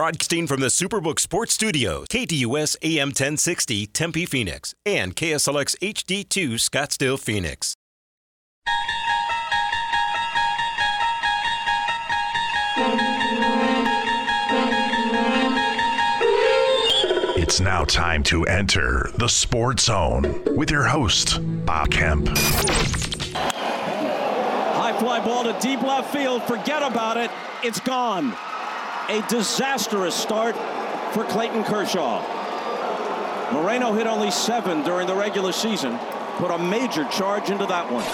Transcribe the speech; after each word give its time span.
Broadcasting 0.00 0.46
from 0.46 0.60
the 0.60 0.68
Superbook 0.68 1.20
Sports 1.20 1.52
Studios, 1.52 2.06
KDUS 2.08 2.74
AM 2.80 3.08
1060 3.08 3.86
Tempe 3.88 4.24
Phoenix 4.24 4.74
and 4.86 5.14
KSLX 5.14 5.76
HD2 5.76 6.54
Scottsdale 6.54 7.18
Phoenix. 7.18 7.74
It's 17.36 17.60
now 17.60 17.84
time 17.84 18.22
to 18.22 18.44
enter 18.46 19.10
the 19.18 19.28
Sports 19.28 19.84
Zone 19.84 20.42
with 20.56 20.70
your 20.70 20.84
host, 20.84 21.40
Bob 21.66 21.90
Kemp. 21.90 22.26
High 24.78 24.98
fly 24.98 25.22
ball 25.22 25.44
to 25.44 25.54
deep 25.60 25.82
left 25.82 26.10
field. 26.10 26.42
Forget 26.44 26.82
about 26.82 27.18
it. 27.18 27.30
It's 27.62 27.80
gone. 27.80 28.34
A 29.10 29.22
disastrous 29.22 30.14
start 30.14 30.54
for 31.12 31.24
Clayton 31.24 31.64
Kershaw. 31.64 32.22
Moreno 33.52 33.92
hit 33.92 34.06
only 34.06 34.30
seven 34.30 34.84
during 34.84 35.08
the 35.08 35.16
regular 35.16 35.50
season. 35.50 35.98
Put 36.36 36.52
a 36.52 36.58
major 36.58 37.02
charge 37.08 37.50
into 37.50 37.66
that 37.66 37.90
one. 37.90 38.06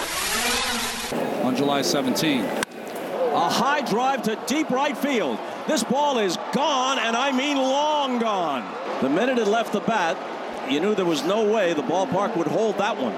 On 1.45 1.55
July 1.55 1.83
17. 1.83 2.45
A 2.45 3.47
high 3.47 3.81
drive 3.81 4.23
to 4.23 4.39
deep 4.47 4.71
right 4.71 4.97
field. 4.97 5.37
This 5.67 5.83
ball 5.83 6.17
is 6.17 6.35
gone, 6.51 6.97
and 6.97 7.15
I 7.15 7.31
mean 7.31 7.57
long 7.57 8.17
gone. 8.17 8.67
The 9.03 9.09
minute 9.09 9.37
it 9.37 9.45
left 9.45 9.73
the 9.73 9.81
bat, 9.81 10.17
you 10.69 10.79
knew 10.79 10.95
there 10.95 11.05
was 11.05 11.23
no 11.23 11.51
way 11.51 11.73
the 11.73 11.81
ballpark 11.81 12.35
would 12.35 12.47
hold 12.47 12.77
that 12.77 12.97
one. 12.97 13.17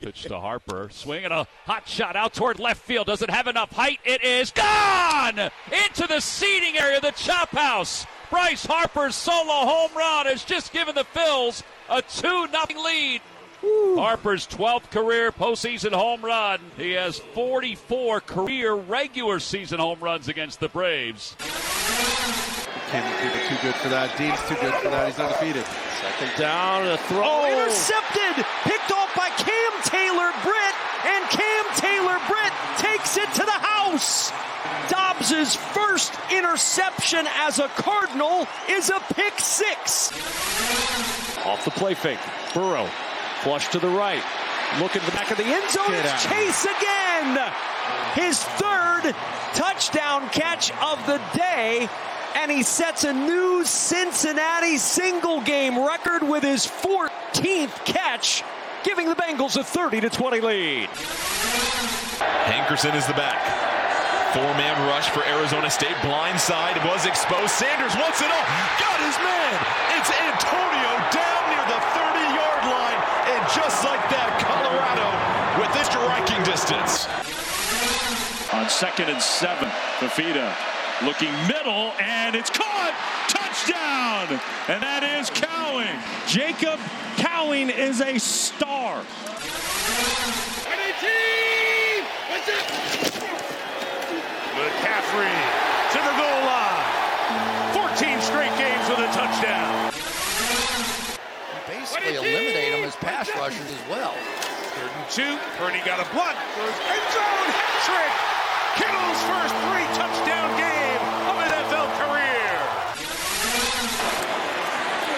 Pitch 0.00 0.22
to 0.22 0.38
Harper, 0.38 0.88
swinging 0.92 1.32
a 1.32 1.46
hot 1.66 1.88
shot 1.88 2.16
out 2.16 2.32
toward 2.32 2.58
left 2.58 2.82
field. 2.82 3.06
Does 3.08 3.22
it 3.22 3.30
have 3.30 3.46
enough 3.46 3.70
height? 3.72 3.98
It 4.04 4.22
is 4.22 4.50
gone 4.50 5.38
into 5.38 6.06
the 6.06 6.20
seating 6.20 6.78
area, 6.78 7.00
the 7.00 7.10
chop 7.12 7.50
house. 7.50 8.06
Bryce 8.30 8.64
Harper's 8.64 9.14
solo 9.14 9.66
home 9.66 9.90
run 9.96 10.26
has 10.26 10.44
just 10.44 10.72
given 10.72 10.94
the 10.94 11.04
Phils 11.04 11.62
a 11.88 12.02
2 12.02 12.46
0 12.48 12.82
lead. 12.84 13.20
Harper's 13.60 14.46
12th 14.46 14.90
career 14.90 15.32
postseason 15.32 15.92
home 15.92 16.24
run. 16.24 16.60
He 16.76 16.92
has 16.92 17.18
44 17.18 18.20
career 18.20 18.74
regular 18.74 19.40
season 19.40 19.80
home 19.80 19.98
runs 20.00 20.28
against 20.28 20.60
the 20.60 20.68
Braves. 20.68 21.34
Kenny 22.90 23.16
Cooper 23.20 23.48
too 23.48 23.56
good 23.62 23.74
for 23.74 23.88
that. 23.88 24.16
Dean's 24.16 24.40
too 24.48 24.54
good 24.60 24.74
for 24.74 24.88
that. 24.90 25.08
He's 25.08 25.18
undefeated. 25.18 25.64
Second 26.18 26.36
down, 26.40 26.88
a 26.88 26.96
throw. 26.96 27.22
Oh, 27.22 27.46
intercepted! 27.46 28.44
Picked 28.64 28.90
off 28.90 29.14
by 29.14 29.28
Cam 29.38 29.72
Taylor 29.84 30.32
Britt, 30.42 30.74
and 31.06 31.24
Cam 31.30 31.64
Taylor 31.76 32.18
Britt 32.26 32.52
takes 32.76 33.16
it 33.16 33.32
to 33.34 33.44
the 33.44 33.52
house. 33.52 34.32
Dobbs's 34.88 35.54
first 35.54 36.12
interception 36.32 37.28
as 37.36 37.60
a 37.60 37.68
Cardinal 37.68 38.48
is 38.68 38.90
a 38.90 39.00
pick 39.14 39.38
six. 39.38 40.10
Off 41.46 41.64
the 41.64 41.70
play 41.70 41.94
fake. 41.94 42.18
Burrow 42.52 42.88
Flush 43.42 43.68
to 43.68 43.78
the 43.78 43.88
right. 43.88 44.22
Look 44.80 44.96
at 44.96 45.02
the 45.02 45.12
back 45.12 45.30
of 45.30 45.36
the 45.36 45.44
end 45.44 45.70
zone. 45.70 45.86
It's 45.90 46.24
Chase 46.24 46.64
again. 46.64 47.52
His 48.14 48.42
third 48.42 49.14
touchdown 49.54 50.28
catch 50.30 50.72
of 50.82 50.98
the 51.06 51.20
day. 51.32 51.88
And 52.38 52.52
he 52.52 52.62
sets 52.62 53.02
a 53.02 53.12
new 53.12 53.64
Cincinnati 53.64 54.78
single 54.78 55.40
game 55.42 55.74
record 55.76 56.22
with 56.22 56.44
his 56.44 56.64
14th 56.64 57.74
catch, 57.84 58.44
giving 58.84 59.08
the 59.08 59.16
Bengals 59.16 59.56
a 59.58 59.64
30 59.64 60.02
to 60.02 60.08
20 60.08 60.40
lead. 60.40 60.88
Hankerson 62.46 62.94
is 62.94 63.08
the 63.08 63.18
back. 63.18 63.42
Four 64.30 64.54
man 64.54 64.78
rush 64.86 65.10
for 65.10 65.26
Arizona 65.26 65.68
State. 65.68 65.98
Blind 66.00 66.38
side 66.38 66.78
was 66.86 67.06
exposed. 67.06 67.50
Sanders 67.50 67.98
wants 67.98 68.22
it 68.22 68.30
all. 68.30 68.46
Got 68.78 69.02
his 69.02 69.18
man. 69.18 69.54
It's 69.98 70.10
Antonio 70.14 70.90
down 71.10 71.42
near 71.50 71.64
the 71.66 71.80
30 71.90 72.22
yard 72.38 72.62
line. 72.70 73.00
And 73.34 73.42
just 73.50 73.82
like 73.82 74.04
that, 74.14 74.30
Colorado 74.46 75.10
with 75.58 75.74
this 75.74 75.90
striking 75.90 76.38
distance. 76.46 77.10
On 78.54 78.70
second 78.70 79.10
and 79.10 79.20
seven, 79.20 79.68
Fifita 79.98 80.54
looking 81.04 81.32
middle, 81.46 81.92
and 82.00 82.34
it's 82.34 82.50
caught. 82.50 82.94
Touchdown! 83.28 84.40
And 84.68 84.82
that 84.82 85.02
is 85.02 85.30
Cowing. 85.30 85.96
Jacob 86.26 86.80
Cowing 87.16 87.70
is 87.70 88.00
a 88.00 88.18
star. 88.18 89.04
McCaffrey 94.58 95.38
to 95.94 95.98
the 96.02 96.14
goal 96.18 96.40
line. 96.44 96.82
14 97.72 98.20
straight 98.20 98.54
games 98.58 98.88
with 98.90 98.98
a 98.98 99.10
touchdown. 99.14 99.92
Basically 101.66 102.16
eliminate 102.16 102.74
him 102.74 102.84
as 102.84 102.96
pass 102.96 103.30
rushers 103.36 103.70
as 103.70 103.88
well. 103.88 104.14
Third 104.74 104.90
and 104.90 105.10
two. 105.10 105.38
Purdy 105.58 105.78
got 105.86 106.02
a 106.02 106.08
block. 106.12 106.34
Goes 106.58 106.74
end 106.90 107.06
zone. 107.14 107.48
Hat 107.54 107.86
trick. 107.86 108.12
Kittle's 108.78 109.22
first 109.26 109.54
three 109.66 109.86
touchdown 109.98 110.54
game 110.54 111.02
of 111.26 111.34
NFL 111.34 111.88
career. 111.98 112.58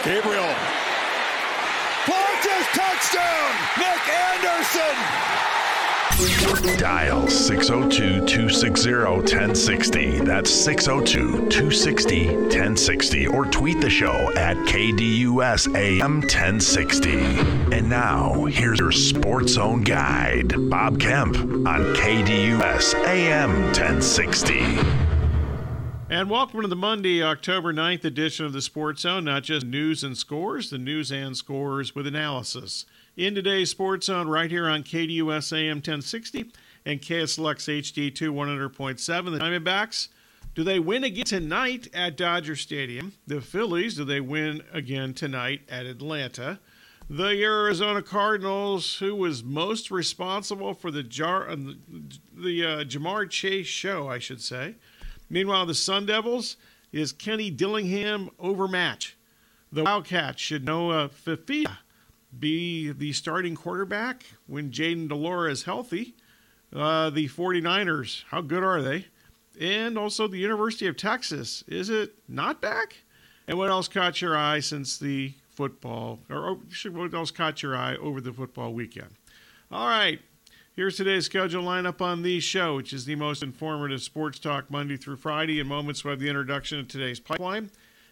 Gabriel. 0.05 0.55
Funches 2.05 2.67
touchdown. 2.73 3.53
Nick 3.79 4.09
Anderson. 4.09 4.97
Dial 6.79 7.29
602 7.29 8.25
260 8.27 8.93
1060. 8.93 10.21
That's 10.21 10.51
602 10.51 11.49
260 11.51 12.27
1060. 12.35 13.27
Or 13.27 13.45
tweet 13.45 13.83
the 13.83 13.91
show 13.91 14.33
at 14.37 14.57
KDUS 14.57 15.75
AM 15.77 16.21
1060. 16.21 17.19
And 17.77 17.91
now, 17.91 18.47
here's 18.47 18.79
your 18.79 18.93
Sports 18.93 19.53
Zone 19.53 19.83
guide, 19.83 20.55
Bob 20.71 20.99
Kemp 20.99 21.37
on 21.37 21.95
KDUS 21.95 22.95
AM 23.07 23.53
1060. 23.65 25.10
And 26.11 26.29
welcome 26.29 26.61
to 26.63 26.67
the 26.67 26.75
Monday, 26.75 27.23
October 27.23 27.73
9th 27.73 28.05
edition 28.05 28.45
of 28.45 28.53
the 28.53 28.61
Sports 28.61 29.03
Zone. 29.03 29.27
Not 29.27 29.45
just 29.45 29.65
news 29.65 30.03
and 30.03 30.19
scores, 30.19 30.69
the 30.69 30.77
news 30.77 31.13
and 31.13 31.37
scores 31.37 31.95
with 31.95 32.05
analysis. 32.05 32.85
In 33.17 33.33
today's 33.33 33.71
Sports 33.71 34.07
Zone, 34.07 34.27
right 34.27 34.51
here 34.51 34.67
on 34.67 34.83
KDUS 34.83 35.57
AM 35.57 35.77
1060 35.77 36.51
and 36.85 37.01
KSLX 37.01 37.81
HD2 37.81 38.13
100.7. 38.29 39.07
The 39.07 39.39
Diamondbacks, 39.39 40.09
do 40.57 40.65
they 40.65 40.81
win 40.81 41.05
again 41.05 41.27
tonight 41.27 41.87
at 41.95 42.17
Dodger 42.17 42.57
Stadium? 42.57 43.13
The 43.29 43.41
Phillies, 43.41 43.95
do 43.95 44.05
they 44.05 44.21
win 44.21 44.65
again 44.73 45.15
tonight 45.15 45.61
at 45.69 45.87
Atlanta? 45.87 46.59
The 47.09 47.41
Arizona 47.41 48.03
Cardinals, 48.03 48.97
who 48.97 49.15
was 49.15 49.45
most 49.45 49.93
responsible 49.93 50.75
for 50.75 50.91
the, 50.91 51.05
jar, 51.05 51.49
uh, 51.49 51.55
the 52.37 52.65
uh, 52.65 52.85
Ja'Marr 52.85 53.31
Chase 53.31 53.69
show, 53.69 54.09
I 54.09 54.19
should 54.19 54.41
say. 54.41 54.75
Meanwhile, 55.31 55.67
the 55.67 55.75
Sun 55.75 56.07
Devils 56.07 56.57
is 56.93 57.13
Kenny 57.13 57.51
Dillingham 57.51 58.31
overmatch. 58.39 59.17
The 59.73 59.85
Wildcats 59.85 60.41
should 60.41 60.65
Noah 60.65 61.05
uh, 61.05 61.09
Fifita 61.09 61.79
be 62.37 62.91
the 62.91 63.13
starting 63.13 63.55
quarterback 63.55 64.25
when 64.49 64.71
Jayden 64.73 65.09
de 65.09 65.15
Laura 65.15 65.51
is 65.51 65.63
healthy. 65.63 66.15
Uh, 66.75 67.11
the 67.11 67.29
49ers, 67.29 68.25
how 68.31 68.41
good 68.41 68.65
are 68.65 68.83
they? 68.83 69.07
And 69.61 69.97
also 69.97 70.27
the 70.27 70.39
University 70.39 70.87
of 70.87 70.97
Texas, 70.97 71.63
is 71.69 71.91
it 71.91 72.15
not 72.29 72.61
back? 72.61 72.97
And 73.47 73.59
what 73.59 73.71
else 73.71 73.89
caught 73.89 74.21
your 74.21 74.37
eye 74.37 74.61
since 74.61 74.99
the 74.99 75.35
football, 75.49 76.21
or 76.29 76.59
what 76.91 77.15
else 77.15 77.31
caught 77.31 77.63
your 77.63 77.77
eye 77.77 77.97
over 77.97 78.21
the 78.21 78.33
football 78.33 78.73
weekend? 78.73 79.11
All 79.71 79.87
right, 79.87 80.21
here's 80.75 80.97
today's 80.97 81.27
schedule 81.27 81.65
lineup 81.65 82.01
on 82.01 82.23
the 82.23 82.41
show, 82.41 82.77
which 82.77 82.93
is 82.93 83.05
the 83.05 83.15
most 83.15 83.43
informative 83.43 84.03
sports 84.03 84.39
talk 84.39 84.71
Monday 84.71 84.97
through 84.97 85.17
Friday. 85.17 85.61
In 85.61 85.67
moments, 85.67 86.03
have 86.03 86.21
the 86.21 86.29
introduction 86.29 86.79
of 86.79 86.89
today's 86.89 87.21
pipeline. 87.21 87.71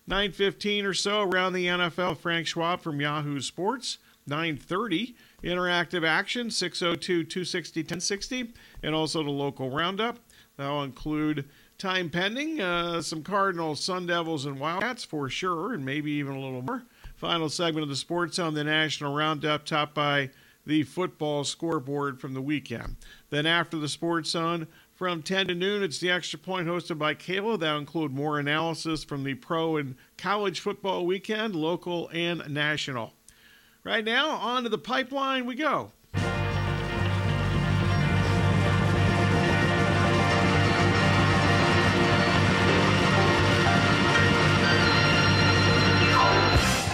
9.15 0.09 0.85
or 0.85 0.95
so 0.95 1.23
around 1.23 1.53
the 1.53 1.67
NFL, 1.67 2.17
Frank 2.17 2.47
Schwab 2.47 2.81
from 2.81 3.01
Yahoo 3.01 3.41
Sports. 3.41 3.99
930 4.29 5.17
interactive 5.43 6.07
action 6.07 6.51
602 6.51 7.25
260 7.25 7.81
1060 7.81 8.53
and 8.83 8.95
also 8.95 9.23
the 9.23 9.31
local 9.31 9.71
roundup 9.71 10.19
that'll 10.57 10.83
include 10.83 11.47
time 11.79 12.11
pending 12.11 12.61
uh, 12.61 13.01
some 13.01 13.23
cardinals 13.23 13.83
sun 13.83 14.07
devils 14.07 14.45
and 14.45 14.61
wildcats 14.61 15.03
for 15.03 15.31
sure 15.31 15.73
and 15.73 15.85
maybe 15.85 16.11
even 16.13 16.35
a 16.35 16.41
little 16.41 16.61
more 16.61 16.83
final 17.17 17.49
segment 17.49 17.83
of 17.83 17.89
the 17.89 17.97
sports 17.97 18.39
on 18.39 18.53
the 18.53 18.65
national 18.65 19.15
roundup 19.15 19.65
topped 19.65 19.95
by 19.95 20.29
the 20.69 20.85
football 20.85 21.43
scoreboard 21.43 22.21
from 22.21 22.35
the 22.35 22.41
weekend 22.41 22.97
then 23.31 23.47
after 23.47 23.77
the 23.77 23.89
sports 23.89 24.35
on 24.35 24.69
from 24.99 25.23
10 25.23 25.47
to 25.47 25.55
noon, 25.55 25.85
it's 25.85 26.01
the 26.01 26.11
Extra 26.11 26.41
Point 26.41 26.67
hosted 26.67 26.99
by 26.99 27.15
Kayla. 27.15 27.61
That'll 27.61 27.79
include 27.79 28.11
more 28.11 28.41
analysis 28.41 29.05
from 29.05 29.23
the 29.23 29.35
pro 29.35 29.77
and 29.77 29.95
college 30.17 30.59
football 30.59 31.07
weekend, 31.07 31.55
local 31.55 32.11
and 32.13 32.43
national. 32.53 33.15
Right 33.85 34.05
now, 34.05 34.31
on 34.31 34.65
to 34.65 34.69
the 34.69 34.77
pipeline 34.77 35.47
we 35.47 35.55
go. 35.55 35.93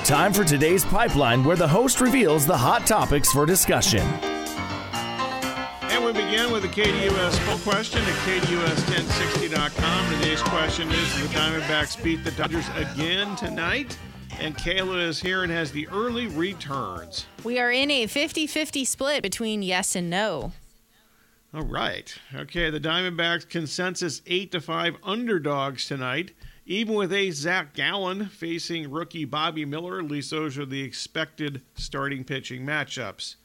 Time 0.05 0.35
for 0.35 0.45
today's 0.45 0.85
pipeline, 0.85 1.43
where 1.43 1.57
the 1.57 1.67
host 1.67 2.03
reveals 2.03 2.45
the 2.45 2.55
hot 2.57 2.87
topics 2.87 3.33
for 3.33 3.47
discussion. 3.47 4.07
And 5.85 6.05
we 6.05 6.13
begin 6.13 6.53
with 6.53 6.63
a 6.67 6.69
KDUS 6.69 7.39
poll 7.47 7.57
question 7.61 8.03
at 8.03 8.15
KDUS1060.com. 8.27 10.15
Today's 10.21 10.43
question 10.43 10.91
is 10.91 11.23
the 11.23 11.29
Diamondbacks 11.29 12.05
beat 12.05 12.23
the 12.23 12.33
Dodgers 12.33 12.67
again 12.77 13.35
tonight? 13.37 13.97
And 14.39 14.55
Kayla 14.59 15.09
is 15.09 15.23
here 15.23 15.43
and 15.43 15.51
has 15.51 15.73
the 15.73 15.89
early 15.89 16.27
returns. 16.27 17.25
We 17.43 17.59
are 17.59 17.73
in 17.73 17.91
a 17.91 18.07
50 18.07 18.47
50 18.47 18.85
split 18.85 19.23
between 19.23 19.63
yes 19.63 19.97
and 19.97 20.11
no. 20.11 20.53
All 21.55 21.63
right. 21.63 22.15
Okay, 22.35 22.69
the 22.69 22.81
Diamondbacks 22.81 23.49
consensus 23.49 24.21
8 24.27 24.53
to 24.53 24.61
5 24.61 24.97
underdogs 25.03 25.87
tonight. 25.87 26.33
Even 26.67 26.95
with 26.95 27.13
a 27.13 27.31
Zach 27.31 27.75
Gallen 27.75 28.27
facing 28.27 28.91
rookie 28.91 29.27
Bobby 29.27 29.67
Miller, 29.67 29.99
at 29.99 30.07
least 30.07 30.31
those 30.31 30.57
are 30.57 30.65
the 30.65 30.83
expected 30.83 31.61
starting 31.75 32.25
pitching 32.25 32.65
matchups. 32.65 33.37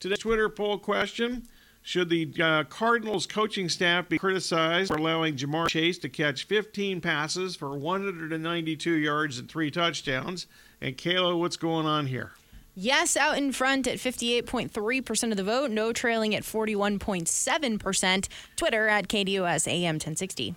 Today's 0.00 0.18
Twitter 0.18 0.48
poll 0.48 0.78
question 0.78 1.46
Should 1.82 2.08
the 2.08 2.32
uh, 2.40 2.64
Cardinals 2.64 3.26
coaching 3.26 3.68
staff 3.68 4.08
be 4.08 4.18
criticized 4.18 4.88
for 4.88 4.96
allowing 4.96 5.36
Ja'Marr 5.36 5.68
Chase 5.68 5.98
to 5.98 6.08
catch 6.08 6.44
15 6.44 7.02
passes 7.02 7.56
for 7.56 7.76
192 7.76 8.90
yards 8.90 9.38
and 9.38 9.50
three 9.50 9.70
touchdowns? 9.70 10.46
And 10.80 10.96
Kayla, 10.96 11.38
what's 11.38 11.58
going 11.58 11.84
on 11.84 12.06
here? 12.06 12.32
Yes, 12.74 13.16
out 13.16 13.38
in 13.38 13.52
front 13.52 13.86
at 13.86 13.98
58.3% 13.98 15.30
of 15.30 15.36
the 15.36 15.44
vote. 15.44 15.70
No 15.70 15.92
trailing 15.92 16.34
at 16.34 16.42
41.7%. 16.42 18.28
Twitter 18.54 18.88
at 18.88 19.08
KDUS 19.08 19.66
AM 19.66 19.94
1060. 19.94 20.54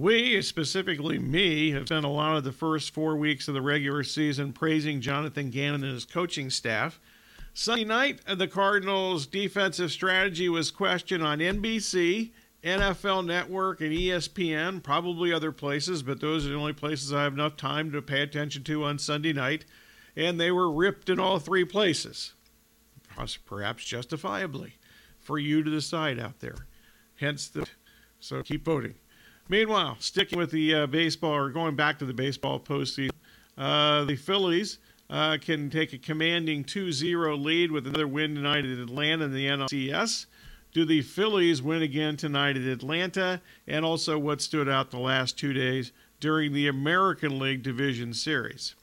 We, 0.00 0.40
specifically 0.40 1.18
me, 1.18 1.72
have 1.72 1.88
spent 1.88 2.06
a 2.06 2.08
lot 2.08 2.34
of 2.34 2.42
the 2.42 2.52
first 2.52 2.94
four 2.94 3.16
weeks 3.16 3.48
of 3.48 3.54
the 3.54 3.60
regular 3.60 4.02
season 4.02 4.54
praising 4.54 5.02
Jonathan 5.02 5.50
Gannon 5.50 5.84
and 5.84 5.92
his 5.92 6.06
coaching 6.06 6.48
staff. 6.48 6.98
Sunday 7.52 7.84
night, 7.84 8.22
the 8.26 8.48
Cardinals' 8.48 9.26
defensive 9.26 9.92
strategy 9.92 10.48
was 10.48 10.70
questioned 10.70 11.22
on 11.22 11.40
NBC, 11.40 12.30
NFL 12.64 13.26
Network, 13.26 13.82
and 13.82 13.92
ESPN, 13.92 14.82
probably 14.82 15.34
other 15.34 15.52
places, 15.52 16.02
but 16.02 16.22
those 16.22 16.46
are 16.46 16.48
the 16.48 16.54
only 16.54 16.72
places 16.72 17.12
I 17.12 17.24
have 17.24 17.34
enough 17.34 17.58
time 17.58 17.92
to 17.92 18.00
pay 18.00 18.22
attention 18.22 18.64
to 18.64 18.84
on 18.84 18.98
Sunday 18.98 19.34
night. 19.34 19.66
And 20.16 20.40
they 20.40 20.50
were 20.50 20.72
ripped 20.72 21.10
in 21.10 21.20
all 21.20 21.38
three 21.38 21.66
places, 21.66 22.32
perhaps 23.44 23.84
justifiably, 23.84 24.78
for 25.18 25.38
you 25.38 25.62
to 25.62 25.70
decide 25.70 26.18
out 26.18 26.40
there. 26.40 26.66
Hence 27.16 27.48
the. 27.48 27.66
So 28.18 28.42
keep 28.42 28.64
voting. 28.64 28.94
Meanwhile, 29.50 29.96
sticking 29.98 30.38
with 30.38 30.52
the 30.52 30.72
uh, 30.72 30.86
baseball 30.86 31.34
or 31.34 31.50
going 31.50 31.74
back 31.74 31.98
to 31.98 32.04
the 32.04 32.14
baseball 32.14 32.60
postseason, 32.60 33.10
uh, 33.58 34.04
the 34.04 34.14
Phillies 34.14 34.78
uh, 35.10 35.38
can 35.40 35.68
take 35.70 35.92
a 35.92 35.98
commanding 35.98 36.62
2 36.62 36.92
0 36.92 37.36
lead 37.36 37.72
with 37.72 37.84
another 37.88 38.06
win 38.06 38.36
tonight 38.36 38.64
at 38.64 38.78
Atlanta 38.78 39.24
in 39.24 39.34
the 39.34 39.48
NLDS. 39.48 40.26
Do 40.72 40.84
the 40.84 41.02
Phillies 41.02 41.60
win 41.60 41.82
again 41.82 42.16
tonight 42.16 42.56
at 42.56 42.62
Atlanta? 42.62 43.42
And 43.66 43.84
also, 43.84 44.20
what 44.20 44.40
stood 44.40 44.68
out 44.68 44.92
the 44.92 45.00
last 45.00 45.36
two 45.36 45.52
days 45.52 45.90
during 46.20 46.52
the 46.52 46.68
American 46.68 47.40
League 47.40 47.64
Division 47.64 48.14
Series? 48.14 48.76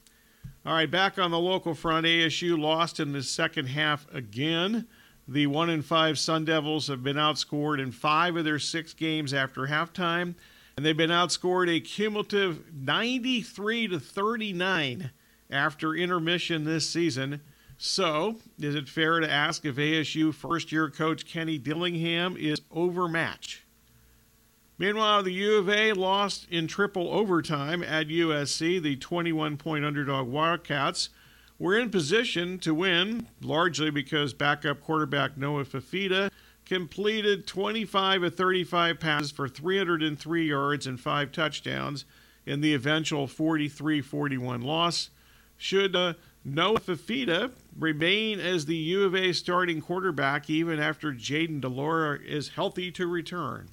All 0.66 0.74
right, 0.74 0.90
back 0.90 1.18
on 1.18 1.30
the 1.30 1.38
local 1.38 1.72
front, 1.72 2.04
ASU 2.04 2.58
lost 2.58 3.00
in 3.00 3.12
the 3.12 3.22
second 3.22 3.68
half 3.68 4.06
again. 4.12 4.86
The 5.26 5.46
1 5.46 5.70
and 5.70 5.84
5 5.84 6.18
Sun 6.18 6.44
Devils 6.44 6.88
have 6.88 7.02
been 7.02 7.16
outscored 7.16 7.80
in 7.80 7.90
five 7.90 8.36
of 8.36 8.44
their 8.44 8.58
six 8.58 8.92
games 8.92 9.32
after 9.32 9.62
halftime 9.62 10.34
and 10.78 10.86
they've 10.86 10.96
been 10.96 11.10
outscored 11.10 11.68
a 11.68 11.80
cumulative 11.80 12.72
93 12.72 13.88
to 13.88 13.98
39 13.98 15.10
after 15.50 15.92
intermission 15.92 16.62
this 16.62 16.88
season. 16.88 17.40
So, 17.76 18.36
is 18.60 18.76
it 18.76 18.88
fair 18.88 19.18
to 19.18 19.28
ask 19.28 19.64
if 19.64 19.74
ASU 19.74 20.32
first 20.32 20.70
year 20.70 20.88
coach 20.88 21.26
Kenny 21.26 21.58
Dillingham 21.58 22.36
is 22.36 22.60
overmatched? 22.70 23.62
Meanwhile, 24.78 25.24
the 25.24 25.32
U 25.32 25.56
of 25.56 25.68
A 25.68 25.94
lost 25.94 26.46
in 26.48 26.68
triple 26.68 27.10
overtime 27.10 27.82
at 27.82 28.06
USC. 28.06 28.80
The 28.80 28.94
21 28.94 29.56
point 29.56 29.84
underdog 29.84 30.28
Wildcats 30.28 31.08
were 31.58 31.76
in 31.76 31.90
position 31.90 32.56
to 32.60 32.72
win, 32.72 33.26
largely 33.42 33.90
because 33.90 34.32
backup 34.32 34.80
quarterback 34.80 35.36
Noah 35.36 35.64
Fifita 35.64 36.30
completed 36.68 37.46
25 37.46 38.22
of 38.22 38.34
35 38.34 39.00
passes 39.00 39.30
for 39.30 39.48
303 39.48 40.46
yards 40.46 40.86
and 40.86 41.00
five 41.00 41.32
touchdowns 41.32 42.04
in 42.44 42.60
the 42.60 42.74
eventual 42.74 43.26
43 43.26 44.02
41 44.02 44.60
loss. 44.60 45.10
Should 45.56 45.96
uh, 45.96 46.14
Noah 46.44 46.80
Fifita 46.80 47.52
remain 47.78 48.38
as 48.38 48.66
the 48.66 48.76
U 48.76 49.04
of 49.04 49.14
A 49.14 49.32
starting 49.32 49.80
quarterback 49.80 50.48
even 50.50 50.78
after 50.78 51.12
Jayden 51.12 51.60
de 51.60 51.68
Laura 51.68 52.18
is 52.18 52.50
healthy 52.50 52.90
to 52.92 53.06
return? 53.06 53.68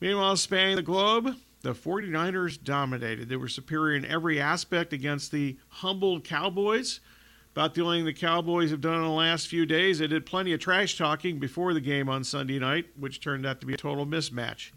Meanwhile, 0.00 0.36
spanning 0.36 0.76
the 0.76 0.82
globe, 0.82 1.36
the 1.62 1.74
49ers 1.74 2.62
dominated. 2.62 3.28
They 3.28 3.36
were 3.36 3.48
superior 3.48 3.96
in 3.96 4.04
every 4.04 4.40
aspect 4.40 4.92
against 4.92 5.30
the 5.30 5.56
humbled 5.68 6.24
Cowboys. 6.24 7.00
About 7.52 7.74
the 7.74 7.82
only 7.82 7.98
thing 7.98 8.06
the 8.06 8.14
Cowboys 8.14 8.70
have 8.70 8.80
done 8.80 8.94
in 8.94 9.02
the 9.02 9.08
last 9.08 9.46
few 9.46 9.66
days, 9.66 9.98
they 9.98 10.06
did 10.06 10.24
plenty 10.24 10.54
of 10.54 10.60
trash 10.60 10.96
talking 10.96 11.38
before 11.38 11.74
the 11.74 11.82
game 11.82 12.08
on 12.08 12.24
Sunday 12.24 12.58
night, 12.58 12.86
which 12.98 13.20
turned 13.20 13.44
out 13.44 13.60
to 13.60 13.66
be 13.66 13.74
a 13.74 13.76
total 13.76 14.06
mismatch. 14.06 14.70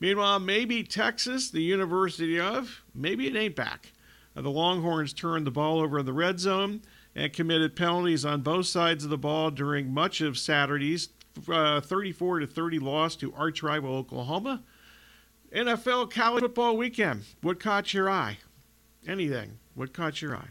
Meanwhile, 0.00 0.40
maybe 0.40 0.82
Texas, 0.82 1.50
the 1.50 1.62
University 1.62 2.38
of, 2.40 2.82
maybe 2.92 3.28
it 3.28 3.36
ain't 3.36 3.54
back. 3.54 3.92
Uh, 4.36 4.42
the 4.42 4.50
Longhorns 4.50 5.12
turned 5.12 5.46
the 5.46 5.52
ball 5.52 5.78
over 5.78 6.00
in 6.00 6.06
the 6.06 6.12
red 6.12 6.40
zone 6.40 6.82
and 7.14 7.32
committed 7.32 7.76
penalties 7.76 8.24
on 8.24 8.42
both 8.42 8.66
sides 8.66 9.04
of 9.04 9.10
the 9.10 9.16
ball 9.16 9.52
during 9.52 9.94
much 9.94 10.20
of 10.20 10.36
Saturday's 10.36 11.10
uh, 11.48 11.80
34 11.80 12.40
to 12.40 12.46
30 12.46 12.80
loss 12.80 13.14
to 13.16 13.32
arch 13.34 13.62
rival 13.62 13.94
Oklahoma. 13.94 14.64
NFL 15.54 16.10
college 16.10 16.42
football 16.42 16.76
weekend. 16.76 17.22
What 17.40 17.60
caught 17.60 17.94
your 17.94 18.10
eye? 18.10 18.38
Anything. 19.06 19.60
What 19.74 19.92
caught 19.92 20.20
your 20.20 20.36
eye? 20.36 20.48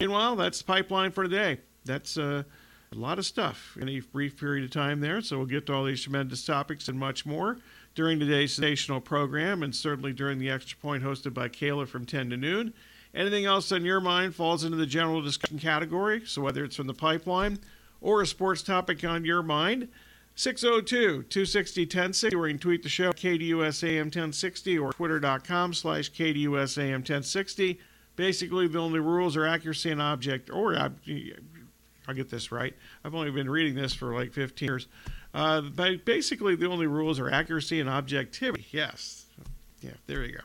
Meanwhile, 0.00 0.36
that's 0.36 0.58
the 0.58 0.64
pipeline 0.64 1.10
for 1.10 1.24
today. 1.24 1.58
That's 1.84 2.16
uh, 2.16 2.44
a 2.90 2.96
lot 2.96 3.18
of 3.18 3.26
stuff 3.26 3.76
in 3.78 3.86
a 3.86 4.00
brief 4.00 4.40
period 4.40 4.64
of 4.64 4.70
time 4.70 5.00
there. 5.00 5.20
So 5.20 5.36
we'll 5.36 5.46
get 5.46 5.66
to 5.66 5.74
all 5.74 5.84
these 5.84 6.02
tremendous 6.02 6.42
topics 6.42 6.88
and 6.88 6.98
much 6.98 7.26
more 7.26 7.58
during 7.94 8.18
today's 8.18 8.54
sensational 8.54 9.02
program 9.02 9.62
and 9.62 9.74
certainly 9.74 10.14
during 10.14 10.38
the 10.38 10.48
extra 10.48 10.78
point 10.78 11.04
hosted 11.04 11.34
by 11.34 11.48
Kayla 11.48 11.86
from 11.86 12.06
10 12.06 12.30
to 12.30 12.38
noon. 12.38 12.72
Anything 13.14 13.44
else 13.44 13.70
on 13.72 13.84
your 13.84 14.00
mind 14.00 14.34
falls 14.34 14.64
into 14.64 14.78
the 14.78 14.86
general 14.86 15.20
discussion 15.20 15.58
category. 15.58 16.22
So 16.24 16.40
whether 16.40 16.64
it's 16.64 16.76
from 16.76 16.86
the 16.86 16.94
pipeline 16.94 17.58
or 18.00 18.22
a 18.22 18.26
sports 18.26 18.62
topic 18.62 19.04
on 19.04 19.26
your 19.26 19.42
mind, 19.42 19.88
602 20.34 21.24
260 21.24 21.82
1060, 21.82 22.36
or 22.36 22.46
you 22.46 22.54
can 22.54 22.58
tweet 22.58 22.82
the 22.82 22.88
show 22.88 23.12
KDUSAM 23.12 24.04
1060 24.04 24.78
or 24.78 24.94
twitter.com 24.94 25.74
slash 25.74 26.10
KDUSAM 26.10 26.92
1060. 26.92 27.80
Basically, 28.20 28.68
the 28.68 28.78
only 28.78 29.00
rules 29.00 29.34
are 29.34 29.46
accuracy 29.46 29.90
and 29.90 30.02
object, 30.02 30.50
or 30.50 30.76
I'll 30.76 32.14
get 32.14 32.28
this 32.28 32.52
right. 32.52 32.76
I've 33.02 33.14
only 33.14 33.30
been 33.30 33.48
reading 33.48 33.74
this 33.74 33.94
for 33.94 34.12
like 34.12 34.34
15 34.34 34.68
years. 34.68 34.88
Uh, 35.32 35.62
but 35.62 36.04
basically, 36.04 36.54
the 36.54 36.66
only 36.66 36.86
rules 36.86 37.18
are 37.18 37.30
accuracy 37.30 37.80
and 37.80 37.88
objectivity. 37.88 38.66
Yes. 38.72 39.24
Yeah, 39.80 39.92
there 40.06 40.22
you 40.22 40.34
go. 40.34 40.42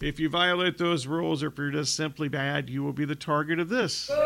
If 0.00 0.18
you 0.18 0.30
violate 0.30 0.78
those 0.78 1.06
rules 1.06 1.42
or 1.42 1.48
if 1.48 1.58
you're 1.58 1.70
just 1.70 1.94
simply 1.94 2.30
bad, 2.30 2.70
you 2.70 2.82
will 2.82 2.94
be 2.94 3.04
the 3.04 3.14
target 3.14 3.58
of 3.58 3.68
this. 3.68 4.08
All 4.08 4.18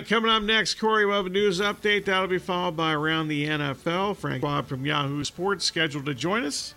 right, 0.00 0.08
coming 0.08 0.30
up 0.30 0.42
next, 0.42 0.74
Corey 0.74 1.04
will 1.04 1.16
have 1.16 1.26
a 1.26 1.30
news 1.30 1.60
update. 1.60 2.06
That'll 2.06 2.26
be 2.26 2.38
followed 2.38 2.76
by 2.76 2.92
Around 2.92 3.28
the 3.28 3.46
NFL. 3.46 4.16
Frank 4.16 4.40
Schwab 4.40 4.66
from 4.66 4.86
Yahoo 4.86 5.24
Sports 5.24 5.66
scheduled 5.66 6.06
to 6.06 6.14
join 6.14 6.42
us. 6.42 6.74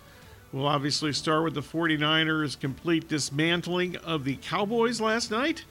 We'll 0.52 0.66
obviously 0.66 1.12
start 1.14 1.42
with 1.42 1.54
the 1.54 1.62
49ers' 1.62 2.60
complete 2.60 3.08
dismantling 3.08 3.96
of 3.96 4.24
the 4.24 4.36
Cowboys 4.36 5.00
last 5.00 5.30
night, 5.30 5.64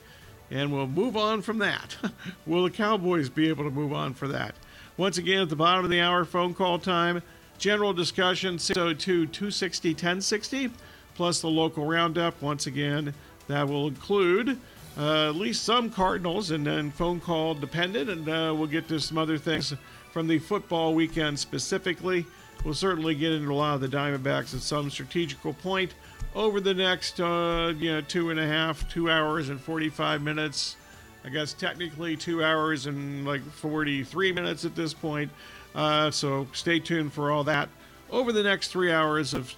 and 0.50 0.72
we'll 0.72 0.88
move 0.88 1.16
on 1.16 1.42
from 1.42 1.58
that. 1.58 1.96
Will 2.46 2.64
the 2.64 2.70
Cowboys 2.70 3.28
be 3.28 3.48
able 3.48 3.64
to 3.64 3.70
move 3.70 3.92
on 3.92 4.14
for 4.14 4.26
that? 4.28 4.56
Once 4.96 5.16
again, 5.16 5.42
at 5.42 5.48
the 5.48 5.56
bottom 5.56 5.84
of 5.84 5.90
the 5.92 6.00
hour, 6.00 6.24
phone 6.24 6.54
call 6.54 6.80
time, 6.80 7.22
general 7.56 7.92
discussion 7.92 8.58
602 8.58 9.26
260 9.26 9.90
1060, 9.90 10.70
plus 11.14 11.40
the 11.40 11.48
local 11.48 11.86
roundup. 11.86 12.42
Once 12.42 12.66
again, 12.66 13.14
that 13.46 13.68
will 13.68 13.86
include 13.86 14.58
uh, 14.96 15.28
at 15.28 15.36
least 15.36 15.64
some 15.64 15.90
Cardinals, 15.90 16.50
and 16.50 16.66
then 16.66 16.90
phone 16.90 17.20
call 17.20 17.54
dependent, 17.54 18.10
and 18.10 18.28
uh, 18.28 18.54
we'll 18.56 18.66
get 18.66 18.88
to 18.88 19.00
some 19.00 19.18
other 19.18 19.38
things 19.38 19.74
from 20.12 20.28
the 20.28 20.38
football 20.38 20.94
weekend 20.94 21.38
specifically. 21.38 22.26
We'll 22.64 22.74
certainly 22.74 23.14
get 23.14 23.32
into 23.32 23.52
a 23.52 23.54
lot 23.54 23.74
of 23.74 23.80
the 23.80 23.88
Diamondbacks 23.88 24.54
at 24.54 24.60
some 24.60 24.88
strategical 24.90 25.52
point 25.52 25.94
over 26.34 26.60
the 26.60 26.74
next, 26.74 27.20
uh, 27.20 27.74
you 27.76 27.92
know, 27.92 28.00
two 28.00 28.30
and 28.30 28.40
a 28.40 28.46
half, 28.46 28.88
two 28.88 29.10
hours 29.10 29.48
and 29.48 29.60
45 29.60 30.22
minutes. 30.22 30.76
I 31.24 31.30
guess 31.30 31.54
technically 31.54 32.16
two 32.16 32.44
hours 32.44 32.86
and 32.86 33.26
like 33.26 33.42
43 33.42 34.32
minutes 34.32 34.64
at 34.64 34.74
this 34.74 34.92
point. 34.92 35.30
Uh, 35.74 36.10
so 36.10 36.46
stay 36.52 36.78
tuned 36.78 37.12
for 37.12 37.30
all 37.30 37.44
that 37.44 37.68
over 38.10 38.32
the 38.32 38.42
next 38.42 38.68
three 38.68 38.92
hours 38.92 39.34
of 39.34 39.54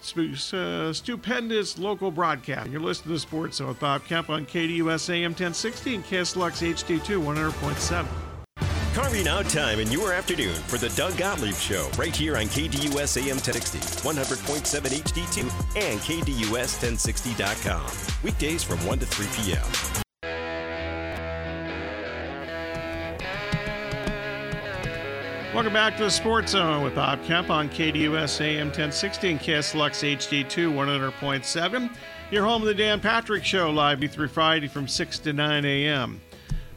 uh, 0.55 0.93
stupendous 0.93 1.79
local 1.79 2.11
broadcast. 2.11 2.71
You're 2.71 2.81
listening 2.81 3.15
to 3.15 3.21
Sports 3.21 3.61
with 3.61 3.79
Bob 3.81 4.05
Kemp 4.05 4.31
on 4.31 4.47
KDUS 4.47 5.11
AM 5.11 5.33
1060 5.33 5.95
and 5.97 6.05
KSLX 6.05 6.75
HD2 6.75 7.23
100.7. 7.23 8.07
Carving 8.95 9.29
out 9.29 9.45
time 9.51 9.79
in 9.79 9.93
your 9.93 10.11
afternoon 10.11 10.55
for 10.55 10.79
the 10.79 10.89
Doug 10.97 11.19
Gottlieb 11.19 11.55
Show 11.57 11.91
right 11.99 12.17
here 12.17 12.39
on 12.39 12.45
KDUS 12.47 13.19
AM 13.19 13.37
1060, 13.37 13.79
100.7 13.79 15.03
HD2, 15.03 15.43
and 15.77 16.01
KDUS1060.com. 16.01 17.91
Weekdays 18.23 18.65
from 18.65 18.79
1 18.87 18.99
to 19.01 19.07
3 19.07 19.27
p.m. 19.45 20.06
Welcome 25.57 25.73
back 25.73 25.97
to 25.97 26.05
the 26.05 26.11
Sports 26.11 26.53
Zone 26.53 26.85
with 26.85 26.95
Bob 26.95 27.25
Kemp 27.25 27.49
on 27.49 27.71
KDUS 27.71 28.43
AM 28.43 28.67
1060 28.67 29.31
and 29.31 29.41
KSLX 29.41 30.19
HD2 30.19 30.71
100.7. 30.71 31.97
Your 32.31 32.45
home 32.45 32.61
of 32.61 32.69
the 32.69 32.75
Dan 32.75 33.01
Patrick 33.01 33.43
Show, 33.43 33.71
live 33.71 34.05
through 34.11 34.29
Friday 34.29 34.69
from 34.69 34.87
6 34.87 35.19
to 35.21 35.33
9 35.33 35.65
a.m. 35.65 36.21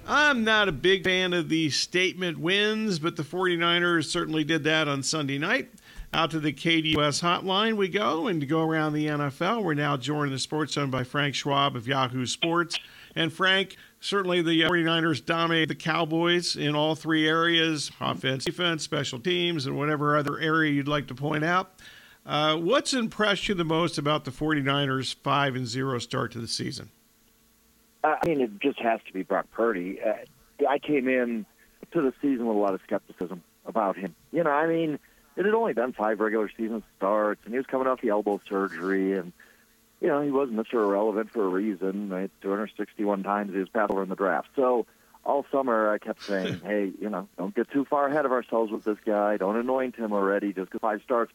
I'm 0.08 0.46
not 0.46 0.70
a 0.70 0.72
big 0.72 1.04
fan 1.04 1.34
of 1.34 1.50
the 1.50 1.70
statement 1.72 2.40
wins, 2.40 3.00
but 3.00 3.18
the 3.18 3.24
49ers 3.24 4.06
certainly 4.06 4.46
did 4.46 4.64
that 4.64 4.88
on 4.88 5.04
Sunday 5.04 5.38
night. 5.38 5.70
Out 6.14 6.32
to 6.32 6.40
the 6.40 6.54
KDUS 6.54 7.22
hotline 7.22 7.76
we 7.76 7.90
go, 7.90 8.28
and 8.28 8.40
to 8.40 8.48
go 8.48 8.62
around 8.62 8.94
the 8.94 9.08
NFL, 9.08 9.62
we're 9.62 9.74
now 9.74 9.98
joined 9.98 10.28
in 10.28 10.34
the 10.34 10.40
Sports 10.40 10.76
Zone 10.76 10.90
by 10.90 11.04
Frank 11.04 11.36
Schwab 11.36 11.76
of 11.76 11.86
Yahoo 11.86 12.26
Sports. 12.26 12.80
And 13.14 13.34
Frank, 13.34 13.76
certainly 14.00 14.41
the 14.41 14.62
49ers 14.62 15.24
dominate 15.24 15.68
the 15.68 15.75
Cowboys 15.75 16.56
in 16.56 16.75
all 16.75 16.96
three 16.96 17.27
areas 17.27 17.91
offense, 18.00 18.46
defense, 18.46 18.84
special 18.84 19.20
teams, 19.20 19.65
and 19.65 19.77
whatever 19.77 20.18
other 20.18 20.39
area 20.39 20.72
you'd 20.72 20.88
like 20.88 21.08
to 21.08 21.15
point 21.15 21.44
out. 21.44 21.74
Uh, 22.25 22.56
what's 22.58 22.94
impressed 22.94 23.48
you 23.48 23.56
the 23.56 23.63
most 23.63 23.98
about 23.98 24.25
the 24.25 24.32
49ers' 24.32 25.15
5 25.15 25.56
and 25.56 25.68
0 25.68 26.00
start 26.00 26.32
to 26.34 26.39
the 26.39 26.48
season? 26.48 26.89
I 28.03 28.18
mean, 28.25 28.41
it 28.41 28.60
just 28.62 28.79
has 28.79 29.00
to 29.08 29.13
be 29.13 29.24
Brock 29.24 29.48
Purdy. 29.51 30.00
Uh, 30.01 30.68
I 30.70 30.79
came 30.79 31.08
in 31.08 31.46
to 31.91 32.01
the 32.01 32.13
season 32.22 32.46
with 32.46 32.56
a 32.56 32.60
lot 32.60 32.74
of 32.74 32.82
skepticism 32.84 33.44
about 33.65 33.98
him. 33.98 34.15
You 34.32 34.44
know, 34.44 34.51
I 34.51 34.68
mean, 34.68 35.00
it 35.36 35.46
had 35.46 35.53
only 35.53 35.74
been 35.74 35.94
five 35.94 36.20
regular 36.20 36.50
season 36.56 36.84
starts, 36.98 37.41
and 37.46 37.53
he 37.53 37.58
was 37.58 37.65
coming 37.65 37.88
off 37.88 38.01
the 38.01 38.10
elbow 38.10 38.39
surgery, 38.48 39.18
and 39.18 39.34
you 40.01 40.08
know, 40.08 40.22
he 40.22 40.32
was 40.32 40.50
Mr. 40.50 40.75
Irrelevant 40.75 41.32
for 41.32 41.44
a 41.46 41.50
reason. 41.50 42.10
Right? 42.10 42.32
261 42.41 43.24
times 43.24 43.53
he 43.53 43.60
was 43.60 43.70
passed 43.70 43.91
over 43.91 44.03
in 44.03 44.10
the 44.10 44.15
draft. 44.15 44.50
So 44.56 44.86
all 45.25 45.46
summer 45.51 45.91
I 45.91 45.98
kept 45.98 46.24
saying, 46.24 46.62
hey, 46.65 46.91
you 47.00 47.10
know, 47.10 47.27
don't 47.38 47.56
get 47.56 47.70
too 47.72 47.86
far 47.86 48.08
ahead 48.08 48.25
of 48.25 48.32
ourselves 48.32 48.72
with 48.72 48.84
this 48.84 48.98
guy. 49.06 49.38
Don't 49.38 49.58
anoint 49.58 49.96
him 49.96 50.13
already 50.13 50.53
just 50.53 50.72
because 50.72 50.82
five 50.82 51.01
starts. 51.03 51.32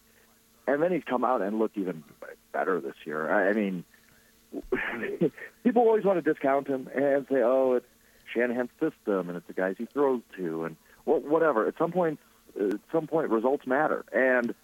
And 0.66 0.82
then 0.82 0.92
he's 0.92 1.04
come 1.04 1.24
out 1.24 1.42
and 1.42 1.58
looked 1.58 1.76
even 1.76 2.02
better 2.52 2.80
this 2.80 2.94
year. 3.04 3.30
I 3.30 3.52
mean, 3.52 3.84
people 5.64 5.82
always 5.82 6.04
want 6.04 6.24
to 6.24 6.32
discount 6.32 6.66
him 6.68 6.88
and 6.94 7.26
say, 7.30 7.42
oh, 7.42 7.74
it's 7.74 7.86
Shanahan's 8.32 8.70
system 8.80 9.28
and 9.28 9.36
it's 9.36 9.46
the 9.46 9.52
guys 9.52 9.74
he 9.76 9.84
throws 9.84 10.22
to 10.36 10.64
and 10.64 10.76
whatever. 11.04 11.66
At 11.66 11.74
some 11.76 11.92
point, 11.92 12.18
at 12.58 12.80
some 12.90 13.06
point, 13.06 13.28
results 13.28 13.66
matter. 13.66 14.06
And 14.12 14.54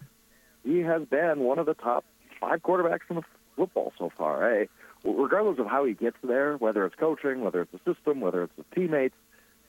he 0.63 0.79
has 0.79 1.03
been 1.03 1.39
one 1.39 1.59
of 1.59 1.67
the 1.67 1.75
top 1.75 2.03
five 2.39 2.63
quarterbacks 2.63 3.01
in 3.09 3.17
the 3.17 3.23
football 3.61 3.93
so 3.99 4.11
far. 4.17 4.49
Hey, 4.49 4.69
regardless 5.03 5.59
of 5.59 5.67
how 5.67 5.85
he 5.85 5.93
gets 5.93 6.17
there, 6.23 6.55
whether 6.57 6.83
it's 6.83 6.95
coaching, 6.95 7.41
whether 7.41 7.61
it's 7.61 7.71
the 7.71 7.93
system, 7.93 8.19
whether 8.19 8.41
it's 8.43 8.53
the 8.57 8.65
teammates, 8.73 9.13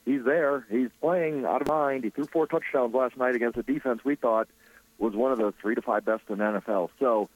he's 0.07 0.25
there. 0.25 0.67
He's 0.71 0.89
playing 1.03 1.45
out 1.45 1.61
of 1.61 1.69
mind. 1.69 2.05
He 2.05 2.11
threw 2.11 2.25
four 2.25 2.47
touchdowns 2.47 2.95
last 2.95 3.19
night 3.19 3.35
against 3.35 3.59
a 3.59 3.63
defense 3.63 4.01
we 4.03 4.15
thought 4.15 4.49
was 4.99 5.15
one 5.15 5.31
of 5.31 5.39
the 5.39 5.53
three 5.61 5.75
to 5.75 5.83
five 5.83 6.07
best 6.07 6.23
in 6.31 6.39
the 6.39 6.45
NFL. 6.45 6.89
So, 6.99 7.29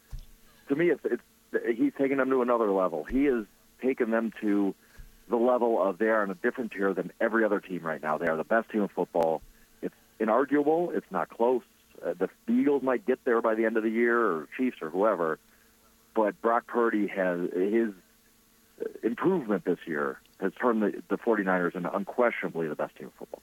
to 0.69 0.77
me, 0.77 0.91
it's, 0.91 1.01
it's 1.05 1.23
he's 1.77 1.93
taken 1.99 2.17
them 2.17 2.31
to 2.31 2.41
another 2.41 2.71
level. 2.71 3.05
He 3.05 3.25
has 3.25 3.45
taken 3.83 4.11
them 4.11 4.33
to 4.41 4.75
the 5.29 5.37
level 5.37 5.83
of 5.83 5.99
they 5.99 6.07
are 6.07 6.25
in 6.25 6.31
a 6.31 6.35
different 6.35 6.73
tier 6.73 6.95
than 6.95 7.13
every 7.21 7.45
other 7.45 7.61
team 7.61 7.83
right 7.83 8.03
now. 8.03 8.17
They 8.17 8.29
are 8.29 8.37
the 8.37 8.45
best 8.45 8.71
team 8.71 8.83
in 8.83 8.89
football. 8.89 9.43
It's 9.83 9.95
inarguable. 10.19 10.97
It's 10.97 11.11
not 11.11 11.29
close. 11.29 11.63
Uh, 12.05 12.15
the 12.15 12.29
Eagles 12.51 12.83
might 12.83 13.05
get 13.05 13.25
there 13.25 13.43
by 13.43 13.55
the 13.55 13.65
end 13.67 13.77
of 13.77 13.83
the 13.83 13.91
year, 13.91 14.19
or 14.19 14.49
Chiefs, 14.57 14.79
or 14.81 14.89
whoever 14.89 15.39
but 16.17 16.41
Brock 16.41 16.67
Purdy 16.67 17.07
has 17.07 17.51
his 17.53 17.91
improvement 19.03 19.65
this 19.65 19.79
year 19.87 20.19
has 20.41 20.53
turned 20.61 20.83
the, 20.83 21.03
the 21.09 21.17
49ers 21.17 21.75
into 21.77 21.95
unquestionably 21.95 22.69
the 22.69 22.75
best 22.75 22.97
team 22.97 23.07
in 23.07 23.13
football. 23.19 23.43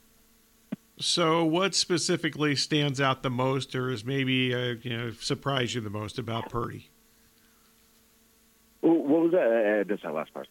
So, 1.00 1.44
what 1.44 1.74
specifically 1.74 2.56
stands 2.56 3.02
out 3.02 3.24
the 3.24 3.30
most, 3.30 3.76
or 3.76 3.90
is 3.90 4.06
maybe 4.06 4.54
uh, 4.54 4.76
you 4.82 4.96
know 4.96 5.12
surprised 5.12 5.74
you 5.74 5.82
the 5.82 5.90
most 5.90 6.20
about 6.20 6.50
Purdy? 6.50 6.90
What 8.82 9.24
was 9.24 9.32
that? 9.32 9.86
I 9.88 9.92
missed 9.92 10.04
that 10.04 10.14
last 10.14 10.34
part. 10.34 10.48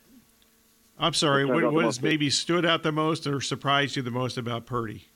I'm 0.98 1.14
sorry. 1.14 1.44
What, 1.44 1.72
what 1.72 1.84
has 1.84 2.02
maybe 2.02 2.28
stood 2.28 2.66
out 2.66 2.82
the 2.82 2.92
most, 2.92 3.26
or 3.26 3.40
surprised 3.40 3.94
you 3.94 4.02
the 4.02 4.10
most 4.10 4.36
about 4.36 4.66
Purdy? 4.66 5.06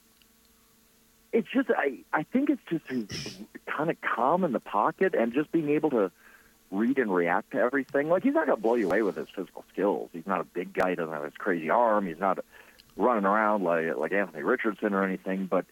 It's 1.32 1.48
just 1.52 1.70
I 1.76 1.98
I 2.12 2.22
think 2.22 2.48
it's 2.48 2.62
just 2.70 2.84
kind 3.66 3.90
of 3.90 3.96
calm 4.02 4.44
in 4.44 4.52
the 4.52 4.60
pocket 4.60 5.14
and 5.16 5.32
just 5.34 5.50
being 5.50 5.70
able 5.70 5.90
to 5.90 6.12
read 6.70 6.98
and 6.98 7.14
react 7.14 7.52
to 7.52 7.58
everything. 7.58 8.08
Like 8.08 8.22
he's 8.22 8.34
not 8.34 8.46
going 8.46 8.56
to 8.56 8.62
blow 8.62 8.74
you 8.74 8.86
away 8.86 9.02
with 9.02 9.16
his 9.16 9.28
physical 9.34 9.64
skills. 9.72 10.10
He's 10.12 10.26
not 10.26 10.40
a 10.40 10.44
big 10.44 10.72
guy. 10.72 10.90
He 10.90 10.96
doesn't 10.96 11.12
have 11.12 11.24
his 11.24 11.34
crazy 11.34 11.70
arm. 11.70 12.06
He's 12.06 12.18
not 12.18 12.38
running 12.96 13.24
around 13.24 13.62
like 13.64 13.96
like 13.96 14.12
Anthony 14.12 14.42
Richardson 14.42 14.94
or 14.94 15.04
anything. 15.04 15.46
But 15.46 15.66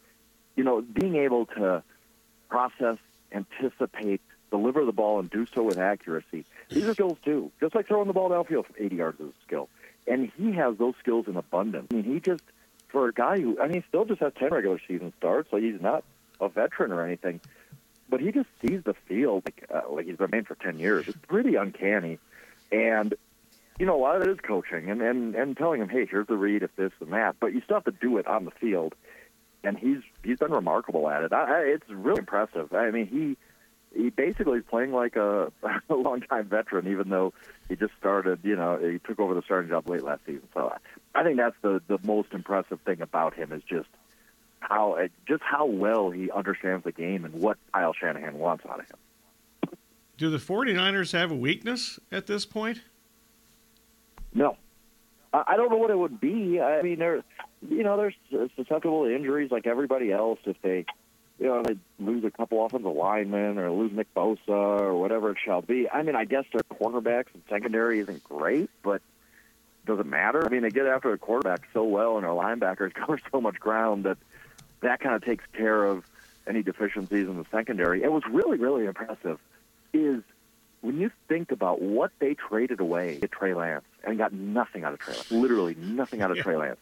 you 0.56 0.64
know, 0.64 0.80
being 0.80 1.16
able 1.16 1.46
to 1.46 1.82
process, 2.48 2.98
anticipate, 3.32 4.20
deliver 4.50 4.84
the 4.84 4.92
ball, 4.92 5.18
and 5.18 5.28
do 5.30 5.46
so 5.46 5.62
with 5.62 5.78
accuracy. 5.78 6.44
These 6.68 6.84
are 6.84 6.94
skills 6.94 7.18
too. 7.24 7.50
Just 7.60 7.74
like 7.74 7.88
throwing 7.88 8.06
the 8.06 8.12
ball 8.12 8.30
downfield 8.30 8.66
from 8.66 8.76
80 8.78 8.96
yards 8.96 9.20
is 9.20 9.28
a 9.28 9.44
skill. 9.46 9.68
And 10.06 10.30
he 10.36 10.52
has 10.52 10.76
those 10.76 10.94
skills 11.00 11.26
in 11.28 11.36
abundance. 11.36 11.88
I 11.90 11.96
mean, 11.96 12.04
he 12.04 12.20
just 12.20 12.44
for 12.88 13.08
a 13.08 13.12
guy 13.12 13.40
who 13.40 13.60
I 13.60 13.64
mean, 13.64 13.82
he 13.82 13.84
still 13.88 14.04
just 14.04 14.20
has 14.20 14.32
10 14.38 14.50
regular 14.50 14.80
season 14.86 15.12
starts, 15.18 15.50
so 15.50 15.56
he's 15.56 15.80
not 15.80 16.04
a 16.40 16.48
veteran 16.48 16.92
or 16.92 17.04
anything 17.04 17.40
but 18.14 18.20
he 18.20 18.30
just 18.30 18.48
sees 18.64 18.80
the 18.84 18.94
field 19.08 19.42
like 19.44 19.66
uh, 19.74 19.92
like 19.92 20.06
he's 20.06 20.16
been 20.16 20.30
made 20.30 20.46
for 20.46 20.54
ten 20.54 20.78
years. 20.78 21.08
It's 21.08 21.18
pretty 21.26 21.56
uncanny, 21.56 22.20
and 22.70 23.12
you 23.76 23.86
know 23.86 23.96
a 23.96 24.00
lot 24.00 24.14
of 24.14 24.22
it 24.22 24.28
is 24.28 24.38
coaching 24.38 24.88
and 24.88 25.02
and 25.02 25.34
and 25.34 25.56
telling 25.56 25.80
him, 25.80 25.88
hey, 25.88 26.06
here's 26.08 26.28
the 26.28 26.36
read, 26.36 26.62
if 26.62 26.70
this 26.76 26.92
and 27.00 27.12
that. 27.12 27.40
But 27.40 27.54
you 27.54 27.60
still 27.62 27.74
have 27.74 27.84
to 27.86 27.90
do 27.90 28.18
it 28.18 28.28
on 28.28 28.44
the 28.44 28.52
field, 28.52 28.94
and 29.64 29.76
he's 29.76 29.98
he's 30.22 30.38
been 30.38 30.52
remarkable 30.52 31.10
at 31.10 31.24
it. 31.24 31.32
I, 31.32 31.42
I, 31.42 31.58
it's 31.62 31.88
really 31.88 32.20
impressive. 32.20 32.72
I 32.72 32.92
mean, 32.92 33.08
he 33.08 33.36
he 34.00 34.10
basically 34.10 34.58
is 34.60 34.64
playing 34.70 34.92
like 34.92 35.16
a, 35.16 35.50
a 35.90 35.94
longtime 35.94 36.46
veteran, 36.46 36.86
even 36.86 37.08
though 37.08 37.32
he 37.68 37.74
just 37.74 37.94
started. 37.98 38.38
You 38.44 38.54
know, 38.54 38.78
he 38.78 39.00
took 39.00 39.18
over 39.18 39.34
the 39.34 39.42
starting 39.42 39.70
job 39.70 39.88
late 39.88 40.04
last 40.04 40.20
season. 40.24 40.46
So 40.54 40.72
I 41.16 41.24
think 41.24 41.38
that's 41.38 41.56
the 41.62 41.82
the 41.88 41.98
most 42.04 42.28
impressive 42.32 42.78
thing 42.82 43.00
about 43.00 43.34
him 43.34 43.50
is 43.50 43.64
just 43.68 43.88
how 44.68 44.94
uh, 44.94 45.08
just 45.26 45.42
how 45.42 45.66
well 45.66 46.10
he 46.10 46.30
understands 46.30 46.84
the 46.84 46.92
game 46.92 47.24
and 47.24 47.34
what 47.34 47.58
Kyle 47.72 47.92
Shanahan 47.92 48.38
wants 48.38 48.64
out 48.66 48.80
of 48.80 48.86
him. 48.86 48.98
Do 50.16 50.30
the 50.30 50.38
49ers 50.38 51.12
have 51.12 51.30
a 51.30 51.34
weakness 51.34 51.98
at 52.12 52.26
this 52.26 52.46
point? 52.46 52.80
No. 54.32 54.56
I 55.32 55.56
don't 55.56 55.70
know 55.70 55.78
what 55.78 55.90
it 55.90 55.98
would 55.98 56.20
be. 56.20 56.60
I 56.60 56.82
mean, 56.82 57.00
they're, 57.00 57.24
you 57.68 57.82
know, 57.82 57.96
they're 57.96 58.48
susceptible 58.54 59.04
to 59.04 59.14
injuries 59.14 59.50
like 59.50 59.66
everybody 59.66 60.12
else. 60.12 60.38
If 60.44 60.56
they, 60.62 60.86
you 61.40 61.46
know, 61.46 61.60
they 61.62 61.76
lose 61.98 62.22
a 62.24 62.30
couple 62.30 62.64
offensive 62.64 62.94
linemen 62.94 63.58
or 63.58 63.68
lose 63.72 63.90
Nick 63.92 64.14
Bosa 64.14 64.38
or 64.48 64.94
whatever 64.94 65.32
it 65.32 65.38
shall 65.44 65.60
be. 65.60 65.90
I 65.90 66.02
mean, 66.02 66.14
I 66.14 66.24
guess 66.24 66.44
their 66.52 66.62
cornerbacks 66.62 67.34
and 67.34 67.42
secondary 67.50 67.98
isn't 67.98 68.22
great, 68.22 68.70
but 68.84 69.02
does 69.86 69.98
it 69.98 70.06
matter? 70.06 70.46
I 70.46 70.48
mean, 70.50 70.62
they 70.62 70.70
get 70.70 70.86
after 70.86 71.10
the 71.10 71.18
quarterback 71.18 71.62
so 71.72 71.82
well, 71.82 72.16
and 72.16 72.24
their 72.24 72.30
linebackers 72.30 72.94
cover 72.94 73.20
so 73.32 73.40
much 73.40 73.58
ground 73.58 74.04
that 74.04 74.18
that 74.84 75.00
kind 75.00 75.14
of 75.14 75.24
takes 75.24 75.44
care 75.52 75.84
of 75.84 76.04
any 76.46 76.62
deficiencies 76.62 77.26
in 77.26 77.36
the 77.36 77.46
secondary. 77.50 78.02
It 78.02 78.12
was 78.12 78.22
really, 78.30 78.58
really 78.58 78.86
impressive 78.86 79.38
is 79.92 80.22
when 80.82 80.98
you 80.98 81.10
think 81.28 81.50
about 81.50 81.80
what 81.80 82.12
they 82.18 82.34
traded 82.34 82.80
away 82.80 83.18
at 83.22 83.32
Trey 83.32 83.54
Lance 83.54 83.84
and 84.04 84.18
got 84.18 84.32
nothing 84.32 84.84
out 84.84 84.92
of 84.92 84.98
Trey 84.98 85.14
Lance, 85.14 85.30
literally 85.30 85.74
nothing 85.76 86.20
out 86.20 86.30
of 86.30 86.36
Trey 86.42 86.56
Lance, 86.56 86.80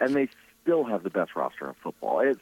and 0.00 0.14
they 0.14 0.28
still 0.62 0.84
have 0.84 1.02
the 1.02 1.10
best 1.10 1.36
roster 1.36 1.68
in 1.68 1.74
football. 1.74 2.20
It's, 2.20 2.40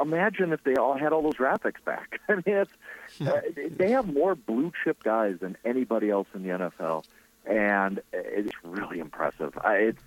imagine 0.00 0.52
if 0.52 0.62
they 0.64 0.74
all 0.74 0.96
had 0.96 1.12
all 1.12 1.22
those 1.22 1.34
draft 1.34 1.62
picks 1.62 1.80
back. 1.82 2.20
I 2.28 2.34
mean, 2.34 2.42
it's, 2.46 2.72
uh, 3.20 3.40
they 3.54 3.90
have 3.90 4.12
more 4.12 4.34
blue 4.34 4.72
chip 4.82 5.02
guys 5.02 5.36
than 5.40 5.56
anybody 5.64 6.10
else 6.10 6.26
in 6.34 6.42
the 6.42 6.48
NFL, 6.48 7.04
and 7.46 8.00
it's 8.12 8.52
really 8.64 8.98
impressive. 8.98 9.56
It's 9.64 10.02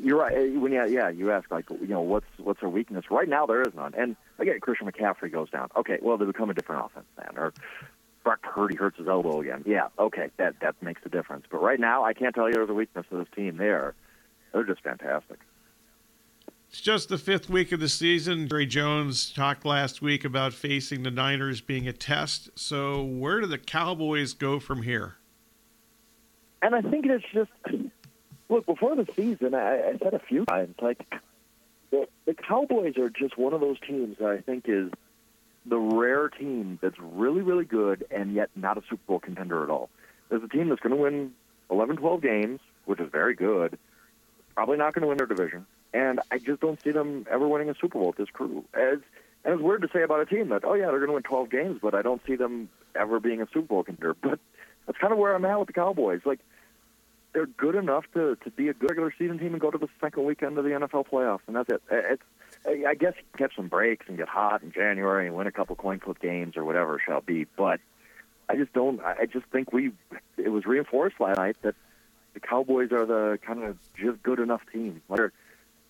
you're 0.00 0.18
right. 0.18 0.52
When 0.52 0.72
you, 0.72 0.86
yeah, 0.88 1.08
you 1.08 1.30
ask 1.30 1.50
like, 1.50 1.68
you 1.70 1.86
know, 1.86 2.00
what's 2.00 2.26
what's 2.38 2.60
their 2.60 2.68
weakness? 2.68 3.04
Right 3.10 3.28
now, 3.28 3.46
there 3.46 3.62
is 3.62 3.74
none. 3.74 3.94
And 3.96 4.16
again, 4.38 4.60
Christian 4.60 4.90
McCaffrey 4.90 5.32
goes 5.32 5.50
down. 5.50 5.68
Okay, 5.76 5.98
well, 6.02 6.16
they 6.16 6.24
become 6.24 6.50
a 6.50 6.54
different 6.54 6.86
offense 6.86 7.06
then. 7.16 7.36
Or 7.36 7.52
Brock 8.24 8.42
Purdy 8.42 8.76
hurts 8.76 8.98
his 8.98 9.08
elbow 9.08 9.40
again. 9.40 9.62
Yeah, 9.66 9.88
okay, 9.98 10.30
that 10.38 10.56
that 10.60 10.74
makes 10.82 11.00
a 11.04 11.08
difference. 11.08 11.46
But 11.50 11.62
right 11.62 11.78
now, 11.78 12.04
I 12.04 12.12
can't 12.12 12.34
tell 12.34 12.48
you 12.48 12.54
there's 12.54 12.70
a 12.70 12.74
weakness 12.74 13.06
to 13.10 13.18
this 13.18 13.28
team. 13.34 13.56
There, 13.56 13.94
they're 14.52 14.64
just 14.64 14.82
fantastic. 14.82 15.38
It's 16.68 16.80
just 16.80 17.08
the 17.08 17.18
fifth 17.18 17.48
week 17.48 17.70
of 17.72 17.80
the 17.80 17.88
season. 17.88 18.48
Jerry 18.48 18.66
Jones 18.66 19.32
talked 19.32 19.64
last 19.64 20.02
week 20.02 20.24
about 20.24 20.52
facing 20.52 21.04
the 21.04 21.10
Niners 21.10 21.60
being 21.60 21.86
a 21.86 21.92
test. 21.92 22.50
So, 22.56 23.02
where 23.02 23.40
do 23.40 23.46
the 23.46 23.58
Cowboys 23.58 24.32
go 24.32 24.58
from 24.58 24.82
here? 24.82 25.16
And 26.62 26.74
I 26.74 26.82
think 26.82 27.06
it's 27.06 27.24
just 27.32 27.50
look 28.48 28.66
before 28.66 28.96
the 28.96 29.06
season. 29.14 29.54
I, 29.54 29.90
I 29.90 29.98
said 29.98 30.14
a 30.14 30.18
few 30.18 30.44
times 30.44 30.74
like 30.80 31.04
the, 31.90 32.08
the 32.24 32.34
Cowboys 32.34 32.96
are 32.98 33.10
just 33.10 33.38
one 33.38 33.52
of 33.52 33.60
those 33.60 33.78
teams 33.80 34.18
that 34.18 34.28
I 34.28 34.40
think 34.40 34.64
is 34.68 34.90
the 35.64 35.78
rare 35.78 36.28
team 36.28 36.78
that's 36.80 36.98
really, 36.98 37.42
really 37.42 37.64
good 37.64 38.06
and 38.10 38.34
yet 38.34 38.50
not 38.54 38.78
a 38.78 38.82
Super 38.88 39.02
Bowl 39.06 39.18
contender 39.18 39.62
at 39.62 39.70
all. 39.70 39.90
There's 40.28 40.42
a 40.42 40.48
team 40.48 40.68
that's 40.68 40.80
going 40.80 40.94
to 40.94 41.02
win 41.02 41.32
11, 41.70 41.96
12 41.96 42.22
games, 42.22 42.60
which 42.84 43.00
is 43.00 43.10
very 43.10 43.34
good. 43.34 43.78
Probably 44.54 44.76
not 44.76 44.94
going 44.94 45.02
to 45.02 45.08
win 45.08 45.18
their 45.18 45.26
division, 45.26 45.66
and 45.92 46.20
I 46.30 46.38
just 46.38 46.60
don't 46.60 46.80
see 46.82 46.90
them 46.90 47.26
ever 47.30 47.46
winning 47.46 47.68
a 47.68 47.74
Super 47.74 47.98
Bowl 47.98 48.08
with 48.08 48.16
this 48.16 48.30
crew. 48.30 48.64
As 48.72 48.98
and 49.44 49.54
it's 49.54 49.62
weird 49.62 49.82
to 49.82 49.88
say 49.92 50.02
about 50.02 50.20
a 50.20 50.26
team 50.26 50.48
that, 50.48 50.64
oh 50.64 50.74
yeah, 50.74 50.86
they're 50.86 50.98
going 50.98 51.08
to 51.08 51.14
win 51.14 51.22
12 51.22 51.50
games, 51.50 51.78
but 51.80 51.94
I 51.94 52.02
don't 52.02 52.20
see 52.26 52.34
them 52.34 52.68
ever 52.96 53.20
being 53.20 53.42
a 53.42 53.46
Super 53.52 53.68
Bowl 53.68 53.82
contender. 53.84 54.16
But 54.20 54.40
that's 54.86 54.98
kind 54.98 55.12
of 55.12 55.18
where 55.18 55.34
I'm 55.34 55.44
at 55.44 55.58
with 55.58 55.68
the 55.68 55.72
Cowboys. 55.72 56.20
Like 56.24 56.40
they're 57.36 57.44
good 57.44 57.74
enough 57.74 58.06
to 58.14 58.34
to 58.36 58.50
be 58.50 58.68
a 58.68 58.72
good 58.72 58.88
regular 58.88 59.12
season 59.18 59.38
team 59.38 59.52
and 59.52 59.60
go 59.60 59.70
to 59.70 59.76
the 59.76 59.88
second 60.00 60.24
weekend 60.24 60.56
of 60.56 60.64
the 60.64 60.70
NFL 60.70 61.06
playoffs, 61.06 61.40
and 61.46 61.54
that's 61.54 61.68
it. 61.68 61.82
Uh, 61.92 61.96
it's 61.96 62.22
I 62.88 62.94
guess 62.94 63.12
catch 63.36 63.54
some 63.54 63.68
breaks 63.68 64.06
and 64.08 64.16
get 64.16 64.26
hot 64.26 64.62
in 64.62 64.72
January 64.72 65.26
and 65.26 65.36
win 65.36 65.46
a 65.46 65.52
couple 65.52 65.76
coin 65.76 66.00
flip 66.00 66.18
games 66.18 66.56
or 66.56 66.64
whatever 66.64 66.98
shall 67.04 67.20
be. 67.20 67.44
But 67.44 67.80
I 68.48 68.56
just 68.56 68.72
don't. 68.72 69.02
I 69.02 69.26
just 69.26 69.44
think 69.52 69.70
we. 69.70 69.92
It 70.38 70.48
was 70.48 70.64
reinforced 70.64 71.20
last 71.20 71.36
night 71.36 71.56
that 71.60 71.74
the 72.32 72.40
Cowboys 72.40 72.90
are 72.90 73.04
the 73.04 73.38
kind 73.46 73.62
of 73.62 73.76
just 73.94 74.22
good 74.22 74.38
enough 74.38 74.62
team. 74.72 75.02
Like, 75.10 75.20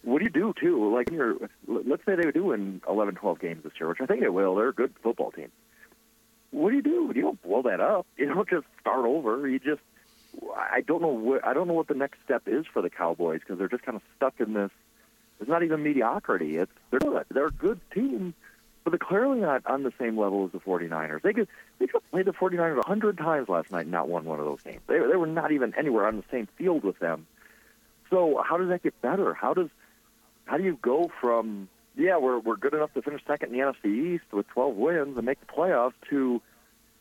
what 0.03 0.19
do 0.19 0.25
you 0.25 0.31
do 0.31 0.53
too? 0.61 0.93
Like, 0.93 1.13
you're, 1.13 1.37
let's 1.69 2.05
say 2.05 2.17
they 2.17 2.33
do 2.33 2.47
win 2.47 2.81
11, 2.89 3.15
12 3.15 3.39
games 3.39 3.63
this 3.63 3.73
year, 3.79 3.89
which 3.89 4.01
I 4.01 4.07
think 4.07 4.21
they 4.21 4.29
will. 4.29 4.57
They're 4.57 4.69
a 4.69 4.75
good 4.75 4.95
football 5.01 5.31
team. 5.31 5.53
What 6.51 6.71
do 6.71 6.77
you 6.77 6.83
do? 6.83 7.13
You 7.15 7.23
don't 7.23 7.43
blow 7.43 7.63
that 7.63 7.81
up. 7.81 8.07
You 8.17 8.27
don't 8.27 8.49
just 8.49 8.67
start 8.81 9.05
over. 9.05 9.47
You 9.47 9.61
just. 9.61 9.83
I 10.57 10.83
don't 10.83 11.03
know 11.03 11.09
what 11.09 11.45
I 11.47 11.55
don't 11.55 11.69
know 11.69 11.75
what 11.75 11.89
the 11.89 11.95
next 11.95 12.19
step 12.25 12.43
is 12.47 12.67
for 12.73 12.83
the 12.83 12.91
Cowboys 12.91 13.41
because 13.41 13.59
they're 13.59 13.69
just 13.69 13.85
kind 13.85 13.97
of 13.97 14.03
stuck 14.17 14.35
in 14.41 14.53
this 14.53 14.71
it's 15.41 15.49
not 15.49 15.63
even 15.63 15.83
mediocrity. 15.83 16.57
It's 16.57 16.73
they're 16.91 17.01
good. 17.01 17.25
They're 17.31 17.47
a 17.47 17.51
good 17.51 17.81
team, 17.93 18.35
but 18.85 18.91
they're 18.91 18.99
clearly 18.99 19.41
not 19.41 19.67
on 19.67 19.83
the 19.83 19.93
same 19.99 20.19
level 20.19 20.47
as 20.47 20.53
the 20.53 20.61
49ers. 20.61 21.23
They 21.23 21.33
could 21.33 21.49
they 21.79 21.87
could 21.87 22.03
play 22.11 22.23
the 22.23 22.33
49ers 22.33 22.83
a 22.83 22.87
hundred 22.87 23.19
times 23.19 23.49
last 23.49 23.71
night 23.71 23.83
and 23.83 23.91
not 23.91 24.09
won 24.09 24.25
one 24.25 24.39
of 24.39 24.47
those 24.47 24.63
games. 24.63 24.81
They 24.87 24.99
they 24.99 25.17
were 25.17 25.27
not 25.27 25.53
even 25.53 25.75
anywhere 25.77 26.07
on 26.07 26.17
the 26.17 26.25
same 26.31 26.49
field 26.57 26.85
with 26.85 26.99
them. 26.99 27.27
So 28.11 28.43
how 28.47 28.57
does 28.57 28.69
that 28.69 28.83
get 28.83 29.01
better? 29.03 29.35
How 29.35 29.53
does 29.53 29.69
how 30.47 30.57
do 30.57 30.65
you 30.65 30.79
go 30.81 31.11
from 31.21 31.69
yeah 31.97 32.17
we're 32.17 32.39
we're 32.39 32.57
good 32.57 32.75
enough 32.75 32.95
to 32.95 33.03
finish 33.03 33.23
second 33.27 33.53
in 33.53 33.59
the 33.59 33.65
NFC 33.65 34.15
East 34.15 34.25
with 34.33 34.49
12 34.49 34.75
wins 34.77 35.17
and 35.17 35.27
make 35.27 35.41
the 35.41 35.47
playoffs 35.47 35.95
to 36.11 36.41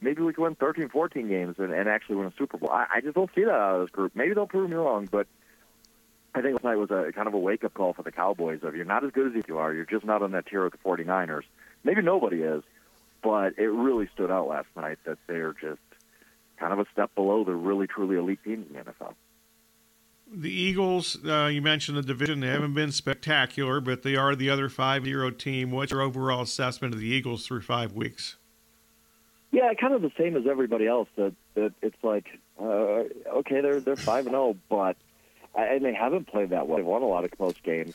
maybe 0.06 0.22
we 0.22 0.34
can 0.34 0.44
win 0.44 0.56
13, 0.56 0.90
14 0.90 1.28
games 1.28 1.56
and, 1.58 1.74
and 1.74 1.90
actually 1.90 2.16
win 2.16 2.28
a 2.28 2.34
Super 2.38 2.58
Bowl. 2.58 2.70
I, 2.70 2.86
I 2.96 3.02
just 3.02 3.16
don't 3.16 3.30
see 3.36 3.44
that 3.44 3.52
out 3.52 3.76
of 3.76 3.82
this 3.82 3.90
group. 3.90 4.14
Maybe 4.16 4.34
they'll 4.34 4.48
prove 4.48 4.70
me 4.70 4.76
wrong, 4.76 5.10
but 5.12 5.28
I 6.36 6.42
think 6.42 6.54
last 6.54 6.64
night 6.64 6.76
was 6.76 6.92
a 6.92 7.12
kind 7.12 7.28
of 7.28 7.34
a 7.34 7.40
wake 7.40 7.64
up 7.64 7.74
call 7.74 7.94
for 7.94 8.04
the 8.04 8.12
Cowboys 8.12 8.60
of 8.64 8.76
you're 8.76 8.86
not 8.86 9.04
as 9.04 9.12
good 9.12 9.36
as 9.36 9.44
you 9.48 9.58
are. 9.58 9.74
You're 9.74 9.86
just 9.86 10.06
not 10.06 10.22
on 10.22 10.32
that 10.32 10.46
tier 10.46 10.64
with 10.64 10.74
the 10.74 10.78
49ers. 10.78 11.44
Maybe 11.84 12.02
nobody 12.02 12.42
is, 12.42 12.64
but 13.24 13.58
it 13.58 13.68
really 13.68 14.08
stood 14.14 14.30
out 14.30 14.48
last 14.48 14.68
night 14.76 15.00
that 15.06 15.18
they're 15.28 15.54
just 15.54 15.82
kind 16.58 16.72
of 16.72 16.80
a 16.80 16.86
step 16.94 17.14
below 17.16 17.44
the 17.44 17.56
really 17.56 17.88
truly 17.88 18.16
elite 18.16 18.40
teams 18.44 18.68
in 18.70 18.76
the 18.76 18.84
NFL. 18.84 19.16
The 20.32 20.52
Eagles, 20.52 21.18
uh, 21.26 21.48
you 21.48 21.62
mentioned 21.62 21.98
the 21.98 22.02
division. 22.02 22.40
They 22.40 22.48
haven't 22.48 22.74
been 22.74 22.92
spectacular, 22.92 23.80
but 23.80 24.04
they 24.04 24.16
are 24.16 24.36
the 24.36 24.50
other 24.50 24.70
5 24.70 25.06
0 25.06 25.32
team. 25.32 25.72
What's 25.72 25.92
your 25.92 26.02
overall 26.02 26.42
assessment 26.42 26.94
of 26.94 27.00
the 27.00 27.08
Eagles 27.08 27.46
through 27.46 27.62
five 27.62 27.94
weeks? 27.94 28.38
Yeah, 29.56 29.74
kind 29.74 29.94
of 29.94 30.02
the 30.02 30.12
same 30.18 30.36
as 30.36 30.46
everybody 30.46 30.86
else. 30.86 31.08
That, 31.16 31.34
that 31.54 31.72
it's 31.82 32.04
like, 32.04 32.26
uh, 32.60 33.04
okay, 33.40 33.62
they're 33.62 33.80
they're 33.80 33.96
five 33.96 34.26
and 34.26 34.34
zero, 34.34 34.50
oh, 34.50 34.58
but 34.68 34.98
and 35.56 35.86
they 35.86 35.94
haven't 35.94 36.28
played 36.28 36.50
that 36.50 36.68
well. 36.68 36.76
They've 36.78 36.86
won 36.86 37.04
a 37.04 37.08
lot 37.08 37.24
of 37.24 37.32
close 37.32 37.56
games. 37.64 37.94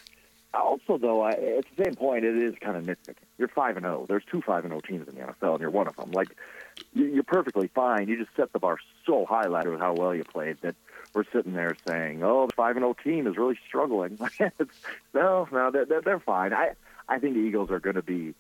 Also, 0.54 0.96
though, 0.96 1.20
I, 1.20 1.32
at 1.32 1.64
the 1.76 1.84
same 1.84 1.94
point, 1.96 2.24
it 2.24 2.34
is 2.34 2.54
kind 2.62 2.78
of 2.78 2.84
nitpicking. 2.84 3.26
You're 3.36 3.48
five 3.48 3.76
and 3.76 3.84
zero. 3.84 4.00
Oh. 4.02 4.06
There's 4.06 4.24
two 4.24 4.40
five 4.40 4.64
and 4.64 4.70
zero 4.70 4.80
oh 4.82 4.88
teams 4.88 5.06
in 5.06 5.16
the 5.16 5.20
NFL, 5.20 5.52
and 5.52 5.60
you're 5.60 5.68
one 5.70 5.86
of 5.86 5.96
them. 5.96 6.12
Like 6.12 6.34
you're 6.94 7.22
perfectly 7.24 7.68
fine. 7.74 8.08
You 8.08 8.16
just 8.16 8.34
set 8.36 8.54
the 8.54 8.58
bar 8.58 8.78
so 9.04 9.26
high 9.26 9.46
last 9.46 9.66
with 9.66 9.80
how 9.80 9.92
well 9.92 10.14
you 10.14 10.24
played 10.24 10.56
that 10.62 10.76
we're 11.14 11.24
sitting 11.30 11.52
there 11.52 11.76
saying, 11.86 12.22
"Oh, 12.22 12.46
the 12.46 12.54
five 12.54 12.76
and 12.76 12.84
zero 12.84 12.96
team 13.04 13.26
is 13.26 13.36
really 13.36 13.58
struggling." 13.68 14.18
no, 15.14 15.46
no, 15.52 15.70
they're, 15.70 16.00
they're 16.00 16.20
fine. 16.20 16.54
I 16.54 16.70
I 17.06 17.18
think 17.18 17.34
the 17.34 17.40
Eagles 17.40 17.70
are 17.70 17.80
going 17.80 17.96
to 17.96 18.02
be. 18.02 18.34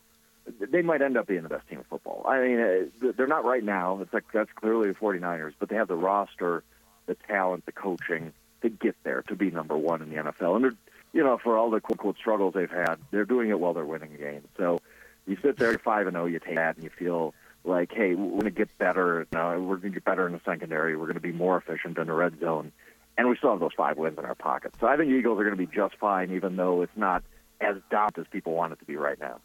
They 0.58 0.82
might 0.82 1.02
end 1.02 1.16
up 1.16 1.26
being 1.26 1.42
the 1.42 1.48
best 1.48 1.68
team 1.68 1.80
of 1.80 1.86
football. 1.86 2.24
I 2.26 2.40
mean, 2.40 2.60
uh, 2.60 3.12
they're 3.16 3.26
not 3.26 3.44
right 3.44 3.64
now. 3.64 4.00
It's 4.00 4.12
like 4.12 4.24
that's 4.32 4.50
clearly 4.54 4.88
the 4.88 4.94
49ers, 4.94 5.54
but 5.58 5.68
they 5.68 5.76
have 5.76 5.88
the 5.88 5.96
roster, 5.96 6.62
the 7.06 7.14
talent, 7.14 7.66
the 7.66 7.72
coaching 7.72 8.32
to 8.62 8.68
get 8.68 8.96
there 9.02 9.22
to 9.22 9.36
be 9.36 9.50
number 9.50 9.76
one 9.76 10.02
in 10.02 10.10
the 10.10 10.16
NFL. 10.16 10.56
And 10.56 10.64
they're, 10.64 10.74
you 11.12 11.24
know, 11.24 11.38
for 11.38 11.56
all 11.56 11.70
the 11.70 11.80
quote 11.80 11.98
unquote 11.98 12.16
struggles 12.18 12.54
they've 12.54 12.70
had, 12.70 12.96
they're 13.10 13.24
doing 13.24 13.50
it 13.50 13.58
while 13.58 13.74
they're 13.74 13.84
winning 13.84 14.16
games. 14.18 14.46
So 14.56 14.80
you 15.26 15.36
sit 15.42 15.56
there 15.56 15.76
five 15.78 16.06
and 16.06 16.14
zero, 16.14 16.24
oh, 16.24 16.26
you 16.26 16.38
take 16.38 16.56
that, 16.56 16.76
and 16.76 16.84
you 16.84 16.90
feel 16.90 17.34
like, 17.64 17.92
hey, 17.92 18.14
we're 18.14 18.30
going 18.30 18.44
to 18.44 18.50
get 18.50 18.76
better. 18.78 19.26
Now 19.32 19.58
we're 19.58 19.76
going 19.76 19.92
to 19.92 19.96
get 19.96 20.04
better 20.04 20.26
in 20.26 20.32
the 20.32 20.40
secondary. 20.44 20.96
We're 20.96 21.06
going 21.06 21.14
to 21.14 21.20
be 21.20 21.32
more 21.32 21.56
efficient 21.56 21.98
in 21.98 22.06
the 22.06 22.12
red 22.12 22.40
zone, 22.40 22.72
and 23.16 23.28
we 23.28 23.36
still 23.36 23.50
have 23.50 23.60
those 23.60 23.74
five 23.76 23.96
wins 23.96 24.18
in 24.18 24.24
our 24.24 24.34
pocket. 24.34 24.74
So 24.80 24.86
I 24.86 24.96
think 24.96 25.10
Eagles 25.10 25.38
are 25.38 25.44
going 25.44 25.56
to 25.56 25.66
be 25.66 25.72
just 25.72 25.96
fine, 25.96 26.32
even 26.32 26.56
though 26.56 26.82
it's 26.82 26.96
not 26.96 27.22
as 27.60 27.76
dominant 27.90 28.18
as 28.18 28.26
people 28.30 28.54
want 28.54 28.72
it 28.72 28.78
to 28.78 28.84
be 28.84 28.96
right 28.96 29.18
now. 29.20 29.40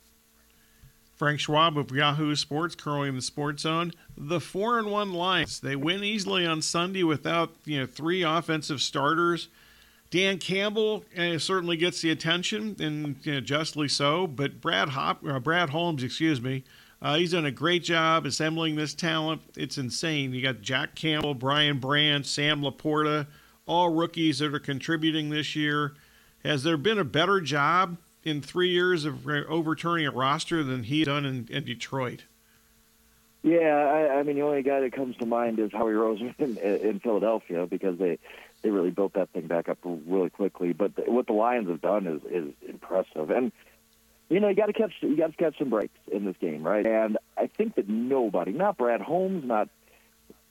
Frank 1.15 1.39
Schwab 1.39 1.77
of 1.77 1.91
Yahoo 1.91 2.35
Sports, 2.35 2.75
in 2.85 3.15
the 3.15 3.21
Sports 3.21 3.63
Zone. 3.63 3.93
The 4.17 4.41
four 4.41 4.77
and 4.77 4.91
one 4.91 5.13
Lions 5.13 5.59
they 5.59 5.75
win 5.75 6.03
easily 6.03 6.45
on 6.45 6.61
Sunday 6.61 7.03
without 7.03 7.55
you 7.65 7.79
know 7.79 7.85
three 7.85 8.23
offensive 8.23 8.81
starters. 8.81 9.47
Dan 10.11 10.37
Campbell 10.37 11.03
uh, 11.17 11.37
certainly 11.39 11.77
gets 11.77 12.01
the 12.01 12.11
attention, 12.11 12.75
and 12.79 13.15
you 13.23 13.33
know, 13.33 13.39
justly 13.39 13.87
so. 13.87 14.27
But 14.27 14.61
Brad 14.61 14.89
Hop, 14.89 15.25
uh, 15.25 15.39
Brad 15.39 15.69
Holmes, 15.69 16.03
excuse 16.03 16.41
me, 16.41 16.63
uh, 17.01 17.15
he's 17.15 17.31
done 17.31 17.45
a 17.45 17.51
great 17.51 17.83
job 17.83 18.25
assembling 18.25 18.75
this 18.75 18.93
talent. 18.93 19.41
It's 19.55 19.77
insane. 19.77 20.33
You 20.33 20.41
got 20.41 20.61
Jack 20.61 20.95
Campbell, 20.95 21.33
Brian 21.33 21.79
Branch, 21.79 22.25
Sam 22.25 22.61
LaPorta, 22.61 23.27
all 23.65 23.89
rookies 23.89 24.39
that 24.39 24.53
are 24.53 24.59
contributing 24.59 25.29
this 25.29 25.55
year. 25.55 25.95
Has 26.43 26.63
there 26.63 26.77
been 26.77 26.99
a 26.99 27.03
better 27.03 27.41
job 27.41 27.97
in 28.25 28.41
three 28.41 28.71
years 28.71 29.05
of 29.05 29.27
overturning 29.27 30.07
a 30.07 30.11
roster 30.11 30.63
than 30.63 30.83
he 30.83 31.05
done 31.05 31.25
in, 31.25 31.47
in 31.49 31.63
Detroit. 31.63 32.23
Yeah, 33.43 33.75
I, 33.75 34.17
I 34.17 34.23
mean 34.23 34.35
the 34.37 34.41
only 34.41 34.63
guy 34.63 34.79
that 34.81 34.91
comes 34.91 35.15
to 35.17 35.25
mind 35.27 35.59
is 35.59 35.71
Howie 35.71 35.93
Roseman 35.93 36.57
in, 36.57 36.57
in 36.57 36.99
Philadelphia 36.99 37.67
because 37.67 37.99
they 37.99 38.17
they 38.63 38.71
really 38.71 38.89
built 38.89 39.13
that 39.13 39.29
thing 39.29 39.45
back 39.45 39.69
up 39.69 39.77
really 39.83 40.31
quickly. 40.31 40.73
But 40.73 40.95
the, 40.95 41.03
what 41.03 41.27
the 41.27 41.33
Lions 41.33 41.69
have 41.69 41.79
done 41.79 42.07
is 42.07 42.21
is 42.29 42.53
impressive, 42.67 43.29
and 43.29 43.51
you 44.29 44.39
know 44.39 44.49
you 44.49 44.55
got 44.55 44.65
to 44.65 44.73
catch 44.73 44.93
you 45.01 45.15
got 45.15 45.29
to 45.29 45.37
catch 45.37 45.59
some 45.59 45.69
breaks 45.69 45.93
in 46.11 46.25
this 46.25 46.35
game, 46.41 46.63
right? 46.63 46.85
And 46.85 47.19
I 47.37 47.45
think 47.45 47.75
that 47.75 47.87
nobody, 47.87 48.51
not 48.51 48.77
Brad 48.77 49.01
Holmes, 49.01 49.45
not 49.45 49.69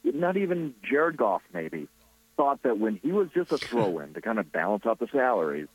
not 0.04 0.36
even 0.36 0.74
Jared 0.88 1.16
Goff, 1.16 1.42
maybe 1.52 1.88
thought 2.36 2.62
that 2.62 2.78
when 2.78 3.00
he 3.02 3.10
was 3.10 3.28
just 3.34 3.50
a 3.50 3.58
throw-in 3.58 4.14
to 4.14 4.20
kind 4.20 4.38
of 4.38 4.52
balance 4.52 4.86
out 4.86 5.00
the 5.00 5.08
salaries 5.12 5.68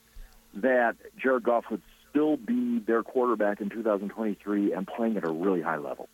that 0.55 0.95
Jared 1.17 1.43
Goff 1.43 1.65
would 1.69 1.81
still 2.09 2.37
be 2.37 2.79
their 2.79 3.03
quarterback 3.03 3.61
in 3.61 3.69
2023 3.69 4.73
and 4.73 4.87
playing 4.87 5.17
at 5.17 5.23
a 5.23 5.31
really 5.31 5.61
high 5.61 5.77
level. 5.77 6.09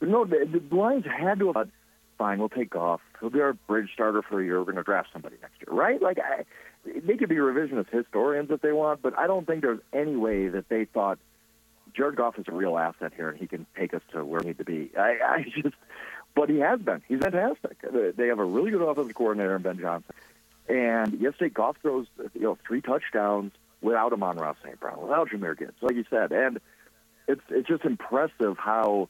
But 0.00 0.08
no, 0.08 0.24
the, 0.24 0.60
the 0.70 0.74
Lions 0.74 1.04
had 1.06 1.38
to 1.38 1.52
have 1.52 1.68
fine, 2.18 2.38
we'll 2.38 2.48
take 2.48 2.70
Goff. 2.70 3.00
He'll 3.20 3.30
be 3.30 3.40
our 3.40 3.54
bridge 3.54 3.90
starter 3.92 4.22
for 4.22 4.40
a 4.40 4.44
year. 4.44 4.58
We're 4.58 4.64
going 4.64 4.76
to 4.76 4.82
draft 4.82 5.08
somebody 5.12 5.36
next 5.42 5.54
year, 5.60 5.76
right? 5.76 6.00
Like, 6.00 6.18
I, 6.18 6.44
they 6.84 7.16
could 7.16 7.28
be 7.28 7.36
revisionist 7.36 7.90
historians 7.90 8.50
if 8.50 8.60
they 8.60 8.72
want, 8.72 9.02
but 9.02 9.18
I 9.18 9.26
don't 9.26 9.46
think 9.46 9.62
there's 9.62 9.80
any 9.92 10.16
way 10.16 10.48
that 10.48 10.68
they 10.68 10.84
thought 10.84 11.18
Jared 11.94 12.16
Goff 12.16 12.38
is 12.38 12.46
a 12.48 12.52
real 12.52 12.76
asset 12.76 13.12
here 13.14 13.28
and 13.28 13.38
he 13.38 13.46
can 13.46 13.66
take 13.76 13.94
us 13.94 14.02
to 14.12 14.24
where 14.24 14.40
we 14.40 14.48
need 14.48 14.58
to 14.58 14.64
be. 14.64 14.90
I, 14.96 15.18
I 15.24 15.44
just, 15.62 15.76
but 16.34 16.48
he 16.48 16.58
has 16.58 16.80
been. 16.80 17.02
He's 17.08 17.20
fantastic. 17.20 17.78
They 18.16 18.26
have 18.28 18.38
a 18.38 18.44
really 18.44 18.70
good 18.70 18.82
offensive 18.82 19.14
coordinator 19.14 19.56
in 19.56 19.62
Ben 19.62 19.78
Johnson. 19.78 20.14
And 20.68 21.20
yesterday, 21.20 21.50
Goff 21.50 21.76
throws 21.82 22.06
you 22.32 22.40
know 22.40 22.58
three 22.66 22.80
touchdowns 22.80 23.52
without 23.84 24.14
Amon-Ra 24.14 24.54
St. 24.64 24.80
Brown, 24.80 25.00
without 25.00 25.28
Jahmyr 25.28 25.56
Gibbs, 25.56 25.82
like 25.82 25.94
you 25.94 26.04
said. 26.08 26.32
And 26.32 26.58
it's 27.28 27.42
it's 27.50 27.68
just 27.68 27.84
impressive 27.84 28.56
how 28.58 29.08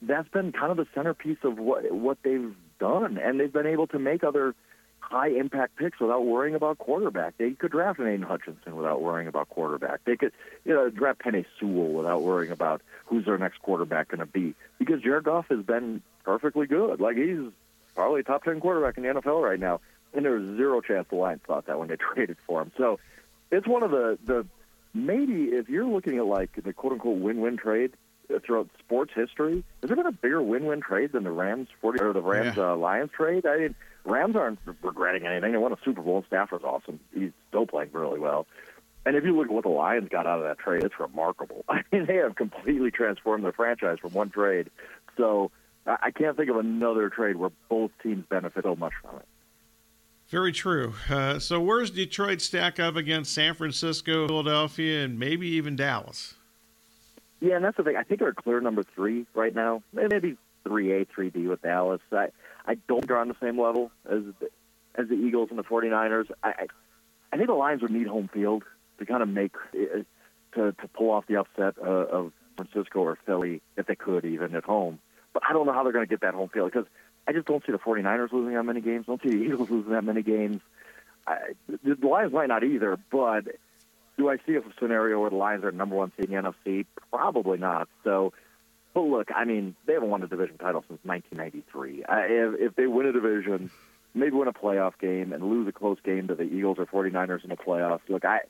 that's 0.00 0.28
been 0.28 0.52
kind 0.52 0.70
of 0.70 0.76
the 0.76 0.86
centerpiece 0.94 1.38
of 1.42 1.58
what 1.58 1.90
what 1.92 2.18
they've 2.22 2.54
done, 2.78 3.18
and 3.18 3.40
they've 3.40 3.52
been 3.52 3.66
able 3.66 3.88
to 3.88 3.98
make 3.98 4.22
other 4.22 4.54
high 5.00 5.28
impact 5.28 5.76
picks 5.76 6.00
without 6.00 6.24
worrying 6.24 6.54
about 6.54 6.78
quarterback. 6.78 7.36
They 7.38 7.50
could 7.52 7.72
draft 7.72 7.98
an 7.98 8.06
Aidan 8.06 8.22
Hutchinson 8.22 8.76
without 8.76 9.02
worrying 9.02 9.28
about 9.28 9.48
quarterback. 9.48 10.00
They 10.04 10.16
could 10.16 10.32
you 10.64 10.72
know 10.72 10.88
draft 10.88 11.20
Penei 11.20 11.44
Sewell 11.58 11.92
without 11.92 12.22
worrying 12.22 12.52
about 12.52 12.82
who's 13.06 13.24
their 13.24 13.38
next 13.38 13.60
quarterback 13.62 14.08
going 14.08 14.20
to 14.20 14.26
be 14.26 14.54
because 14.78 15.02
Jared 15.02 15.24
Goff 15.24 15.46
has 15.50 15.64
been 15.64 16.00
perfectly 16.24 16.66
good. 16.66 17.00
Like 17.00 17.16
he's 17.16 17.50
probably 17.96 18.22
top 18.22 18.44
ten 18.44 18.60
quarterback 18.60 18.96
in 18.98 19.02
the 19.02 19.08
NFL 19.20 19.42
right 19.42 19.60
now, 19.60 19.80
and 20.14 20.24
there's 20.24 20.56
zero 20.56 20.80
chance 20.80 21.08
the 21.10 21.16
Lions 21.16 21.42
thought 21.44 21.66
that 21.66 21.78
when 21.78 21.88
they 21.88 21.96
traded 22.14 22.36
for 22.46 22.62
him. 22.62 22.70
So 22.76 23.00
it's 23.50 23.66
one 23.66 23.82
of 23.82 23.90
the 23.90 24.18
the 24.24 24.46
maybe 24.94 25.44
if 25.44 25.68
you're 25.68 25.86
looking 25.86 26.18
at 26.18 26.26
like 26.26 26.50
the 26.62 26.72
quote 26.72 26.92
unquote 26.94 27.18
win-win 27.18 27.56
trade 27.56 27.92
uh, 28.34 28.38
throughout 28.44 28.68
sports 28.78 29.12
history, 29.14 29.64
has 29.82 29.88
there 29.88 29.96
been 29.96 30.06
a 30.06 30.12
bigger 30.12 30.42
win-win 30.42 30.80
trade 30.80 31.12
than 31.12 31.24
the 31.24 31.30
Rams 31.30 31.68
40 31.80 32.02
or 32.02 32.12
the 32.12 32.20
Rams 32.22 32.56
Yeah. 32.56 32.72
uh, 32.72 32.76
Lions 32.76 33.10
trade? 33.12 33.46
I 33.46 33.56
mean, 33.58 33.74
Rams 34.04 34.36
aren't 34.36 34.58
regretting 34.82 35.26
anything. 35.26 35.52
They 35.52 35.58
won 35.58 35.72
a 35.72 35.78
Super 35.84 36.02
Bowl. 36.02 36.24
Stafford's 36.26 36.64
awesome. 36.64 37.00
He's 37.14 37.32
still 37.48 37.66
playing 37.66 37.90
really 37.92 38.18
well. 38.20 38.46
And 39.04 39.14
if 39.16 39.24
you 39.24 39.36
look 39.36 39.46
at 39.46 39.52
what 39.52 39.62
the 39.62 39.68
Lions 39.70 40.08
got 40.08 40.26
out 40.26 40.38
of 40.38 40.44
that 40.44 40.58
trade, 40.58 40.82
it's 40.82 40.98
remarkable. 40.98 41.64
I 41.68 41.82
mean, 41.92 42.06
they 42.06 42.16
have 42.16 42.34
completely 42.34 42.90
transformed 42.90 43.44
their 43.44 43.52
franchise 43.52 43.98
from 44.00 44.12
one 44.12 44.30
trade. 44.30 44.68
So 45.16 45.50
I 45.86 46.10
can't 46.10 46.36
think 46.36 46.50
of 46.50 46.56
another 46.56 47.08
trade 47.10 47.36
where 47.36 47.50
both 47.68 47.92
teams 48.02 48.24
benefit 48.28 48.64
so 48.64 48.74
much 48.74 48.92
from 49.00 49.16
it. 49.20 49.26
Very 50.28 50.52
true. 50.52 50.94
Uh, 51.08 51.38
so 51.38 51.60
where's 51.60 51.90
Detroit 51.90 52.40
stack 52.40 52.80
up 52.80 52.96
against 52.96 53.32
San 53.32 53.54
Francisco, 53.54 54.26
Philadelphia, 54.26 55.04
and 55.04 55.18
maybe 55.18 55.46
even 55.48 55.76
Dallas? 55.76 56.34
Yeah, 57.40 57.56
and 57.56 57.64
that's 57.64 57.76
the 57.76 57.84
thing. 57.84 57.96
I 57.96 58.02
think 58.02 58.20
they're 58.20 58.32
clear 58.32 58.60
number 58.60 58.82
three 58.82 59.26
right 59.34 59.54
now. 59.54 59.82
Maybe 59.92 60.36
three 60.64 60.92
A, 60.92 61.04
three 61.04 61.30
B 61.30 61.46
with 61.46 61.62
Dallas. 61.62 62.00
I 62.10 62.28
I 62.66 62.74
don't 62.88 63.00
think 63.00 63.08
they're 63.08 63.18
on 63.18 63.28
the 63.28 63.36
same 63.40 63.60
level 63.60 63.92
as 64.10 64.22
as 64.96 65.08
the 65.08 65.14
Eagles 65.14 65.50
and 65.50 65.58
the 65.58 65.64
49ers. 65.64 66.30
I 66.42 66.48
I, 66.48 66.66
I 67.32 67.36
think 67.36 67.48
the 67.48 67.54
Lions 67.54 67.82
would 67.82 67.92
need 67.92 68.06
home 68.06 68.28
field 68.32 68.64
to 68.98 69.06
kind 69.06 69.22
of 69.22 69.28
make 69.28 69.54
uh, 69.74 70.02
to 70.54 70.72
to 70.72 70.88
pull 70.94 71.10
off 71.10 71.26
the 71.28 71.36
upset 71.36 71.74
uh, 71.80 71.88
of 71.88 72.32
Francisco 72.56 73.00
or 73.00 73.18
Philly 73.26 73.60
if 73.76 73.86
they 73.86 73.94
could 73.94 74.24
even 74.24 74.56
at 74.56 74.64
home. 74.64 74.98
But 75.32 75.42
I 75.48 75.52
don't 75.52 75.66
know 75.66 75.72
how 75.72 75.82
they're 75.82 75.92
going 75.92 76.06
to 76.06 76.10
get 76.10 76.22
that 76.22 76.34
home 76.34 76.48
field 76.48 76.72
because 76.72 76.88
I 77.26 77.32
just 77.32 77.46
don't 77.46 77.64
see 77.64 77.72
the 77.72 77.78
49ers 77.78 78.32
losing 78.32 78.54
that 78.54 78.62
many 78.62 78.80
games. 78.80 79.06
Don't 79.06 79.20
see 79.22 79.30
the 79.30 79.42
Eagles 79.42 79.70
losing 79.70 79.92
that 79.92 80.04
many 80.04 80.22
games. 80.22 80.60
I, 81.26 81.38
the 81.68 82.06
Lions 82.06 82.32
might 82.32 82.48
not 82.48 82.62
either, 82.62 82.98
but 83.10 83.46
do 84.16 84.28
I 84.30 84.36
see 84.46 84.54
a 84.54 84.62
scenario 84.78 85.20
where 85.20 85.30
the 85.30 85.36
Lions 85.36 85.64
are 85.64 85.72
number 85.72 85.96
one 85.96 86.12
seed 86.16 86.30
in 86.30 86.42
the 86.42 86.52
NFC? 86.66 86.86
Probably 87.10 87.58
not. 87.58 87.88
So, 88.04 88.32
but 88.94 89.02
look, 89.02 89.28
I 89.34 89.44
mean, 89.44 89.74
they 89.86 89.94
haven't 89.94 90.08
won 90.08 90.22
a 90.22 90.28
division 90.28 90.56
title 90.58 90.84
since 90.88 91.00
1993. 91.04 92.04
Uh, 92.04 92.14
if, 92.18 92.70
if 92.70 92.76
they 92.76 92.86
win 92.86 93.06
a 93.06 93.12
division, 93.12 93.70
maybe 94.14 94.32
win 94.32 94.48
a 94.48 94.52
playoff 94.52 94.98
game 95.00 95.32
and 95.32 95.42
lose 95.42 95.66
a 95.68 95.72
close 95.72 95.98
game 96.04 96.28
to 96.28 96.34
the 96.34 96.44
Eagles 96.44 96.78
or 96.78 96.86
49ers 96.86 97.42
in 97.42 97.50
the 97.50 97.56
playoffs, 97.56 98.00
look, 98.08 98.24
I 98.24 98.40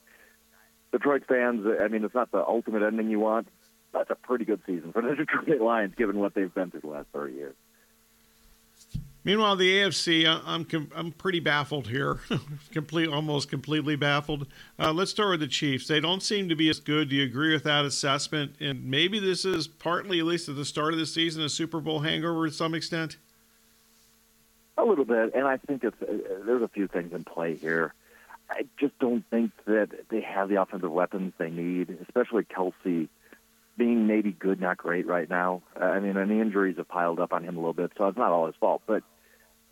Detroit 0.92 1.24
fans, 1.28 1.66
I 1.80 1.88
mean, 1.88 2.04
it's 2.04 2.14
not 2.14 2.30
the 2.30 2.44
ultimate 2.46 2.82
ending 2.82 3.10
you 3.10 3.20
want. 3.20 3.48
That's 3.92 4.10
a 4.10 4.14
pretty 4.14 4.44
good 4.44 4.60
season 4.66 4.92
for 4.92 5.02
the 5.02 5.14
Detroit 5.16 5.60
Lions, 5.60 5.94
given 5.96 6.18
what 6.18 6.34
they've 6.34 6.52
been 6.52 6.70
through 6.70 6.82
the 6.82 6.88
last 6.88 7.08
30 7.12 7.34
years. 7.34 7.54
Meanwhile, 9.26 9.56
the 9.56 9.78
AFC, 9.78 10.24
I'm 10.24 10.64
I'm 10.94 11.10
pretty 11.10 11.40
baffled 11.40 11.88
here, 11.88 12.20
complete, 12.70 13.08
almost 13.08 13.50
completely 13.50 13.96
baffled. 13.96 14.46
Uh, 14.78 14.92
let's 14.92 15.10
start 15.10 15.30
with 15.30 15.40
the 15.40 15.48
Chiefs. 15.48 15.88
They 15.88 15.98
don't 15.98 16.22
seem 16.22 16.48
to 16.48 16.54
be 16.54 16.70
as 16.70 16.78
good. 16.78 17.08
Do 17.08 17.16
you 17.16 17.24
agree 17.24 17.52
with 17.52 17.64
that 17.64 17.84
assessment? 17.84 18.54
And 18.60 18.88
maybe 18.88 19.18
this 19.18 19.44
is 19.44 19.66
partly, 19.66 20.20
at 20.20 20.26
least 20.26 20.48
at 20.48 20.54
the 20.54 20.64
start 20.64 20.92
of 20.92 21.00
the 21.00 21.06
season, 21.06 21.42
a 21.42 21.48
Super 21.48 21.80
Bowl 21.80 21.98
hangover 21.98 22.46
to 22.46 22.52
some 22.52 22.72
extent. 22.72 23.16
A 24.78 24.84
little 24.84 25.04
bit, 25.04 25.34
and 25.34 25.44
I 25.44 25.56
think 25.56 25.82
it's 25.82 26.00
uh, 26.00 26.42
there's 26.46 26.62
a 26.62 26.68
few 26.68 26.86
things 26.86 27.12
in 27.12 27.24
play 27.24 27.56
here. 27.56 27.94
I 28.48 28.66
just 28.78 28.96
don't 29.00 29.24
think 29.28 29.50
that 29.64 29.88
they 30.08 30.20
have 30.20 30.48
the 30.48 30.62
offensive 30.62 30.92
weapons 30.92 31.32
they 31.36 31.50
need, 31.50 31.98
especially 32.00 32.44
Kelce 32.44 33.08
being 33.76 34.06
maybe 34.06 34.30
good, 34.30 34.60
not 34.60 34.76
great 34.76 35.08
right 35.08 35.28
now. 35.28 35.62
Uh, 35.74 35.84
I 35.84 35.98
mean, 35.98 36.16
and 36.16 36.30
the 36.30 36.40
injuries 36.40 36.76
have 36.76 36.86
piled 36.86 37.18
up 37.18 37.32
on 37.32 37.42
him 37.42 37.56
a 37.56 37.58
little 37.58 37.72
bit, 37.72 37.90
so 37.98 38.06
it's 38.06 38.16
not 38.16 38.30
all 38.30 38.46
his 38.46 38.54
fault. 38.60 38.82
But 38.86 39.02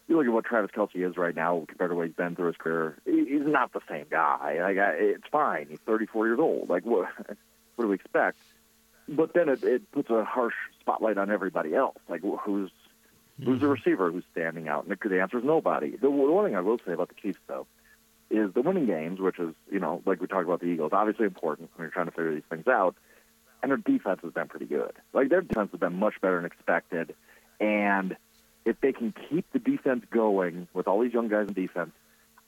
you 0.08 0.16
look 0.16 0.26
at 0.26 0.32
what 0.32 0.44
Travis 0.44 0.70
Kelce 0.70 1.08
is 1.08 1.16
right 1.16 1.34
now 1.34 1.64
compared 1.66 1.90
to 1.90 1.94
what 1.96 2.06
he's 2.06 2.14
been 2.14 2.36
through 2.36 2.48
his 2.48 2.56
career. 2.56 2.98
He's 3.04 3.46
not 3.46 3.72
the 3.72 3.80
same 3.88 4.06
guy. 4.10 4.58
Like, 4.60 4.78
I- 4.78 4.96
it's 4.98 5.26
fine. 5.30 5.66
He's 5.70 5.78
34 5.86 6.26
years 6.26 6.38
old. 6.38 6.68
Like, 6.68 6.84
what, 6.84 7.08
what 7.76 7.84
do 7.84 7.88
we 7.88 7.94
expect? 7.94 8.38
But 9.08 9.34
then 9.34 9.48
it, 9.48 9.62
it 9.62 9.90
puts 9.92 10.10
a 10.10 10.24
harsh 10.24 10.54
spotlight 10.80 11.18
on 11.18 11.30
everybody 11.30 11.74
else. 11.74 11.98
Like, 12.08 12.22
who's 12.22 12.70
who's 13.38 13.60
the 13.60 13.66
mm-hmm. 13.66 13.66
receiver 13.66 14.12
who's 14.12 14.24
standing 14.32 14.68
out? 14.68 14.86
And 14.86 14.96
the, 14.96 15.20
answer 15.20 15.38
is 15.38 15.44
nobody. 15.44 15.90
The, 15.90 16.02
the 16.02 16.10
one 16.10 16.44
thing 16.44 16.56
I 16.56 16.60
will 16.60 16.78
say 16.86 16.92
about 16.92 17.08
the 17.08 17.14
Chiefs, 17.20 17.40
though, 17.48 17.66
is 18.30 18.52
the 18.54 18.62
winning 18.62 18.86
games, 18.86 19.20
which 19.20 19.38
is, 19.38 19.54
you 19.70 19.80
know, 19.80 20.02
like 20.06 20.20
we 20.20 20.26
talked 20.26 20.44
about 20.44 20.60
the 20.60 20.66
Eagles, 20.66 20.92
obviously 20.92 21.26
important 21.26 21.70
when 21.74 21.84
you're 21.84 21.90
trying 21.90 22.06
to 22.06 22.12
figure 22.12 22.32
these 22.32 22.44
things 22.48 22.66
out. 22.68 22.96
And 23.62 23.70
their 23.70 23.78
defense 23.78 24.20
has 24.22 24.32
been 24.32 24.48
pretty 24.48 24.66
good. 24.66 24.92
Like, 25.12 25.30
their 25.30 25.40
defense 25.40 25.70
has 25.72 25.80
been 25.80 25.98
much 25.98 26.20
better 26.20 26.36
than 26.36 26.44
expected. 26.44 27.14
And 27.60 28.16
if 28.64 28.80
they 28.80 28.92
can 28.92 29.14
keep 29.28 29.46
the 29.52 29.58
defense 29.58 30.04
going 30.10 30.68
with 30.72 30.88
all 30.88 31.00
these 31.00 31.12
young 31.12 31.28
guys 31.28 31.48
in 31.48 31.54
defense, 31.54 31.92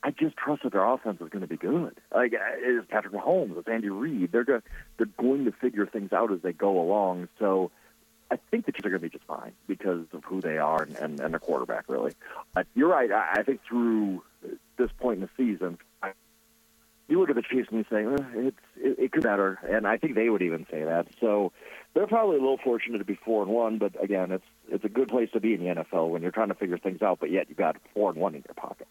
I 0.02 0.11
just 0.11 0.37
trust 0.37 0.62
that 0.62 0.72
their 0.72 0.85
offense 0.85 1.20
is 1.20 1.29
going 1.29 1.42
to 1.42 1.48
be 1.48 1.57
good. 1.57 1.96
Like 2.14 2.33
uh, 2.35 2.38
it's 2.59 2.87
Patrick 2.88 3.14
Mahomes, 3.14 3.59
it's 3.59 3.68
Andy 3.68 3.88
Reid. 3.88 4.31
They're 4.33 4.44
go- 4.44 4.62
they're 4.96 5.07
going 5.18 5.44
to 5.46 5.52
figure 5.52 5.87
things 5.87 6.12
out 6.12 6.33
as 6.33 6.40
they 6.42 6.52
go 6.52 6.81
along. 6.81 7.29
So 7.38 7.70
I 8.31 8.38
think 8.50 8.66
the 8.66 8.72
Chiefs 8.72 8.87
are 8.87 8.90
going 8.90 9.02
to 9.02 9.09
be 9.09 9.11
just 9.11 9.24
fine 9.24 9.52
because 9.66 10.07
of 10.12 10.24
who 10.24 10.40
they 10.40 10.59
are 10.59 10.83
and, 10.83 10.96
and, 10.96 11.20
and 11.20 11.33
their 11.33 11.40
quarterback, 11.40 11.85
really. 11.88 12.12
But 12.55 12.66
you're 12.74 12.88
right. 12.88 13.11
I, 13.11 13.37
I 13.38 13.42
think 13.42 13.61
through 13.68 14.22
this 14.76 14.90
point 14.98 15.22
in 15.22 15.22
the 15.22 15.31
season, 15.37 15.79
I, 16.02 16.12
you 17.09 17.21
look 17.21 17.31
at 17.31 17.37
the 17.37 17.42
Chiefs 17.42 17.69
and 17.71 17.79
you 17.79 17.85
say, 17.90 18.05
eh, 18.05 18.49
it's 18.49 18.57
it, 18.77 18.99
it 18.99 19.12
could 19.12 19.23
be 19.23 19.29
better, 19.29 19.59
and 19.69 19.87
I 19.87 19.97
think 19.97 20.14
they 20.14 20.29
would 20.29 20.42
even 20.42 20.66
say 20.71 20.83
that. 20.85 21.07
So 21.21 21.53
they're 21.95 22.07
probably 22.07 22.37
a 22.37 22.40
little 22.40 22.59
fortunate 22.59 22.99
to 22.99 23.05
be 23.05 23.19
four 23.25 23.42
and 23.42 23.51
one, 23.51 23.79
but 23.79 24.03
again, 24.03 24.33
it's 24.33 24.45
it's 24.69 24.85
a 24.85 24.88
good 24.88 25.09
place 25.09 25.31
to 25.33 25.40
be 25.40 25.55
in 25.55 25.61
the 25.61 25.75
NFL 25.75 26.11
when 26.11 26.23
you're 26.23 26.33
trying 26.33 26.49
to 26.49 26.55
figure 26.55 26.79
things 26.79 27.03
out, 27.03 27.21
but 27.21 27.31
yet 27.31 27.49
you've 27.49 27.59
got 27.59 27.77
four 27.95 28.11
and 28.11 28.19
one 28.19 28.35
in 28.35 28.42
your 28.47 28.55
pocket. 28.55 28.88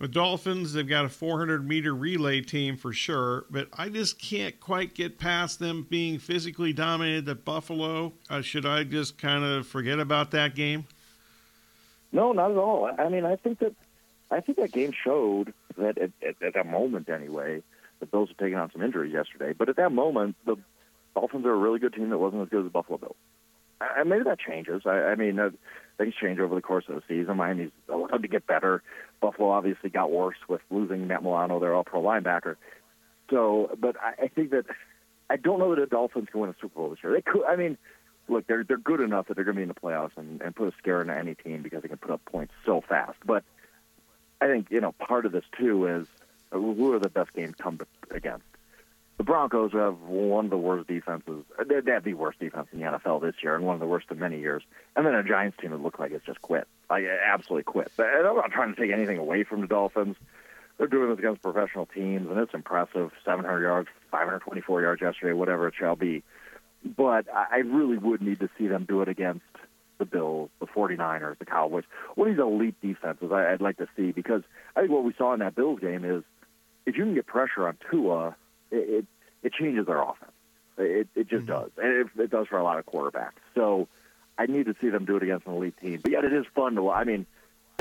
The 0.00 0.06
Dolphins, 0.06 0.74
they've 0.74 0.88
got 0.88 1.06
a 1.06 1.08
400 1.08 1.66
meter 1.66 1.92
relay 1.92 2.40
team 2.40 2.76
for 2.76 2.92
sure, 2.92 3.46
but 3.50 3.66
I 3.76 3.88
just 3.88 4.20
can't 4.20 4.58
quite 4.60 4.94
get 4.94 5.18
past 5.18 5.58
them 5.58 5.86
being 5.90 6.20
physically 6.20 6.72
dominated 6.72 7.28
at 7.28 7.44
Buffalo. 7.44 8.12
Uh, 8.30 8.40
should 8.40 8.64
I 8.64 8.84
just 8.84 9.18
kind 9.18 9.42
of 9.42 9.66
forget 9.66 9.98
about 9.98 10.30
that 10.30 10.54
game? 10.54 10.86
No, 12.12 12.30
not 12.30 12.52
at 12.52 12.56
all. 12.56 12.88
I 12.96 13.08
mean, 13.08 13.24
I 13.24 13.34
think 13.34 13.58
that 13.58 13.74
I 14.30 14.40
think 14.40 14.58
that 14.58 14.72
game 14.72 14.92
showed 14.92 15.52
that 15.78 15.98
at, 15.98 16.10
at, 16.26 16.42
at 16.42 16.54
that 16.54 16.66
moment, 16.66 17.08
anyway, 17.08 17.62
that 18.00 18.10
those 18.10 18.30
are 18.30 18.34
taking 18.34 18.56
on 18.56 18.70
some 18.72 18.82
injuries 18.82 19.12
yesterday. 19.12 19.54
But 19.56 19.68
at 19.68 19.76
that 19.76 19.92
moment, 19.92 20.36
the 20.46 20.56
Dolphins 21.14 21.46
are 21.46 21.52
a 21.52 21.56
really 21.56 21.78
good 21.78 21.94
team 21.94 22.10
that 22.10 22.18
wasn't 22.18 22.42
as 22.42 22.48
good 22.48 22.60
as 22.60 22.64
the 22.64 22.70
Buffalo 22.70 22.98
Bills. 22.98 23.16
And 23.80 24.10
maybe 24.10 24.24
that 24.24 24.40
changes. 24.40 24.82
I, 24.86 24.90
I 24.90 25.14
mean, 25.14 25.38
uh, 25.38 25.50
things 25.98 26.14
change 26.20 26.40
over 26.40 26.54
the 26.54 26.60
course 26.60 26.84
of 26.88 26.96
the 26.96 27.02
season. 27.08 27.36
Miami's 27.36 27.70
allowed 27.88 28.22
to 28.22 28.28
get 28.28 28.46
better. 28.46 28.82
Buffalo 29.20 29.50
obviously 29.50 29.90
got 29.90 30.10
worse 30.10 30.36
with 30.48 30.60
losing 30.70 31.06
Matt 31.06 31.22
Milano, 31.22 31.60
their 31.60 31.74
all-pro 31.74 32.02
linebacker. 32.02 32.56
So, 33.30 33.70
but 33.78 33.96
I, 34.00 34.24
I 34.24 34.28
think 34.28 34.50
that 34.50 34.64
I 35.30 35.36
don't 35.36 35.58
know 35.58 35.74
that 35.74 35.80
the 35.80 35.86
Dolphins 35.86 36.28
can 36.30 36.40
win 36.40 36.50
a 36.50 36.54
Super 36.60 36.74
Bowl 36.74 36.90
this 36.90 36.98
year. 37.04 37.12
They 37.12 37.22
could. 37.22 37.44
I 37.44 37.56
mean, 37.56 37.76
look, 38.28 38.46
they're 38.46 38.64
they're 38.64 38.78
good 38.78 39.00
enough 39.00 39.28
that 39.28 39.34
they're 39.34 39.44
going 39.44 39.56
to 39.56 39.58
be 39.58 39.62
in 39.62 39.68
the 39.68 39.74
playoffs 39.74 40.16
and, 40.16 40.40
and 40.40 40.56
put 40.56 40.68
a 40.68 40.72
scare 40.78 41.02
into 41.02 41.14
any 41.14 41.34
team 41.34 41.62
because 41.62 41.82
they 41.82 41.88
can 41.88 41.98
put 41.98 42.10
up 42.10 42.24
points 42.24 42.54
so 42.64 42.82
fast. 42.88 43.18
But 43.24 43.44
I 44.40 44.46
think 44.46 44.68
you 44.70 44.80
know 44.80 44.92
part 44.92 45.26
of 45.26 45.32
this 45.32 45.44
too 45.58 45.86
is 45.86 46.06
uh, 46.52 46.58
who 46.58 46.92
are 46.92 46.98
the 46.98 47.08
best 47.08 47.32
games 47.34 47.54
come 47.58 47.80
against. 48.10 48.44
The 49.18 49.24
Broncos 49.24 49.72
have 49.72 49.98
one 50.00 50.44
of 50.44 50.50
the 50.50 50.56
worst 50.56 50.86
defenses. 50.86 51.44
They 51.66 51.80
they 51.80 51.90
have 51.90 52.04
the 52.04 52.14
worst 52.14 52.38
defense 52.38 52.68
in 52.72 52.78
the 52.78 52.86
NFL 52.86 53.20
this 53.20 53.34
year, 53.42 53.56
and 53.56 53.64
one 53.64 53.74
of 53.74 53.80
the 53.80 53.86
worst 53.86 54.06
in 54.10 54.18
many 54.18 54.38
years. 54.38 54.62
And 54.94 55.04
then 55.04 55.14
a 55.14 55.24
Giants 55.24 55.58
team 55.60 55.72
that 55.72 55.82
looked 55.82 55.98
like 55.98 56.12
it's 56.12 56.24
just 56.24 56.40
quit, 56.40 56.68
like 56.88 57.04
absolutely 57.04 57.64
quit. 57.64 57.90
And 57.98 58.26
I'm 58.26 58.36
not 58.36 58.52
trying 58.52 58.74
to 58.74 58.80
take 58.80 58.92
anything 58.92 59.18
away 59.18 59.42
from 59.42 59.60
the 59.60 59.66
Dolphins. 59.66 60.16
They're 60.78 60.86
doing 60.86 61.10
this 61.10 61.18
against 61.18 61.42
professional 61.42 61.86
teams, 61.86 62.30
and 62.30 62.38
it's 62.38 62.54
impressive. 62.54 63.10
700 63.24 63.60
yards, 63.60 63.88
524 64.12 64.82
yards 64.82 65.02
yesterday, 65.02 65.32
whatever 65.32 65.66
it 65.66 65.74
shall 65.76 65.96
be. 65.96 66.22
But 66.84 67.26
I 67.34 67.46
I 67.50 67.56
really 67.58 67.98
would 67.98 68.22
need 68.22 68.38
to 68.38 68.48
see 68.56 68.68
them 68.68 68.84
do 68.84 69.02
it 69.02 69.08
against 69.08 69.42
the 69.98 70.04
Bills, 70.04 70.50
the 70.60 70.66
49ers, 70.66 71.38
the 71.38 71.44
Cowboys, 71.44 71.84
one 72.14 72.28
of 72.28 72.36
these 72.36 72.42
elite 72.42 72.80
defenses 72.80 73.30
I, 73.32 73.52
I'd 73.52 73.60
like 73.60 73.78
to 73.78 73.88
see 73.96 74.12
because 74.12 74.42
I 74.76 74.80
think 74.80 74.92
what 74.92 75.04
we 75.04 75.12
saw 75.16 75.32
in 75.34 75.40
that 75.40 75.54
Bills 75.54 75.80
game 75.80 76.04
is 76.04 76.22
if 76.86 76.96
you 76.96 77.04
can 77.04 77.14
get 77.14 77.26
pressure 77.26 77.66
on 77.66 77.76
Tua, 77.90 78.36
it, 78.70 78.76
it, 78.76 79.06
it 79.42 79.52
changes 79.52 79.86
their 79.86 80.00
offense. 80.00 80.32
It, 80.78 81.08
it 81.14 81.28
just 81.28 81.42
hmm. 81.42 81.52
does. 81.52 81.70
And 81.76 81.92
it, 81.92 82.06
it 82.22 82.30
does 82.30 82.46
for 82.46 82.58
a 82.58 82.64
lot 82.64 82.78
of 82.78 82.86
quarterbacks. 82.86 83.40
So 83.54 83.88
I 84.38 84.46
need 84.46 84.66
to 84.66 84.74
see 84.80 84.88
them 84.88 85.04
do 85.04 85.16
it 85.16 85.22
against 85.22 85.46
an 85.46 85.54
elite 85.54 85.74
team. 85.82 86.00
But 86.02 86.12
yet 86.12 86.24
it 86.24 86.32
is 86.32 86.46
fun 86.54 86.76
to 86.76 86.90
I 86.90 87.04
mean, 87.04 87.26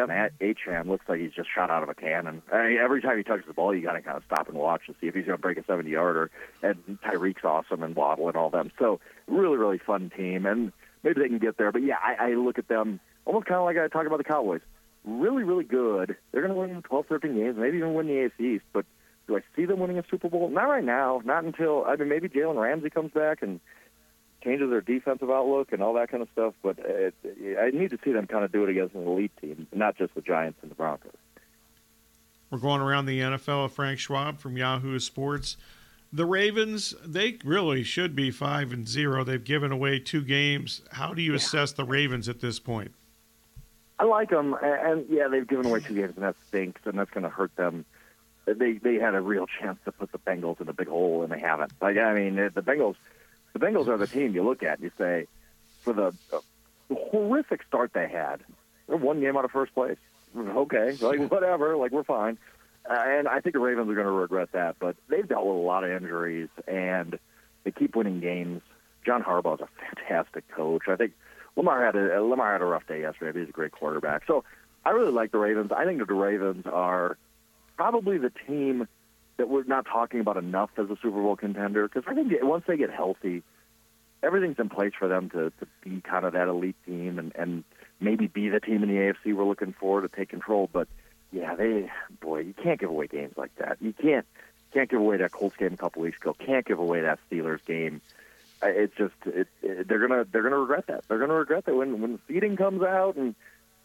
Matt 0.06 0.38
Achane 0.39 0.86
looks 0.88 1.08
like 1.10 1.19
he's 1.19 1.32
just 1.32 1.49
shot 1.53 1.71
out 1.71 1.82
of 1.82 1.89
a 1.89 1.95
cannon. 1.95 2.43
I 2.51 2.67
mean, 2.67 2.77
every 2.77 3.01
time 3.01 3.17
he 3.17 3.23
touches 3.23 3.47
the 3.47 3.53
ball, 3.53 3.73
you 3.73 3.82
got 3.82 3.93
to 3.93 4.01
kind 4.01 4.17
of 4.17 4.23
stop 4.25 4.47
and 4.47 4.58
watch 4.58 4.82
and 4.88 4.95
see 5.01 5.08
if 5.08 5.15
he's 5.15 5.25
going 5.25 5.38
to 5.38 5.41
break 5.41 5.58
a 5.58 5.65
70 5.65 5.89
yarder. 5.89 6.30
And 6.62 6.99
Tyreek's 7.03 7.43
awesome 7.43 7.82
and 7.82 7.95
Waddle 7.95 8.27
and 8.27 8.38
all 8.38 8.51
them. 8.51 8.71
So 8.77 8.99
really, 9.27 9.58
really 9.58 9.80
fun 9.80 10.12
team. 10.15 10.45
And 10.45 10.71
maybe 11.07 11.21
they 11.21 11.29
can 11.29 11.39
get 11.39 11.57
there. 11.57 11.71
But 11.71 11.83
yeah, 11.83 11.95
I, 12.03 12.29
I 12.29 12.33
look 12.33 12.59
at 12.59 12.67
them 12.67 12.99
almost 13.25 13.45
kind 13.45 13.59
of 13.59 13.65
like 13.65 13.77
I 13.77 13.87
talk 13.87 14.05
about 14.05 14.17
the 14.17 14.23
Cowboys. 14.23 14.61
Really, 15.05 15.43
really 15.43 15.63
good. 15.63 16.17
They're 16.31 16.41
going 16.41 16.53
to 16.53 16.59
win 16.59 16.81
12, 16.81 17.05
13 17.07 17.35
games, 17.35 17.57
maybe 17.57 17.77
even 17.77 17.93
win 17.93 18.07
the 18.07 18.13
AFC 18.13 18.55
East. 18.55 18.65
But 18.73 18.85
do 19.27 19.37
I 19.37 19.41
see 19.55 19.65
them 19.65 19.79
winning 19.79 19.97
a 19.97 20.03
Super 20.09 20.29
Bowl? 20.29 20.49
Not 20.49 20.63
right 20.63 20.83
now. 20.83 21.21
Not 21.23 21.43
until 21.43 21.85
I 21.85 21.95
mean 21.95 22.09
maybe 22.09 22.27
Jalen 22.27 22.61
Ramsey 22.61 22.89
comes 22.89 23.11
back 23.11 23.41
and 23.41 23.59
changes 24.43 24.69
their 24.69 24.81
defensive 24.81 25.29
outlook 25.29 25.71
and 25.71 25.81
all 25.81 25.93
that 25.93 26.09
kind 26.09 26.21
of 26.21 26.29
stuff. 26.33 26.53
But 26.61 26.79
uh, 26.79 27.11
it, 27.23 27.57
I 27.57 27.69
need 27.69 27.91
to 27.91 27.99
see 28.03 28.11
them 28.11 28.27
kind 28.27 28.43
of 28.43 28.51
do 28.51 28.63
it 28.63 28.69
against 28.69 28.95
an 28.95 29.07
elite 29.07 29.31
team, 29.39 29.67
not 29.73 29.97
just 29.97 30.13
the 30.15 30.21
Giants 30.21 30.59
and 30.61 30.71
the 30.71 30.75
Broncos. 30.75 31.11
We're 32.49 32.59
going 32.59 32.81
around 32.81 33.07
the 33.07 33.19
NFL 33.19 33.63
with 33.63 33.73
Frank 33.73 33.99
Schwab 33.99 34.39
from 34.39 34.55
Yahoo 34.55 34.99
Sports. 34.99 35.57
The 36.17 36.25
Ravens, 36.25 36.95
they 37.06 37.38
really 37.45 37.84
should 37.84 38.15
be 38.15 38.32
five 38.32 38.73
and 38.73 38.88
zero. 38.88 39.23
They've 39.23 39.43
given 39.43 39.71
away 39.71 39.99
two 39.99 40.21
games. 40.21 40.82
How 40.91 41.13
do 41.13 41.21
you 41.21 41.32
yeah. 41.32 41.38
assess 41.38 41.73
the 41.73 41.84
Ravens 41.84 42.27
at 42.27 42.41
this 42.41 42.60
point? 42.60 42.91
I 43.99 44.03
like 44.06 44.32
them, 44.32 44.56
and 44.62 45.06
yeah, 45.10 45.27
they've 45.27 45.47
given 45.47 45.67
away 45.67 45.80
two 45.80 45.93
games, 45.93 46.13
and 46.15 46.25
that 46.25 46.36
stinks, 46.47 46.82
and 46.86 46.97
that's 46.97 47.12
going 47.12 47.23
to 47.23 47.30
hurt 47.30 47.56
them. 47.56 47.86
They 48.45 48.73
they 48.73 48.95
had 48.95 49.13
a 49.13 49.21
real 49.21 49.45
chance 49.45 49.77
to 49.86 49.91
put 49.91 50.12
the 50.12 50.17
Bengals 50.17 50.60
in 50.60 50.67
a 50.67 50.73
big 50.73 50.88
hole, 50.88 51.21
and 51.21 51.32
they 51.32 51.39
haven't. 51.39 51.71
Like 51.82 51.97
I 51.97 52.13
mean, 52.15 52.36
the 52.36 52.49
Bengals, 52.49 52.95
the 53.53 53.60
Bengals 53.60 53.88
are 53.88 53.97
the 53.97 54.08
team 54.08 54.34
you 54.34 54.43
look 54.43 54.63
at 54.63 54.80
and 54.80 54.84
you 54.84 54.91
say, 54.97 55.27
for 55.82 55.93
the, 55.93 56.08
uh, 56.34 56.39
the 56.89 56.95
horrific 56.95 57.62
start 57.67 57.91
they 57.93 58.08
had, 58.08 58.43
they're 58.88 58.97
one 58.97 59.19
game 59.19 59.38
out 59.38 59.45
of 59.45 59.51
first 59.51 59.73
place. 59.75 59.97
Okay, 60.36 60.97
like 60.99 61.19
whatever, 61.32 61.75
like 61.77 61.91
we're 61.91 62.03
fine. 62.03 62.39
Uh, 62.89 62.93
and 62.93 63.28
I 63.28 63.41
think 63.41 63.54
the 63.54 63.60
Ravens 63.60 63.89
are 63.89 63.95
going 63.95 64.06
to 64.06 64.12
regret 64.12 64.50
that, 64.54 64.78
but 64.80 64.95
they've 65.10 65.28
dealt 65.28 65.45
with 65.45 65.56
a 65.56 65.60
lot 65.60 65.84
of 65.84 65.91
injuries, 65.91 66.50
and 66.67 67.19
they 67.63 67.71
keep 67.71 67.95
winning 67.95 68.19
games. 68.19 68.62
John 69.06 69.23
Harbaugh 69.23 69.56
is 69.56 69.62
a 69.62 69.95
fantastic 69.95 70.47
coach. 70.50 70.84
I 70.88 70.95
think 70.95 71.13
Lamar 71.56 71.84
had 71.84 71.95
a 71.95 72.23
Lamar 72.23 72.54
had 72.54 72.62
a 72.62 72.65
rough 72.65 72.88
day 72.88 73.02
yesterday, 73.02 73.32
but 73.32 73.39
he's 73.39 73.50
a 73.50 73.54
great 73.54 73.71
quarterback. 73.71 74.23
So 74.28 74.43
I 74.86 74.91
really 74.91 75.12
like 75.12 75.32
the 75.32 75.38
Ravens. 75.38 75.71
I 75.76 75.86
think 75.86 76.00
that 76.00 76.08
the 76.08 76.13
Ravens 76.13 76.65
are 76.65 77.17
probably 77.76 78.17
the 78.17 78.32
team 78.47 78.88
that 79.38 79.50
we're 79.50 79.63
not 79.63 79.86
talking 79.86 80.19
about 80.19 80.38
enough 80.38 80.69
as 80.78 80.89
a 80.89 80.97
Super 81.02 81.21
Bowl 81.21 81.36
contender 81.36 81.88
because 81.88 82.04
I 82.08 82.15
think 82.15 82.32
once 82.41 82.63
they 82.67 82.78
get 82.78 82.89
healthy, 82.89 83.43
everything's 84.23 84.60
in 84.60 84.69
place 84.69 84.93
for 84.97 85.08
them 85.08 85.30
to, 85.32 85.52
to 85.60 85.67
be 85.84 86.02
kind 86.02 86.26
of 86.26 86.34
that 86.34 86.47
elite 86.47 86.76
team 86.86 87.19
and, 87.19 87.32
and 87.36 87.63
maybe 88.00 88.28
be 88.28 88.50
the 88.50 88.60
team 88.60 88.84
in 88.84 88.89
the 88.89 88.95
AFC 88.95 89.36
we're 89.36 89.45
looking 89.45 89.76
for 89.80 90.02
to 90.02 90.08
take 90.08 90.30
control. 90.30 90.69
But 90.71 90.88
yeah, 91.31 91.55
they 91.55 91.91
boy, 92.21 92.39
you 92.39 92.53
can't 92.53 92.79
give 92.79 92.89
away 92.89 93.07
games 93.07 93.33
like 93.37 93.55
that. 93.55 93.77
You 93.81 93.93
can't 93.93 94.25
can't 94.73 94.89
give 94.89 94.99
away 94.99 95.17
that 95.17 95.31
Colts 95.31 95.55
game 95.57 95.73
a 95.73 95.77
couple 95.77 96.01
weeks 96.01 96.17
ago. 96.17 96.33
Can't 96.33 96.65
give 96.65 96.79
away 96.79 97.01
that 97.01 97.19
Steelers 97.29 97.63
game. 97.65 98.01
It's 98.61 98.95
just 98.95 99.13
it, 99.25 99.47
it, 99.61 99.87
they're 99.87 100.05
gonna 100.05 100.25
they're 100.31 100.43
gonna 100.43 100.57
regret 100.57 100.87
that. 100.87 101.07
They're 101.07 101.19
gonna 101.19 101.33
regret 101.33 101.65
that 101.65 101.75
when 101.75 102.01
when 102.01 102.13
the 102.13 102.19
seeding 102.27 102.55
comes 102.55 102.81
out 102.81 103.15
and 103.15 103.35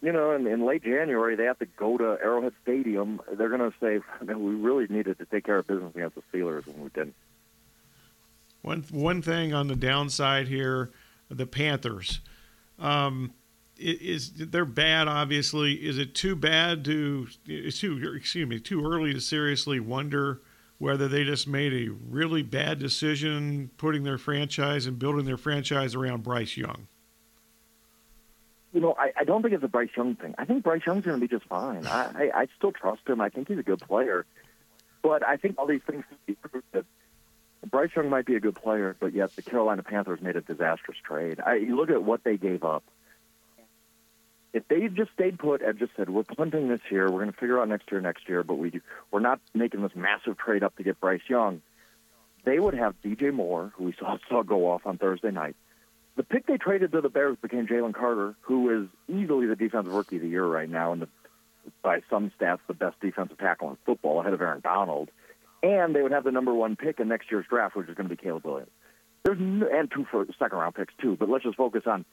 you 0.00 0.12
know 0.12 0.32
in, 0.32 0.46
in 0.46 0.64
late 0.64 0.84
January 0.84 1.36
they 1.36 1.44
have 1.44 1.58
to 1.58 1.66
go 1.66 1.98
to 1.98 2.18
Arrowhead 2.22 2.52
Stadium. 2.62 3.20
They're 3.32 3.50
gonna 3.50 3.72
say 3.80 4.00
we 4.20 4.34
really 4.34 4.86
needed 4.88 5.18
to 5.18 5.26
take 5.26 5.44
care 5.44 5.58
of 5.58 5.66
business 5.66 5.94
against 5.94 6.16
the 6.16 6.22
Steelers 6.32 6.66
when 6.66 6.82
we 6.82 6.88
didn't. 6.90 7.14
One 8.62 8.84
one 8.90 9.20
thing 9.20 9.52
on 9.52 9.66
the 9.66 9.76
downside 9.76 10.48
here, 10.48 10.90
the 11.28 11.46
Panthers. 11.46 12.20
Um, 12.78 13.34
is 13.82 14.32
they're 14.34 14.64
bad 14.64 15.08
obviously. 15.08 15.74
Is 15.74 15.98
it 15.98 16.14
too 16.14 16.36
bad 16.36 16.84
to 16.84 17.26
too 17.46 18.14
excuse 18.16 18.48
me 18.48 18.60
too 18.60 18.84
early 18.84 19.12
to 19.12 19.20
seriously 19.20 19.80
wonder 19.80 20.40
whether 20.78 21.08
they 21.08 21.24
just 21.24 21.46
made 21.46 21.72
a 21.72 21.92
really 22.08 22.42
bad 22.42 22.78
decision 22.78 23.70
putting 23.76 24.02
their 24.02 24.18
franchise 24.18 24.86
and 24.86 24.98
building 24.98 25.24
their 25.24 25.36
franchise 25.36 25.94
around 25.94 26.22
Bryce 26.22 26.56
Young? 26.56 26.88
You 28.72 28.80
know 28.80 28.94
I, 28.98 29.12
I 29.20 29.24
don't 29.24 29.42
think 29.42 29.54
it's 29.54 29.64
a 29.64 29.68
Bryce 29.68 29.90
Young 29.96 30.16
thing. 30.16 30.34
I 30.38 30.44
think 30.44 30.62
Bryce 30.62 30.82
Young's 30.86 31.04
going 31.04 31.20
to 31.20 31.26
be 31.26 31.28
just 31.28 31.48
fine. 31.48 31.86
I, 31.86 32.04
I 32.14 32.40
I 32.42 32.46
still 32.56 32.72
trust 32.72 33.08
him. 33.08 33.20
I 33.20 33.28
think 33.28 33.48
he's 33.48 33.58
a 33.58 33.62
good 33.62 33.80
player. 33.80 34.24
But 35.02 35.26
I 35.26 35.36
think 35.36 35.58
all 35.58 35.66
these 35.66 35.82
things 35.84 36.04
that 36.72 36.84
Bryce 37.68 37.90
Young 37.94 38.08
might 38.08 38.24
be 38.24 38.36
a 38.36 38.40
good 38.40 38.54
player, 38.54 38.96
but 38.98 39.12
yet 39.12 39.34
the 39.36 39.42
Carolina 39.42 39.82
Panthers 39.82 40.20
made 40.20 40.36
a 40.36 40.40
disastrous 40.40 40.98
trade. 41.02 41.40
I, 41.44 41.56
you 41.56 41.76
look 41.76 41.90
at 41.90 42.02
what 42.02 42.24
they 42.24 42.36
gave 42.36 42.64
up 42.64 42.84
if 44.52 44.66
they 44.68 44.88
just 44.88 45.12
stayed 45.12 45.38
put 45.38 45.62
and 45.62 45.78
just 45.78 45.92
said, 45.96 46.10
"We're 46.10 46.24
punting 46.24 46.68
this 46.68 46.80
year. 46.90 47.04
We're 47.10 47.20
going 47.20 47.32
to 47.32 47.38
figure 47.38 47.60
out 47.60 47.68
next 47.68 47.90
year, 47.90 48.00
next 48.00 48.28
year," 48.28 48.42
but 48.42 48.54
we 48.54 48.80
we're 49.10 49.20
not 49.20 49.40
making 49.54 49.82
this 49.82 49.96
massive 49.96 50.36
trade 50.38 50.62
up 50.62 50.76
to 50.76 50.82
get 50.82 51.00
Bryce 51.00 51.22
Young, 51.28 51.62
they 52.44 52.58
would 52.58 52.74
have 52.74 53.00
DJ 53.02 53.32
Moore, 53.32 53.72
who 53.76 53.84
we 53.84 53.94
saw 53.98 54.16
saw 54.28 54.42
go 54.42 54.70
off 54.70 54.82
on 54.86 54.98
Thursday 54.98 55.30
night. 55.30 55.56
The 56.16 56.22
pick 56.22 56.46
they 56.46 56.58
traded 56.58 56.92
to 56.92 57.00
the 57.00 57.08
Bears 57.08 57.38
became 57.40 57.66
Jalen 57.66 57.94
Carter, 57.94 58.34
who 58.42 58.82
is 58.82 58.88
easily 59.08 59.46
the 59.46 59.56
defensive 59.56 59.92
rookie 59.92 60.16
of 60.16 60.22
the 60.22 60.28
year 60.28 60.44
right 60.44 60.68
now, 60.68 60.92
and 60.92 61.06
by 61.82 62.02
some 62.10 62.30
stats, 62.38 62.58
the 62.66 62.74
best 62.74 63.00
defensive 63.00 63.38
tackle 63.38 63.70
in 63.70 63.78
football, 63.86 64.20
ahead 64.20 64.34
of 64.34 64.42
Aaron 64.42 64.60
Donald. 64.60 65.10
And 65.62 65.94
they 65.94 66.02
would 66.02 66.12
have 66.12 66.24
the 66.24 66.32
number 66.32 66.52
one 66.52 66.76
pick 66.76 67.00
in 67.00 67.08
next 67.08 67.30
year's 67.30 67.46
draft, 67.48 67.76
which 67.76 67.88
is 67.88 67.94
going 67.94 68.08
to 68.08 68.14
be 68.14 68.20
Caleb 68.20 68.44
Williams. 68.44 68.70
There's 69.24 69.38
no, 69.40 69.68
and 69.72 69.90
two 69.90 70.04
for 70.10 70.26
second 70.38 70.58
round 70.58 70.74
picks 70.74 70.92
too. 71.00 71.16
But 71.18 71.30
let's 71.30 71.44
just 71.44 71.56
focus 71.56 71.84
on 71.86 72.04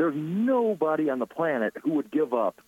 there's 0.00 0.16
nobody 0.16 1.10
on 1.10 1.18
the 1.18 1.26
planet 1.26 1.74
who 1.82 1.90
would 1.92 2.10
give 2.10 2.32
up 2.32 2.62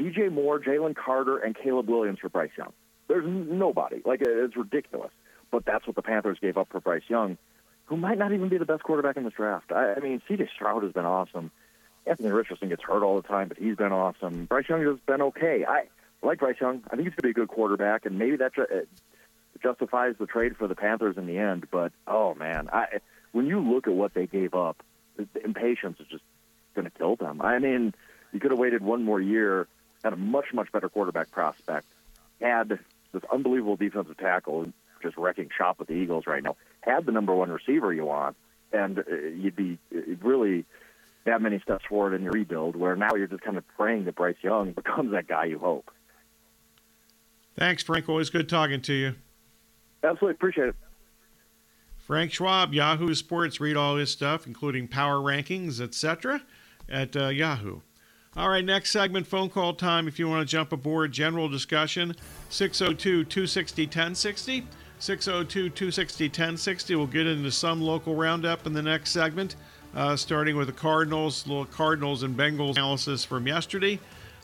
DJ 0.00 0.32
Moore, 0.32 0.58
Jalen 0.58 0.96
Carter, 0.96 1.38
and 1.38 1.56
Caleb 1.56 1.88
Williams 1.88 2.18
for 2.18 2.28
Bryce 2.28 2.50
Young. 2.58 2.72
There's 3.06 3.24
nobody. 3.24 4.02
Like 4.04 4.20
it's 4.20 4.56
ridiculous. 4.56 5.12
But 5.52 5.64
that's 5.64 5.86
what 5.86 5.94
the 5.94 6.02
Panthers 6.02 6.38
gave 6.40 6.56
up 6.56 6.66
for 6.72 6.80
Bryce 6.80 7.04
Young, 7.06 7.38
who 7.84 7.96
might 7.96 8.18
not 8.18 8.32
even 8.32 8.48
be 8.48 8.58
the 8.58 8.64
best 8.64 8.82
quarterback 8.82 9.16
in 9.16 9.22
this 9.22 9.34
draft. 9.34 9.70
I, 9.70 9.94
I 9.94 10.00
mean, 10.00 10.20
C.J. 10.26 10.48
Stroud 10.56 10.82
has 10.82 10.92
been 10.92 11.04
awesome. 11.04 11.52
Anthony 12.04 12.32
Richardson 12.32 12.68
gets 12.68 12.82
hurt 12.82 13.04
all 13.04 13.14
the 13.14 13.28
time, 13.28 13.46
but 13.46 13.58
he's 13.58 13.76
been 13.76 13.92
awesome. 13.92 14.46
Bryce 14.46 14.68
Young 14.68 14.84
has 14.84 14.98
been 15.06 15.22
okay. 15.22 15.64
I 15.64 15.84
like 16.20 16.40
Bryce 16.40 16.60
Young. 16.60 16.82
I 16.90 16.96
think 16.96 17.06
he's 17.06 17.14
going 17.14 17.18
to 17.18 17.22
be 17.22 17.30
a 17.30 17.46
good 17.46 17.48
quarterback, 17.48 18.06
and 18.06 18.18
maybe 18.18 18.38
that 18.38 18.58
uh, 18.58 18.64
justifies 19.62 20.16
the 20.18 20.26
trade 20.26 20.56
for 20.56 20.66
the 20.66 20.74
Panthers 20.74 21.16
in 21.16 21.26
the 21.26 21.38
end. 21.38 21.68
But 21.70 21.92
oh 22.08 22.34
man, 22.34 22.68
I 22.72 22.98
when 23.30 23.46
you 23.46 23.60
look 23.60 23.86
at 23.86 23.92
what 23.92 24.14
they 24.14 24.26
gave 24.26 24.54
up, 24.54 24.82
the 25.16 25.28
impatience 25.44 26.00
is 26.00 26.08
just 26.08 26.24
going 26.76 26.84
to 26.84 26.96
kill 26.96 27.16
them. 27.16 27.42
I 27.42 27.58
mean, 27.58 27.92
you 28.32 28.38
could 28.38 28.52
have 28.52 28.60
waited 28.60 28.82
one 28.82 29.02
more 29.02 29.20
year, 29.20 29.66
had 30.04 30.12
a 30.12 30.16
much, 30.16 30.52
much 30.52 30.70
better 30.70 30.88
quarterback 30.88 31.32
prospect, 31.32 31.86
had 32.40 32.78
this 33.12 33.22
unbelievable 33.32 33.76
defensive 33.76 34.16
tackle, 34.18 34.72
just 35.02 35.16
wrecking 35.16 35.50
shop 35.56 35.78
with 35.78 35.88
the 35.88 35.94
Eagles 35.94 36.26
right 36.26 36.42
now, 36.42 36.56
had 36.82 37.06
the 37.06 37.12
number 37.12 37.34
one 37.34 37.50
receiver 37.50 37.92
you 37.92 38.04
want, 38.04 38.36
and 38.72 38.98
uh, 38.98 39.02
you'd 39.34 39.56
be 39.56 39.78
uh, 39.94 40.00
really 40.22 40.64
that 41.24 41.42
many 41.42 41.58
steps 41.58 41.84
forward 41.86 42.14
in 42.14 42.22
your 42.22 42.32
rebuild, 42.32 42.76
where 42.76 42.94
now 42.94 43.14
you're 43.16 43.26
just 43.26 43.42
kind 43.42 43.56
of 43.56 43.66
praying 43.76 44.04
that 44.04 44.14
Bryce 44.14 44.36
Young 44.42 44.72
becomes 44.76 45.12
that 45.12 45.26
guy 45.26 45.46
you 45.46 45.58
hope. 45.58 45.90
Thanks, 47.56 47.82
Frank. 47.82 48.08
Always 48.08 48.30
good 48.30 48.48
talking 48.48 48.82
to 48.82 48.92
you. 48.92 49.14
Absolutely. 50.04 50.32
Appreciate 50.32 50.68
it. 50.68 50.76
Frank 51.96 52.32
Schwab, 52.32 52.74
Yahoo 52.74 53.14
Sports. 53.14 53.60
Read 53.60 53.76
all 53.76 53.96
his 53.96 54.10
stuff, 54.10 54.46
including 54.46 54.86
power 54.86 55.16
rankings, 55.16 55.80
etc 55.80 56.42
at 56.88 57.16
uh, 57.16 57.28
Yahoo. 57.28 57.80
All 58.36 58.50
right, 58.50 58.64
next 58.64 58.90
segment, 58.90 59.26
phone 59.26 59.48
call 59.48 59.74
time. 59.74 60.06
If 60.06 60.18
you 60.18 60.28
want 60.28 60.46
to 60.46 60.50
jump 60.50 60.72
aboard, 60.72 61.10
general 61.10 61.48
discussion, 61.48 62.14
602 62.50 63.24
260 63.24 63.84
1060. 63.84 64.66
602 64.98 65.70
260 65.70 66.24
1060. 66.26 66.94
We'll 66.96 67.06
get 67.06 67.26
into 67.26 67.50
some 67.50 67.82
local 67.82 68.14
roundup 68.14 68.66
in 68.66 68.72
the 68.72 68.82
next 68.82 69.10
segment, 69.10 69.56
uh, 69.94 70.16
starting 70.16 70.56
with 70.56 70.68
the 70.68 70.72
Cardinals, 70.72 71.46
little 71.46 71.66
Cardinals 71.66 72.22
and 72.22 72.36
Bengals 72.36 72.72
analysis 72.72 73.24
from 73.24 73.46
yesterday. 73.46 73.98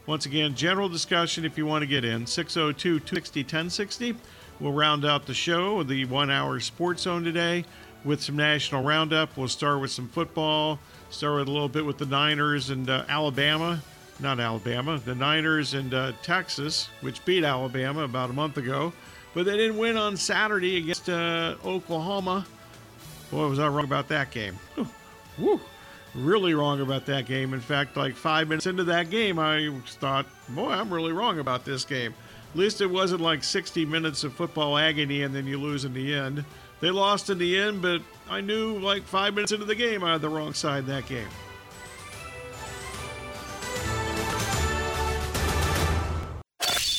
Once 0.06 0.26
again, 0.26 0.54
general 0.54 0.88
discussion 0.88 1.44
if 1.44 1.56
you 1.56 1.64
want 1.64 1.82
to 1.82 1.86
get 1.86 2.04
in, 2.04 2.26
602 2.26 3.00
260 3.00 3.40
1060. 3.40 4.16
We'll 4.60 4.72
round 4.72 5.04
out 5.04 5.26
the 5.26 5.34
show, 5.34 5.80
of 5.80 5.88
the 5.88 6.04
one 6.04 6.30
hour 6.30 6.60
sports 6.60 7.02
zone 7.02 7.24
today, 7.24 7.64
with 8.04 8.22
some 8.22 8.36
national 8.36 8.82
roundup. 8.82 9.36
We'll 9.36 9.48
start 9.48 9.80
with 9.80 9.90
some 9.90 10.08
football. 10.08 10.78
Start 11.10 11.40
with 11.40 11.48
a 11.48 11.50
little 11.50 11.68
bit 11.68 11.84
with 11.84 11.98
the 11.98 12.06
Niners 12.06 12.70
and 12.70 12.88
uh, 12.88 13.04
Alabama, 13.08 13.80
not 14.18 14.40
Alabama, 14.40 14.98
the 15.04 15.14
Niners 15.14 15.74
and 15.74 15.92
uh, 15.92 16.12
Texas, 16.22 16.88
which 17.00 17.24
beat 17.24 17.44
Alabama 17.44 18.02
about 18.02 18.30
a 18.30 18.32
month 18.32 18.56
ago, 18.56 18.92
but 19.34 19.44
they 19.44 19.56
didn't 19.56 19.78
win 19.78 19.96
on 19.96 20.16
Saturday 20.16 20.78
against 20.78 21.08
uh, 21.08 21.56
Oklahoma. 21.64 22.46
Boy, 23.30 23.46
was 23.48 23.58
I 23.58 23.68
wrong 23.68 23.84
about 23.84 24.08
that 24.08 24.30
game. 24.30 24.58
Woo, 25.38 25.60
really 26.14 26.54
wrong 26.54 26.80
about 26.80 27.06
that 27.06 27.26
game. 27.26 27.54
In 27.54 27.60
fact, 27.60 27.96
like 27.96 28.14
five 28.14 28.48
minutes 28.48 28.66
into 28.66 28.84
that 28.84 29.10
game, 29.10 29.38
I 29.38 29.70
thought, 29.86 30.26
boy, 30.50 30.70
I'm 30.70 30.92
really 30.92 31.12
wrong 31.12 31.38
about 31.38 31.64
this 31.64 31.84
game. 31.84 32.14
At 32.52 32.58
least 32.58 32.82
it 32.82 32.86
wasn't 32.86 33.22
like 33.22 33.42
60 33.42 33.86
minutes 33.86 34.24
of 34.24 34.34
football 34.34 34.76
agony 34.76 35.22
and 35.22 35.34
then 35.34 35.46
you 35.46 35.58
lose 35.58 35.86
in 35.86 35.94
the 35.94 36.14
end. 36.14 36.44
They 36.82 36.90
lost 36.90 37.30
in 37.30 37.38
the 37.38 37.56
end, 37.56 37.80
but 37.80 38.02
I 38.28 38.40
knew 38.40 38.76
like 38.80 39.04
five 39.04 39.34
minutes 39.34 39.52
into 39.52 39.64
the 39.64 39.74
game 39.76 40.02
I 40.02 40.10
had 40.12 40.20
the 40.20 40.28
wrong 40.28 40.52
side 40.52 40.84
that 40.86 41.06
game. 41.06 41.28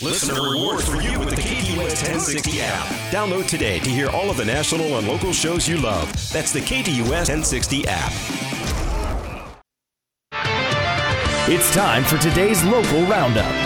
Listener 0.02 0.41
rewards 0.41 0.88
for 0.88 1.02
you 1.02 1.19
with 1.19 1.30
the 1.32 1.36
KDUS 1.36 2.02
1060 2.02 2.62
app. 2.62 2.86
Download 3.12 3.46
today 3.46 3.80
to 3.80 3.89
hear 3.89 4.10
all 4.10 4.30
of 4.30 4.38
the 4.38 4.46
national 4.46 4.98
and 4.98 5.06
local 5.06 5.34
shows 5.34 5.67
you 5.67 5.78
love. 5.78 6.08
That's 6.32 6.54
the 6.54 6.62
KDUS 6.62 7.10
1060 7.10 7.84
app. 7.86 8.13
It's 11.50 11.74
time 11.74 12.06
for 12.06 12.17
today's 12.19 12.63
local 12.63 13.02
roundup 13.04 13.62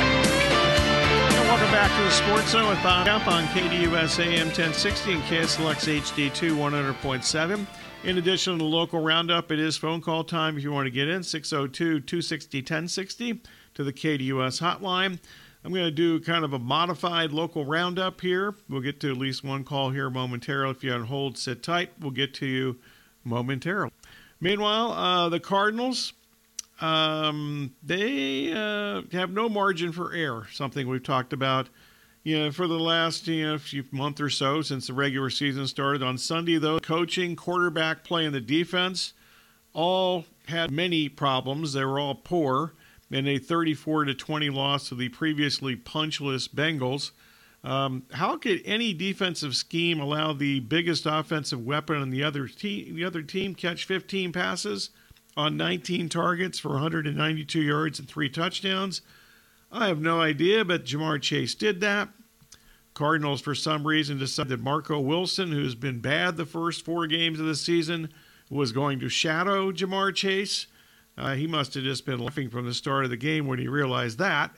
back 1.87 1.97
to 1.97 2.03
the 2.03 2.11
Sports 2.11 2.49
Zone 2.49 2.67
with 2.67 2.83
Bob 2.83 3.05
Kemp 3.05 3.27
on 3.27 3.45
KDUS 3.45 4.19
AM 4.19 4.47
1060 4.47 5.13
and 5.13 5.23
KSLX 5.23 6.01
HD2 6.01 6.57
100.7. 6.57 7.65
In 8.03 8.17
addition 8.17 8.53
to 8.53 8.59
the 8.59 8.65
local 8.65 8.99
roundup, 8.99 9.51
it 9.53 9.59
is 9.59 9.77
phone 9.77 10.01
call 10.01 10.25
time 10.25 10.57
if 10.57 10.63
you 10.63 10.71
want 10.73 10.85
to 10.87 10.91
get 10.91 11.07
in 11.07 11.23
602 11.23 12.01
260 12.01 12.57
1060 12.59 13.41
to 13.73 13.83
the 13.85 13.93
KDUS 13.93 14.59
hotline. 14.59 15.17
I'm 15.63 15.71
going 15.71 15.85
to 15.85 15.91
do 15.91 16.19
kind 16.19 16.43
of 16.43 16.51
a 16.51 16.59
modified 16.59 17.31
local 17.31 17.63
roundup 17.63 18.19
here. 18.19 18.53
We'll 18.67 18.81
get 18.81 18.99
to 19.01 19.11
at 19.11 19.17
least 19.17 19.45
one 19.45 19.63
call 19.63 19.91
here 19.91 20.09
momentarily. 20.09 20.71
If 20.71 20.83
you're 20.83 20.95
on 20.95 21.05
hold, 21.05 21.37
sit 21.37 21.63
tight. 21.63 21.91
We'll 22.01 22.11
get 22.11 22.33
to 22.35 22.45
you 22.45 22.79
momentarily. 23.23 23.91
Meanwhile, 24.41 24.91
uh, 24.91 25.29
the 25.29 25.39
Cardinals, 25.39 26.11
um, 26.79 27.73
they 27.83 28.51
uh, 28.53 29.01
have 29.11 29.31
no 29.31 29.49
margin 29.49 29.91
for 29.91 30.13
error, 30.13 30.47
something 30.51 30.87
we've 30.87 31.03
talked 31.03 31.33
about 31.33 31.69
you 32.27 32.37
know, 32.37 32.51
for 32.51 32.67
the 32.67 32.77
last 32.77 33.25
you 33.25 33.45
know, 33.45 33.57
month 33.91 34.19
or 34.19 34.29
so 34.29 34.61
since 34.61 34.87
the 34.87 34.93
regular 34.93 35.29
season 35.29 35.65
started. 35.65 36.03
On 36.03 36.17
Sunday, 36.17 36.57
though, 36.57 36.77
coaching, 36.77 37.37
quarterback 37.37 38.03
play, 38.03 38.25
and 38.25 38.35
the 38.35 38.41
defense 38.41 39.13
all 39.71 40.25
had 40.45 40.69
many 40.69 41.07
problems. 41.07 41.71
They 41.71 41.85
were 41.85 42.01
all 42.01 42.15
poor 42.15 42.73
in 43.09 43.29
a 43.29 43.37
34 43.37 44.03
to 44.05 44.13
20 44.13 44.49
loss 44.49 44.89
to 44.89 44.95
the 44.95 45.07
previously 45.07 45.77
punchless 45.77 46.49
Bengals. 46.49 47.11
Um, 47.63 48.03
how 48.11 48.35
could 48.35 48.61
any 48.65 48.93
defensive 48.93 49.55
scheme 49.55 50.01
allow 50.01 50.33
the 50.33 50.59
biggest 50.59 51.05
offensive 51.05 51.65
weapon 51.65 52.01
on 52.01 52.09
the 52.09 52.25
other 52.25 52.49
team, 52.49 52.93
the 52.95 53.05
other 53.05 53.21
team 53.21 53.55
catch 53.55 53.85
15 53.85 54.33
passes 54.33 54.89
on 55.37 55.55
19 55.55 56.09
targets 56.09 56.59
for 56.59 56.69
192 56.69 57.61
yards 57.61 57.99
and 57.99 58.09
three 58.09 58.27
touchdowns? 58.27 59.01
I 59.71 59.87
have 59.87 60.01
no 60.01 60.19
idea, 60.19 60.65
but 60.65 60.85
Ja'Marr 60.85 61.21
Chase 61.21 61.55
did 61.55 61.79
that. 61.81 62.09
Cardinals, 62.93 63.41
for 63.41 63.53
some 63.53 63.85
reason, 63.85 64.17
decided 64.17 64.49
that 64.49 64.63
Marco 64.63 64.99
Wilson, 64.99 65.51
who's 65.51 65.75
been 65.75 65.99
bad 65.99 66.35
the 66.35 66.45
first 66.45 66.83
four 66.83 67.05
games 67.05 67.39
of 67.39 67.45
the 67.45 67.55
season, 67.55 68.09
was 68.49 68.71
going 68.71 68.99
to 68.99 69.09
shadow 69.09 69.71
Ja'Marr 69.71 70.15
Chase. 70.15 70.65
Uh, 71.15 71.35
he 71.35 71.45
must 71.45 71.75
have 71.75 71.83
just 71.83 72.05
been 72.05 72.19
laughing 72.19 72.49
from 72.49 72.65
the 72.65 72.73
start 72.73 73.03
of 73.03 73.11
the 73.11 73.17
game 73.17 73.45
when 73.45 73.59
he 73.59 73.67
realized 73.67 74.17
that. 74.17 74.55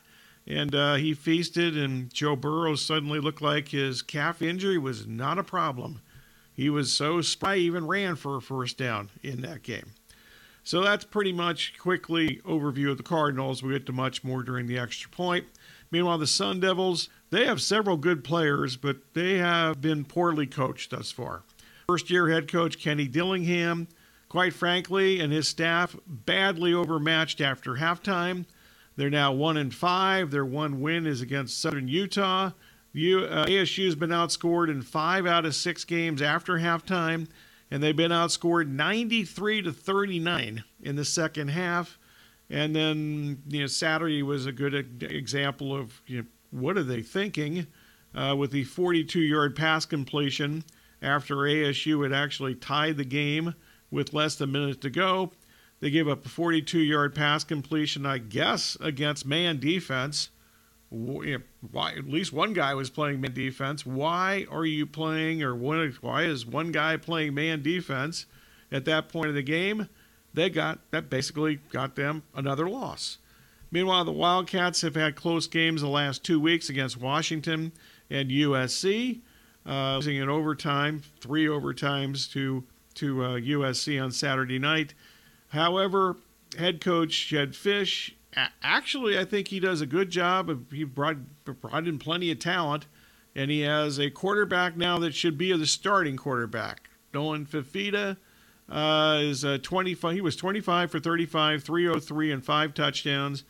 And 0.47 0.73
uh, 0.73 0.95
he 0.95 1.13
feasted, 1.13 1.77
and 1.77 2.13
Joe 2.13 2.35
Burrow 2.35 2.75
suddenly 2.75 3.19
looked 3.19 3.41
like 3.41 3.67
his 3.67 4.01
calf 4.01 4.41
injury 4.41 4.77
was 4.77 5.05
not 5.05 5.37
a 5.37 5.43
problem. 5.43 6.01
He 6.53 6.69
was 6.69 6.91
so 6.91 7.21
spry, 7.21 7.57
even 7.57 7.87
ran 7.87 8.15
for 8.15 8.37
a 8.37 8.41
first 8.41 8.77
down 8.77 9.09
in 9.21 9.41
that 9.41 9.63
game. 9.63 9.91
So 10.63 10.81
that's 10.81 11.05
pretty 11.05 11.33
much 11.33 11.77
quickly 11.77 12.41
overview 12.45 12.91
of 12.91 12.97
the 12.97 13.03
Cardinals. 13.03 13.63
We'll 13.63 13.73
get 13.73 13.85
to 13.87 13.93
much 13.93 14.23
more 14.23 14.43
during 14.43 14.67
the 14.67 14.77
extra 14.77 15.09
point. 15.09 15.45
Meanwhile, 15.91 16.19
the 16.19 16.27
Sun 16.27 16.59
Devils, 16.59 17.09
they 17.31 17.45
have 17.45 17.61
several 17.61 17.97
good 17.97 18.23
players, 18.23 18.77
but 18.77 18.97
they 19.13 19.37
have 19.37 19.81
been 19.81 20.05
poorly 20.05 20.45
coached 20.45 20.91
thus 20.91 21.11
far. 21.11 21.43
First 21.87 22.09
year 22.09 22.29
head 22.29 22.51
coach 22.51 22.79
Kenny 22.79 23.07
Dillingham 23.07 23.87
quite 24.29 24.53
frankly, 24.53 25.19
and 25.19 25.33
his 25.33 25.47
staff 25.47 25.95
badly 26.07 26.73
overmatched 26.73 27.41
after 27.41 27.75
halftime. 27.75 28.45
They're 28.95 29.09
now 29.09 29.33
one 29.33 29.57
and 29.57 29.73
five. 29.73 30.31
Their 30.31 30.45
one 30.45 30.79
win 30.79 31.07
is 31.07 31.21
against 31.21 31.59
Southern 31.59 31.87
Utah. 31.87 32.51
U, 32.93 33.21
uh, 33.25 33.45
ASU 33.45 33.85
has 33.85 33.95
been 33.95 34.09
outscored 34.11 34.69
in 34.69 34.81
five 34.81 35.25
out 35.25 35.45
of 35.45 35.55
six 35.55 35.83
games 35.83 36.21
after 36.21 36.53
halftime, 36.53 37.27
and 37.71 37.83
they've 37.83 37.95
been 37.95 38.11
outscored 38.11 38.67
93 38.67 39.61
to 39.63 39.71
39 39.71 40.63
in 40.81 40.95
the 40.95 41.05
second 41.05 41.49
half. 41.49 41.97
And 42.49 42.75
then 42.75 43.43
you 43.47 43.61
know 43.61 43.67
Saturday 43.67 44.23
was 44.23 44.45
a 44.45 44.51
good 44.51 45.03
example 45.03 45.75
of 45.75 46.01
you 46.07 46.19
know, 46.19 46.25
what 46.51 46.77
are 46.77 46.83
they 46.83 47.01
thinking 47.01 47.67
uh, 48.15 48.35
with 48.35 48.51
the 48.51 48.65
42-yard 48.65 49.55
pass 49.55 49.85
completion 49.85 50.63
after 51.01 51.35
ASU 51.35 52.03
had 52.03 52.13
actually 52.13 52.55
tied 52.55 52.97
the 52.97 53.05
game 53.05 53.53
with 53.91 54.13
less 54.13 54.35
than 54.35 54.49
a 54.49 54.51
minute 54.51 54.81
to 54.81 54.89
go. 54.89 55.31
They 55.79 55.89
gave 55.89 56.07
up 56.07 56.25
a 56.25 56.29
42 56.29 56.79
yard 56.79 57.15
pass 57.15 57.43
completion, 57.43 58.05
I 58.05 58.17
guess, 58.17 58.77
against 58.81 59.25
man 59.25 59.59
defense. 59.59 60.29
Why, 60.91 61.91
at 61.91 62.07
least 62.07 62.33
one 62.33 62.53
guy 62.53 62.73
was 62.73 62.89
playing 62.89 63.21
man 63.21 63.33
defense. 63.33 63.85
Why 63.85 64.47
are 64.49 64.65
you 64.65 64.87
playing, 64.87 65.43
or 65.43 65.55
why 65.55 66.23
is 66.23 66.45
one 66.45 66.71
guy 66.71 66.97
playing 66.97 67.35
man 67.35 67.61
defense 67.61 68.25
at 68.71 68.85
that 68.85 69.09
point 69.09 69.29
of 69.29 69.35
the 69.35 69.43
game? 69.43 69.87
They 70.33 70.49
got 70.49 70.79
that 70.91 71.09
basically 71.09 71.59
got 71.71 71.95
them 71.95 72.23
another 72.35 72.67
loss. 72.67 73.19
Meanwhile, 73.71 74.05
the 74.05 74.11
Wildcats 74.11 74.81
have 74.81 74.95
had 74.95 75.15
close 75.15 75.45
games 75.45 75.81
the 75.81 75.87
last 75.87 76.23
two 76.23 76.39
weeks 76.39 76.69
against 76.69 76.99
Washington 76.99 77.71
and 78.09 78.31
USC, 78.31 79.21
uh, 79.67 79.95
losing 79.95 80.17
in 80.17 80.27
overtime, 80.27 81.03
three 81.19 81.45
overtimes 81.45 82.31
to 82.31 82.63
to 82.95 83.23
uh, 83.23 83.29
USC 83.39 84.03
on 84.03 84.11
Saturday 84.11 84.57
night. 84.57 84.93
However, 85.49 86.17
head 86.57 86.81
coach 86.81 87.27
Jedd 87.27 87.53
Fisch, 87.53 88.13
actually, 88.35 89.17
I 89.17 89.25
think 89.25 89.47
he 89.47 89.59
does 89.59 89.81
a 89.81 89.85
good 89.85 90.09
job. 90.09 90.71
He 90.71 90.83
brought, 90.83 91.17
brought 91.45 91.87
in 91.87 91.99
plenty 91.99 92.31
of 92.31 92.39
talent, 92.39 92.85
and 93.35 93.49
he 93.51 93.61
has 93.61 93.99
a 93.99 94.09
quarterback 94.09 94.77
now 94.77 94.99
that 94.99 95.13
should 95.13 95.37
be 95.37 95.55
the 95.55 95.65
starting 95.65 96.17
quarterback. 96.17 96.89
Nolan 97.13 97.45
Fifita 97.45 98.17
uh, 98.69 99.19
is 99.21 99.43
uh, 99.43 99.57
25. 99.61 100.13
He 100.13 100.21
was 100.21 100.35
25 100.35 100.91
for 100.91 100.99
35, 100.99 101.63
303, 101.63 102.31
and 102.31 102.45
five 102.45 102.73
touchdowns, 102.73 103.43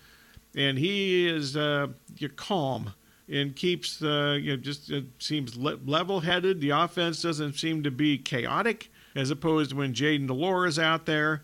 and 0.56 0.78
he 0.78 1.28
is 1.28 1.58
uh, 1.58 1.88
calm 2.36 2.94
and 3.28 3.56
keeps 3.56 4.02
uh, 4.02 4.38
you 4.42 4.52
know 4.52 4.58
just 4.58 4.92
uh, 4.92 5.02
seems 5.20 5.58
le- 5.58 5.80
level-headed. 5.86 6.62
The 6.62 6.72
offense 6.72 7.22
doesn't 7.22 7.54
seem 7.54 7.84
to 7.84 7.92
be 7.92 8.18
chaotic 8.18 8.92
as 9.16 9.30
opposed 9.32 9.72
to 9.72 9.76
when 9.76 9.94
Jayden 9.94 10.28
de 10.28 10.34
Laura 10.34 10.68
is 10.68 10.80
out 10.80 11.06
there. 11.06 11.44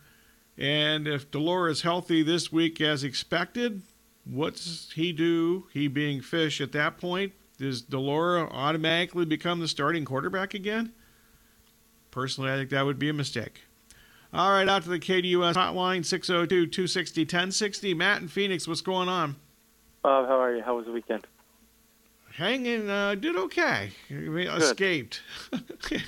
And 0.58 1.08
if 1.08 1.30
de 1.32 1.40
Laura 1.40 1.72
is 1.72 1.82
healthy 1.82 2.24
this 2.24 2.52
week 2.52 2.80
as 2.80 3.04
expected, 3.04 3.82
what's 4.24 4.92
he 4.94 5.12
do? 5.12 5.68
He 5.74 5.88
being 5.88 6.22
Fisch 6.22 6.62
at 6.62 6.72
that 6.72 6.98
point, 6.98 7.34
does 7.58 7.82
de 7.82 8.00
Laura 8.00 8.48
automatically 8.50 9.26
become 9.26 9.60
the 9.60 9.68
starting 9.68 10.06
quarterback 10.06 10.54
again? 10.54 10.94
Personally, 12.12 12.52
I 12.52 12.56
think 12.56 12.70
that 12.70 12.86
would 12.86 13.00
be 13.00 13.10
a 13.10 13.14
mistake. 13.14 13.64
All 14.34 14.52
right, 14.52 14.68
out 14.68 14.84
to 14.84 14.90
the 14.90 15.00
KDUS 15.00 15.54
hotline, 15.54 16.06
602 16.06 16.68
260 16.68 17.22
1060. 17.22 17.94
Matt 17.94 18.22
in 18.22 18.28
Phoenix, 18.28 18.68
what's 18.68 18.82
going 18.82 19.08
on? 19.08 19.38
Bob, 20.04 20.28
how 20.28 20.40
are 20.40 20.56
you? 20.56 20.62
How 20.62 20.76
was 20.76 20.86
the 20.86 20.92
weekend? 20.92 21.26
Hanging, 22.34 22.90
uh, 22.90 23.16
did 23.16 23.36
okay. 23.38 23.92
Escaped. 24.10 25.22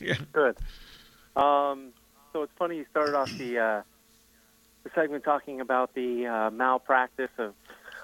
yeah. 0.02 0.16
Good. 0.34 0.58
Um, 1.38 1.94
so 2.34 2.44
it's 2.44 2.52
funny 2.58 2.78
you 2.78 2.86
started 2.92 3.16
off 3.16 3.32
the 3.38 3.58
uh, 3.58 3.82
the 4.88 5.02
segment 5.02 5.24
talking 5.24 5.60
about 5.62 5.94
the 5.94 6.26
uh, 6.28 6.52
malpractice 6.52 7.32
of 7.38 7.54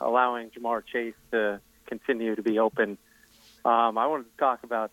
allowing 0.02 0.50
Ja'Marr 0.50 0.84
Chase 0.86 1.14
to 1.32 1.62
continue 1.86 2.36
to 2.36 2.42
be 2.42 2.60
open. 2.60 2.98
Um, 3.64 3.98
I 3.98 4.08
wanted 4.08 4.26
to 4.26 4.38
talk 4.38 4.64
about 4.64 4.92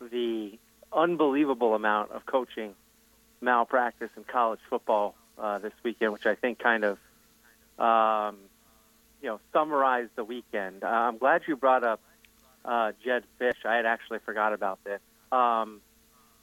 the 0.00 0.58
unbelievable 0.92 1.74
amount 1.74 2.10
of 2.10 2.26
coaching 2.26 2.74
malpractice 3.40 4.10
in 4.16 4.24
college 4.24 4.60
football 4.68 5.14
uh, 5.38 5.58
this 5.58 5.72
weekend, 5.84 6.12
which 6.12 6.26
I 6.26 6.34
think 6.34 6.58
kind 6.58 6.84
of 6.84 6.98
um, 7.78 8.38
you 9.20 9.28
know 9.28 9.40
summarized 9.52 10.10
the 10.16 10.24
weekend. 10.24 10.82
Uh, 10.82 10.88
I'm 10.88 11.18
glad 11.18 11.42
you 11.46 11.56
brought 11.56 11.84
up 11.84 12.00
uh, 12.64 12.92
Jedd 13.04 13.24
Fisch. 13.40 13.64
I 13.64 13.76
had 13.76 13.86
actually 13.86 14.18
forgot 14.20 14.52
about 14.52 14.82
this. 14.82 15.00
Um, 15.30 15.80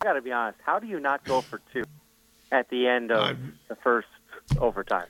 I 0.01 0.05
got 0.05 0.13
to 0.13 0.21
be 0.21 0.31
honest. 0.31 0.59
How 0.63 0.79
do 0.79 0.87
you 0.87 0.99
not 0.99 1.25
go 1.25 1.41
for 1.41 1.59
two 1.73 1.83
at 2.51 2.69
the 2.69 2.87
end 2.87 3.11
of 3.11 3.37
the 3.67 3.75
first 3.75 4.07
overtime? 4.57 5.07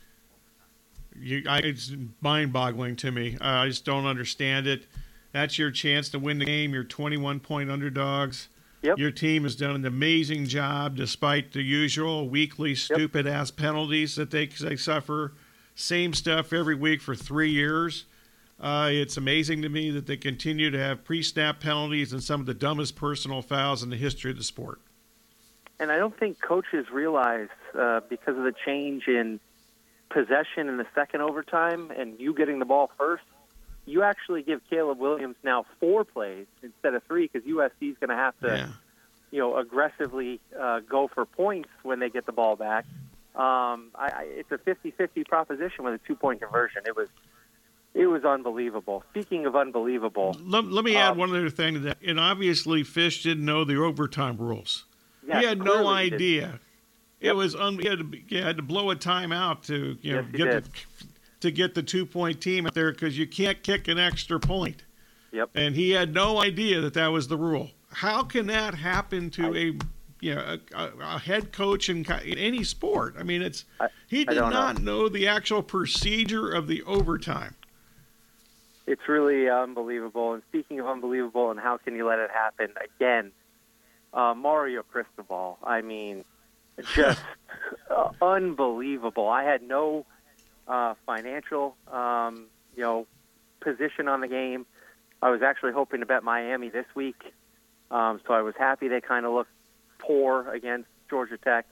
You, 1.19 1.43
I, 1.47 1.59
it's 1.59 1.91
mind-boggling 2.21 2.95
to 2.97 3.11
me. 3.11 3.37
Uh, 3.41 3.45
I 3.45 3.67
just 3.67 3.85
don't 3.85 4.05
understand 4.05 4.67
it. 4.67 4.85
That's 5.31 5.59
your 5.59 5.71
chance 5.71 6.09
to 6.09 6.19
win 6.19 6.39
the 6.39 6.45
game. 6.45 6.73
You're 6.73 6.83
21 6.83 7.39
point 7.39 7.69
underdogs. 7.69 8.47
Yep. 8.81 8.97
Your 8.97 9.11
team 9.11 9.43
has 9.43 9.55
done 9.55 9.75
an 9.75 9.85
amazing 9.85 10.45
job 10.45 10.95
despite 10.95 11.51
the 11.51 11.61
usual 11.61 12.29
weekly 12.29 12.75
stupid 12.75 13.25
yep. 13.25 13.35
ass 13.35 13.51
penalties 13.51 14.15
that 14.15 14.31
they, 14.31 14.45
they 14.45 14.77
suffer. 14.77 15.33
Same 15.75 16.13
stuff 16.13 16.53
every 16.53 16.75
week 16.75 17.01
for 17.01 17.15
three 17.15 17.51
years. 17.51 18.05
Uh, 18.59 18.89
it's 18.91 19.17
amazing 19.17 19.61
to 19.61 19.69
me 19.69 19.89
that 19.91 20.05
they 20.05 20.17
continue 20.17 20.69
to 20.69 20.77
have 20.77 21.03
pre-snap 21.03 21.59
penalties 21.59 22.11
and 22.11 22.21
some 22.21 22.41
of 22.41 22.45
the 22.45 22.53
dumbest 22.53 22.95
personal 22.95 23.41
fouls 23.41 23.83
in 23.83 23.89
the 23.89 23.95
history 23.95 24.31
of 24.31 24.37
the 24.37 24.43
sport. 24.43 24.81
And 25.79 25.91
I 25.91 25.97
don't 25.97 26.17
think 26.17 26.41
coaches 26.41 26.87
realize 26.91 27.47
uh, 27.77 28.01
because 28.09 28.37
of 28.37 28.43
the 28.43 28.53
change 28.65 29.07
in 29.07 29.39
possession 30.09 30.67
in 30.67 30.77
the 30.77 30.87
second 30.93 31.21
overtime 31.21 31.91
and 31.95 32.19
you 32.19 32.33
getting 32.33 32.59
the 32.59 32.65
ball 32.65 32.91
first, 32.97 33.23
you 33.85 34.03
actually 34.03 34.43
give 34.43 34.61
Caleb 34.69 34.99
Williams 34.99 35.35
now 35.43 35.65
four 35.79 36.03
plays 36.03 36.47
instead 36.61 36.93
of 36.93 37.03
three 37.03 37.29
because 37.31 37.47
USC 37.47 37.91
is 37.91 37.97
going 37.99 38.09
to 38.09 38.15
have 38.15 38.37
to, 38.41 38.47
yeah. 38.47 38.67
you 39.31 39.39
know, 39.39 39.57
aggressively 39.57 40.39
uh, 40.59 40.81
go 40.81 41.07
for 41.07 41.25
points 41.25 41.69
when 41.83 41.99
they 41.99 42.09
get 42.09 42.25
the 42.25 42.31
ball 42.31 42.55
back. 42.55 42.85
Um, 43.35 43.91
I, 43.95 44.09
I, 44.09 44.27
it's 44.27 44.51
a 44.51 44.57
50-50 44.57 45.25
proposition 45.27 45.85
with 45.85 45.93
a 45.93 45.99
two-point 46.05 46.41
conversion. 46.41 46.83
It 46.85 46.95
was 46.95 47.07
it 47.95 48.05
was 48.05 48.23
unbelievable. 48.23 49.03
Speaking 49.09 49.47
of 49.47 49.55
unbelievable, 49.55 50.37
let, 50.43 50.65
let 50.65 50.85
me 50.85 50.95
add 50.95 51.13
um, 51.13 51.17
one 51.17 51.29
other 51.31 51.49
thing 51.49 51.73
to 51.73 51.79
that. 51.81 51.97
And 52.05 52.19
obviously, 52.19 52.83
Fisch 52.83 53.23
didn't 53.23 53.45
know 53.45 53.63
the 53.63 53.77
overtime 53.77 54.37
rules. 54.37 54.85
He 55.25 55.45
had 55.45 55.61
no 55.61 55.87
idea. 55.87 56.59
Yep. 57.21 57.31
It 57.31 57.35
was 57.35 57.55
un, 57.55 57.77
he, 57.77 57.87
had 57.87 57.99
to, 57.99 58.19
he 58.27 58.37
had 58.37 58.57
to 58.57 58.63
blow 58.63 58.91
a 58.91 58.95
timeout 58.95 59.63
to 59.63 59.97
you 60.01 60.13
know 60.13 60.25
yes, 60.31 60.37
get 60.37 60.63
the, 60.63 60.71
to 61.41 61.51
get 61.51 61.75
the 61.75 61.83
two 61.83 62.05
point 62.05 62.41
team 62.41 62.65
up 62.65 62.73
there 62.73 62.91
because 62.91 63.17
you 63.17 63.27
can't 63.27 63.61
kick 63.61 63.87
an 63.87 63.99
extra 63.99 64.39
point. 64.39 64.83
Yep. 65.31 65.49
And 65.53 65.75
he 65.75 65.91
had 65.91 66.13
no 66.13 66.41
idea 66.41 66.81
that 66.81 66.93
that 66.95 67.07
was 67.07 67.27
the 67.27 67.37
rule. 67.37 67.71
How 67.91 68.23
can 68.23 68.47
that 68.47 68.73
happen 68.73 69.29
to 69.31 69.45
I, 69.45 69.57
a 69.57 69.73
you 70.21 70.35
know 70.35 70.57
a, 70.75 70.89
a, 71.01 71.19
head 71.19 71.51
coach 71.51 71.89
in, 71.89 72.05
in, 72.23 72.37
any 72.37 72.63
sport? 72.63 73.15
I 73.19 73.23
mean, 73.23 73.41
it's 73.41 73.65
I, 73.79 73.87
he 74.07 74.25
did 74.25 74.37
not 74.37 74.79
know. 74.79 75.01
know 75.03 75.09
the 75.09 75.27
actual 75.27 75.61
procedure 75.61 76.49
of 76.49 76.67
the 76.67 76.83
overtime. 76.83 77.55
It's 78.87 79.07
really 79.07 79.49
unbelievable. 79.49 80.33
And 80.33 80.41
speaking 80.49 80.79
of 80.79 80.87
unbelievable, 80.87 81.51
and 81.51 81.59
how 81.59 81.77
can 81.77 81.95
you 81.95 82.07
let 82.07 82.17
it 82.19 82.31
happen 82.31 82.69
again? 82.95 83.31
Uh, 84.13 84.33
Mario 84.35 84.83
Cristobal. 84.83 85.59
I 85.63 85.81
mean, 85.81 86.25
just 86.95 87.21
unbelievable. 88.21 89.27
I 89.27 89.43
had 89.43 89.61
no 89.61 90.05
uh, 90.67 90.95
financial, 91.05 91.75
um, 91.91 92.47
you 92.75 92.83
know, 92.83 93.07
position 93.59 94.07
on 94.07 94.21
the 94.21 94.27
game. 94.27 94.65
I 95.21 95.29
was 95.29 95.41
actually 95.41 95.73
hoping 95.73 95.99
to 95.99 96.05
bet 96.05 96.23
Miami 96.23 96.69
this 96.69 96.85
week, 96.95 97.33
um, 97.91 98.21
so 98.25 98.33
I 98.33 98.41
was 98.41 98.55
happy 98.57 98.87
they 98.87 99.01
kind 99.01 99.25
of 99.25 99.33
looked 99.33 99.51
poor 99.97 100.49
against 100.49 100.87
Georgia 101.09 101.37
Tech. 101.37 101.65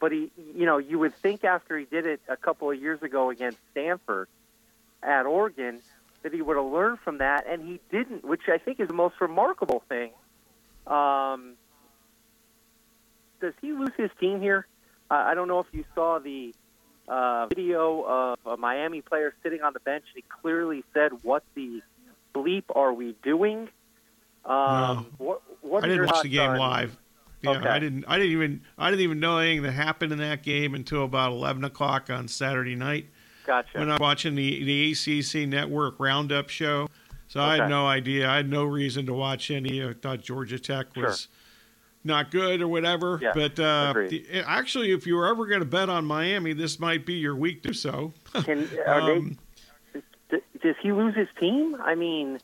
But 0.00 0.12
he, 0.12 0.30
you 0.54 0.64
know, 0.64 0.78
you 0.78 0.98
would 0.98 1.14
think 1.16 1.44
after 1.44 1.76
he 1.76 1.84
did 1.84 2.06
it 2.06 2.20
a 2.28 2.36
couple 2.36 2.70
of 2.70 2.80
years 2.80 3.02
ago 3.02 3.30
against 3.30 3.58
Stanford 3.72 4.28
at 5.02 5.26
Oregon 5.26 5.80
that 6.22 6.32
he 6.32 6.40
would 6.40 6.56
have 6.56 6.66
learned 6.66 7.00
from 7.00 7.18
that, 7.18 7.46
and 7.46 7.62
he 7.62 7.80
didn't, 7.90 8.24
which 8.24 8.48
I 8.48 8.58
think 8.58 8.80
is 8.80 8.88
the 8.88 8.94
most 8.94 9.20
remarkable 9.20 9.82
thing. 9.88 10.10
Um, 10.86 11.54
does 13.40 13.54
he 13.60 13.72
lose 13.72 13.92
his 13.96 14.10
team 14.20 14.40
here? 14.40 14.66
Uh, 15.10 15.14
I 15.14 15.34
don't 15.34 15.48
know 15.48 15.60
if 15.60 15.66
you 15.72 15.84
saw 15.94 16.18
the 16.18 16.54
uh, 17.08 17.46
video 17.46 18.02
of 18.02 18.38
a 18.46 18.56
Miami 18.56 19.00
player 19.00 19.34
sitting 19.42 19.62
on 19.62 19.72
the 19.72 19.80
bench. 19.80 20.04
He 20.14 20.22
clearly 20.22 20.84
said, 20.92 21.12
"What 21.22 21.42
the 21.54 21.82
bleep 22.34 22.64
are 22.74 22.92
we 22.92 23.16
doing?" 23.22 23.68
Um, 24.44 24.56
no. 24.56 25.06
What, 25.18 25.42
what 25.62 25.84
I 25.84 25.88
didn't 25.88 26.06
watch 26.06 26.22
the 26.22 26.28
game 26.28 26.50
on... 26.50 26.58
live. 26.58 26.98
Yeah, 27.42 27.50
okay. 27.50 27.68
I 27.68 27.78
didn't. 27.78 28.04
I 28.08 28.18
didn't 28.18 28.32
even. 28.32 28.60
I 28.76 28.90
didn't 28.90 29.02
even 29.02 29.20
know 29.20 29.38
anything 29.38 29.62
that 29.62 29.72
happened 29.72 30.12
in 30.12 30.18
that 30.18 30.42
game 30.42 30.74
until 30.74 31.04
about 31.04 31.32
eleven 31.32 31.64
o'clock 31.64 32.10
on 32.10 32.28
Saturday 32.28 32.74
night. 32.74 33.06
Gotcha. 33.46 33.78
When 33.78 33.88
I 33.88 33.94
was 33.94 34.00
watching 34.00 34.34
the 34.34 34.64
the 34.64 34.92
ACC 34.92 35.48
Network 35.48 35.94
Roundup 35.98 36.50
show, 36.50 36.88
so 37.28 37.40
okay. 37.40 37.48
I 37.48 37.56
had 37.56 37.70
no 37.70 37.86
idea. 37.86 38.28
I 38.28 38.36
had 38.36 38.50
no 38.50 38.64
reason 38.64 39.06
to 39.06 39.14
watch 39.14 39.50
any. 39.50 39.82
I 39.84 39.94
thought 39.94 40.20
Georgia 40.20 40.58
Tech 40.58 40.94
was. 40.96 41.28
Not 42.08 42.30
good 42.30 42.62
or 42.62 42.68
whatever, 42.68 43.20
yeah, 43.20 43.32
but 43.34 43.60
uh, 43.60 43.92
the, 43.92 44.24
actually, 44.46 44.92
if 44.92 45.06
you 45.06 45.14
were 45.14 45.26
ever 45.26 45.44
going 45.44 45.60
to 45.60 45.66
bet 45.66 45.90
on 45.90 46.06
Miami, 46.06 46.54
this 46.54 46.80
might 46.80 47.04
be 47.04 47.12
your 47.12 47.36
week 47.36 47.62
to 47.64 47.74
so. 47.74 48.14
Can, 48.44 48.66
um, 48.86 49.36
they, 50.30 50.38
does 50.62 50.74
he 50.82 50.90
lose 50.90 51.14
his 51.14 51.28
team? 51.38 51.76
I 51.84 51.94
mean, 51.94 52.40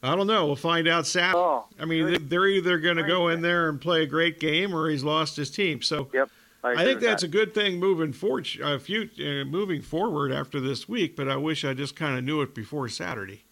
I 0.00 0.14
don't 0.14 0.28
know. 0.28 0.46
We'll 0.46 0.54
find 0.54 0.86
out 0.86 1.08
Saturday. 1.08 1.36
Oh, 1.36 1.66
I 1.80 1.86
mean, 1.86 2.28
they're 2.28 2.46
either 2.46 2.78
going 2.78 2.98
to 2.98 3.02
go 3.02 3.30
in 3.30 3.42
there 3.42 3.68
and 3.68 3.80
play 3.80 4.04
a 4.04 4.06
great 4.06 4.38
game, 4.38 4.72
or 4.72 4.88
he's 4.88 5.02
lost 5.02 5.34
his 5.34 5.50
team. 5.50 5.82
So, 5.82 6.08
yep, 6.14 6.30
I, 6.62 6.74
I 6.74 6.84
think 6.84 7.00
that's 7.00 7.22
that. 7.22 7.28
a 7.28 7.30
good 7.32 7.52
thing 7.52 7.80
moving 7.80 8.12
forward. 8.12 8.46
Uh, 8.62 8.78
few, 8.78 9.10
uh, 9.18 9.44
moving 9.44 9.82
forward 9.82 10.30
after 10.30 10.60
this 10.60 10.88
week, 10.88 11.16
but 11.16 11.28
I 11.28 11.34
wish 11.34 11.64
I 11.64 11.74
just 11.74 11.96
kind 11.96 12.16
of 12.16 12.22
knew 12.22 12.42
it 12.42 12.54
before 12.54 12.88
Saturday. 12.88 13.42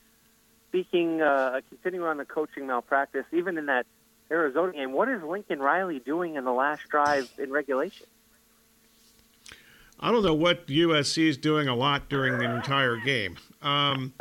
Speaking, 0.69 1.21
uh, 1.21 1.63
continuing 1.69 2.07
on 2.07 2.19
the 2.19 2.25
coaching 2.25 2.69
malpractice, 2.69 3.25
even 3.33 3.59
in 3.59 3.67
that 3.67 3.87
Arizona 4.33 4.73
game, 4.73 4.93
what 4.93 5.09
is 5.09 5.23
Lincoln 5.23 5.61
Riley 5.61 6.01
doing 6.01 6.37
in 6.37 6.45
the 6.45 6.53
last 6.53 6.89
drive 6.89 7.31
in 7.39 7.53
regulation? 7.53 8.07
I 10.01 10.11
don't 10.11 10.25
know 10.25 10.35
what 10.35 10.67
USC 10.67 11.29
is 11.29 11.37
doing 11.37 11.69
a 11.69 11.77
lot 11.77 12.09
during 12.09 12.39
the 12.39 12.53
entire 12.57 12.97
game. 12.97 13.37
Um, 13.61 14.13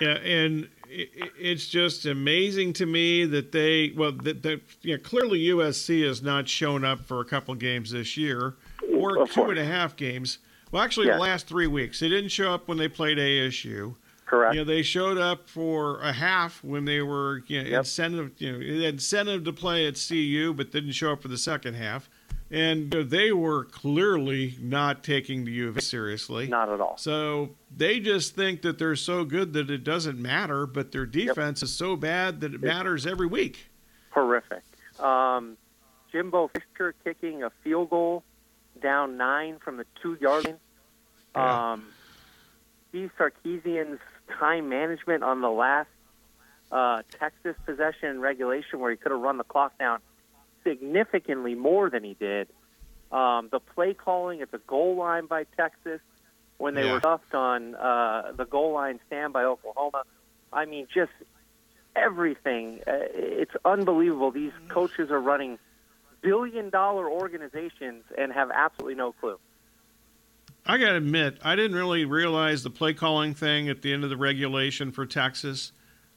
yeah, 0.00 0.14
and 0.18 0.68
it's 0.88 1.66
just 1.68 2.06
amazing 2.06 2.72
to 2.74 2.86
me 2.86 3.26
that 3.26 3.52
they 3.52 3.92
well 3.94 4.12
that, 4.12 4.42
that 4.44 4.60
yeah, 4.80 4.96
clearly 4.96 5.40
USC 5.48 6.06
has 6.06 6.22
not 6.22 6.48
shown 6.48 6.84
up 6.84 7.00
for 7.00 7.20
a 7.20 7.24
couple 7.24 7.54
games 7.56 7.90
this 7.90 8.16
year 8.16 8.54
or 8.94 9.26
two 9.26 9.50
and 9.50 9.58
a 9.58 9.64
half 9.64 9.96
games. 9.96 10.38
Well, 10.72 10.82
actually, 10.82 11.08
Yeah. 11.08 11.14
the 11.16 11.20
last 11.22 11.46
three 11.46 11.66
weeks 11.66 12.00
they 12.00 12.08
didn't 12.08 12.30
show 12.30 12.54
up 12.54 12.66
when 12.66 12.78
they 12.78 12.88
played 12.88 13.18
ASU. 13.18 13.96
Correct. 14.26 14.54
You 14.54 14.60
know, 14.60 14.64
they 14.64 14.82
showed 14.82 15.18
up 15.18 15.48
for 15.48 16.00
a 16.00 16.12
half 16.12 16.62
when 16.64 16.84
they 16.84 17.00
were 17.00 17.42
you 17.46 17.62
know, 17.62 17.68
Yep. 17.70 17.78
incentive 17.78 18.32
you 18.38 18.52
know 18.52 18.84
incentive 18.86 19.44
to 19.44 19.52
play 19.52 19.86
at 19.86 19.94
CU, 19.96 20.52
but 20.52 20.72
didn't 20.72 20.92
show 20.92 21.12
up 21.12 21.22
for 21.22 21.28
the 21.28 21.38
second 21.38 21.74
half. 21.74 22.10
And 22.50 22.94
uh, 22.94 23.02
they 23.04 23.32
were 23.32 23.64
clearly 23.64 24.56
not 24.60 25.02
taking 25.02 25.44
the 25.44 25.50
U 25.52 25.68
of 25.68 25.76
A 25.76 25.80
seriously. 25.80 26.46
Not 26.46 26.68
at 26.68 26.80
all. 26.80 26.96
So 26.96 27.50
they 27.76 27.98
just 27.98 28.36
think 28.36 28.62
that 28.62 28.78
they're 28.78 28.94
so 28.94 29.24
good 29.24 29.52
that 29.54 29.68
it 29.70 29.82
doesn't 29.82 30.20
matter, 30.20 30.64
but 30.66 30.92
their 30.92 31.06
defense 31.06 31.62
is 31.64 31.72
so 31.72 31.96
bad 31.96 32.40
that 32.42 32.54
it 32.54 32.62
matters 32.62 33.04
every 33.04 33.26
week. 33.26 33.68
Horrific. 34.10 34.62
Um, 35.00 35.56
Jimbo 36.12 36.48
Fisher 36.48 36.94
kicking 37.04 37.42
a 37.42 37.50
field 37.64 37.90
goal 37.90 38.22
down 38.80 39.16
nine 39.16 39.58
from 39.58 39.76
the 39.76 39.84
two 40.00 40.16
yard 40.20 40.44
line. 40.44 40.56
Yeah. 41.34 41.72
Um, 41.72 41.86
Steve 42.90 43.10
Sarkisian's 43.18 43.98
time 44.38 44.68
management 44.68 45.22
on 45.22 45.40
the 45.40 45.50
last 45.50 45.88
uh, 46.70 47.02
Texas 47.18 47.54
possession 47.64 48.10
in 48.10 48.20
regulation, 48.20 48.80
where 48.80 48.90
he 48.90 48.96
could 48.96 49.12
have 49.12 49.20
run 49.20 49.38
the 49.38 49.44
clock 49.44 49.78
down 49.78 50.00
significantly 50.66 51.54
more 51.54 51.88
than 51.90 52.02
he 52.02 52.14
did. 52.14 52.48
Um, 53.12 53.48
the 53.52 53.60
play 53.60 53.94
calling 53.94 54.42
at 54.42 54.50
the 54.50 54.60
goal 54.66 54.96
line 54.96 55.26
by 55.26 55.44
Texas 55.56 56.00
when 56.58 56.74
they 56.74 56.82
Yeah. 56.82 56.92
were 56.94 56.98
stuffed 56.98 57.34
on 57.34 57.74
uh, 57.76 58.32
the 58.36 58.44
goal 58.44 58.72
line 58.72 58.98
stand 59.06 59.32
by 59.32 59.44
Oklahoma. 59.44 60.02
I 60.52 60.64
mean, 60.64 60.88
just 60.92 61.12
everything. 61.94 62.80
Uh, 62.86 63.06
it's 63.14 63.52
unbelievable. 63.64 64.32
These 64.32 64.52
coaches 64.68 65.10
are 65.10 65.20
running 65.20 65.58
billion 66.22 66.70
dollar 66.70 67.08
organizations 67.08 68.04
and 68.18 68.32
have 68.32 68.50
absolutely 68.50 68.96
no 68.96 69.12
clue. 69.12 69.38
I 70.66 70.78
got 70.78 70.90
to 70.90 70.96
admit, 70.96 71.38
I 71.42 71.54
didn't 71.56 71.76
really 71.76 72.04
realize 72.04 72.62
the 72.62 72.70
play 72.70 72.92
calling 72.92 73.34
thing 73.34 73.68
at 73.68 73.82
the 73.82 73.92
end 73.92 74.04
of 74.04 74.10
the 74.10 74.16
regulation 74.16 74.90
for 74.90 75.06
Texas. 75.06 75.72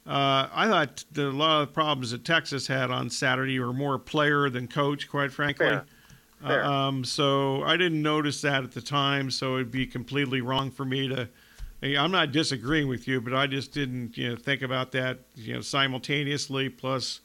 Uh, 0.08 0.50
I 0.52 0.68
thought 0.68 1.04
the, 1.12 1.28
a 1.28 1.32
lot 1.32 1.62
of 1.62 1.68
the 1.68 1.74
problems 1.74 2.12
that 2.12 2.26
Texas 2.26 2.66
had 2.66 2.90
on 2.90 3.10
Saturday 3.10 3.60
were 3.60 3.74
more 3.74 4.00
player 4.00 4.50
than 4.50 4.68
coach, 4.68 5.08
quite 5.08 5.32
frankly. 5.32 5.68
Fair. 5.68 5.86
Fair. 6.42 6.64
Uh, 6.64 6.72
um, 6.72 7.04
so 7.04 7.64
I 7.64 7.78
didn't 7.78 8.02
notice 8.02 8.42
that 8.42 8.64
at 8.64 8.72
the 8.72 8.82
time, 8.82 9.30
so 9.30 9.56
it'd 9.56 9.72
be 9.72 9.86
completely 9.86 10.42
wrong 10.42 10.72
for 10.72 10.86
me 10.86 11.08
to. 11.10 11.30
I'm 11.82 12.12
not 12.12 12.34
disagreeing 12.34 12.90
with 12.90 13.08
you, 13.08 13.22
but 13.22 13.34
I 13.34 13.48
just 13.48 13.72
didn't 13.72 14.18
you 14.18 14.32
know, 14.32 14.36
think 14.36 14.62
about 14.62 14.92
that 14.94 15.20
you 15.36 15.54
know 15.54 15.62
simultaneously. 15.62 16.70
Plus, 16.70 17.22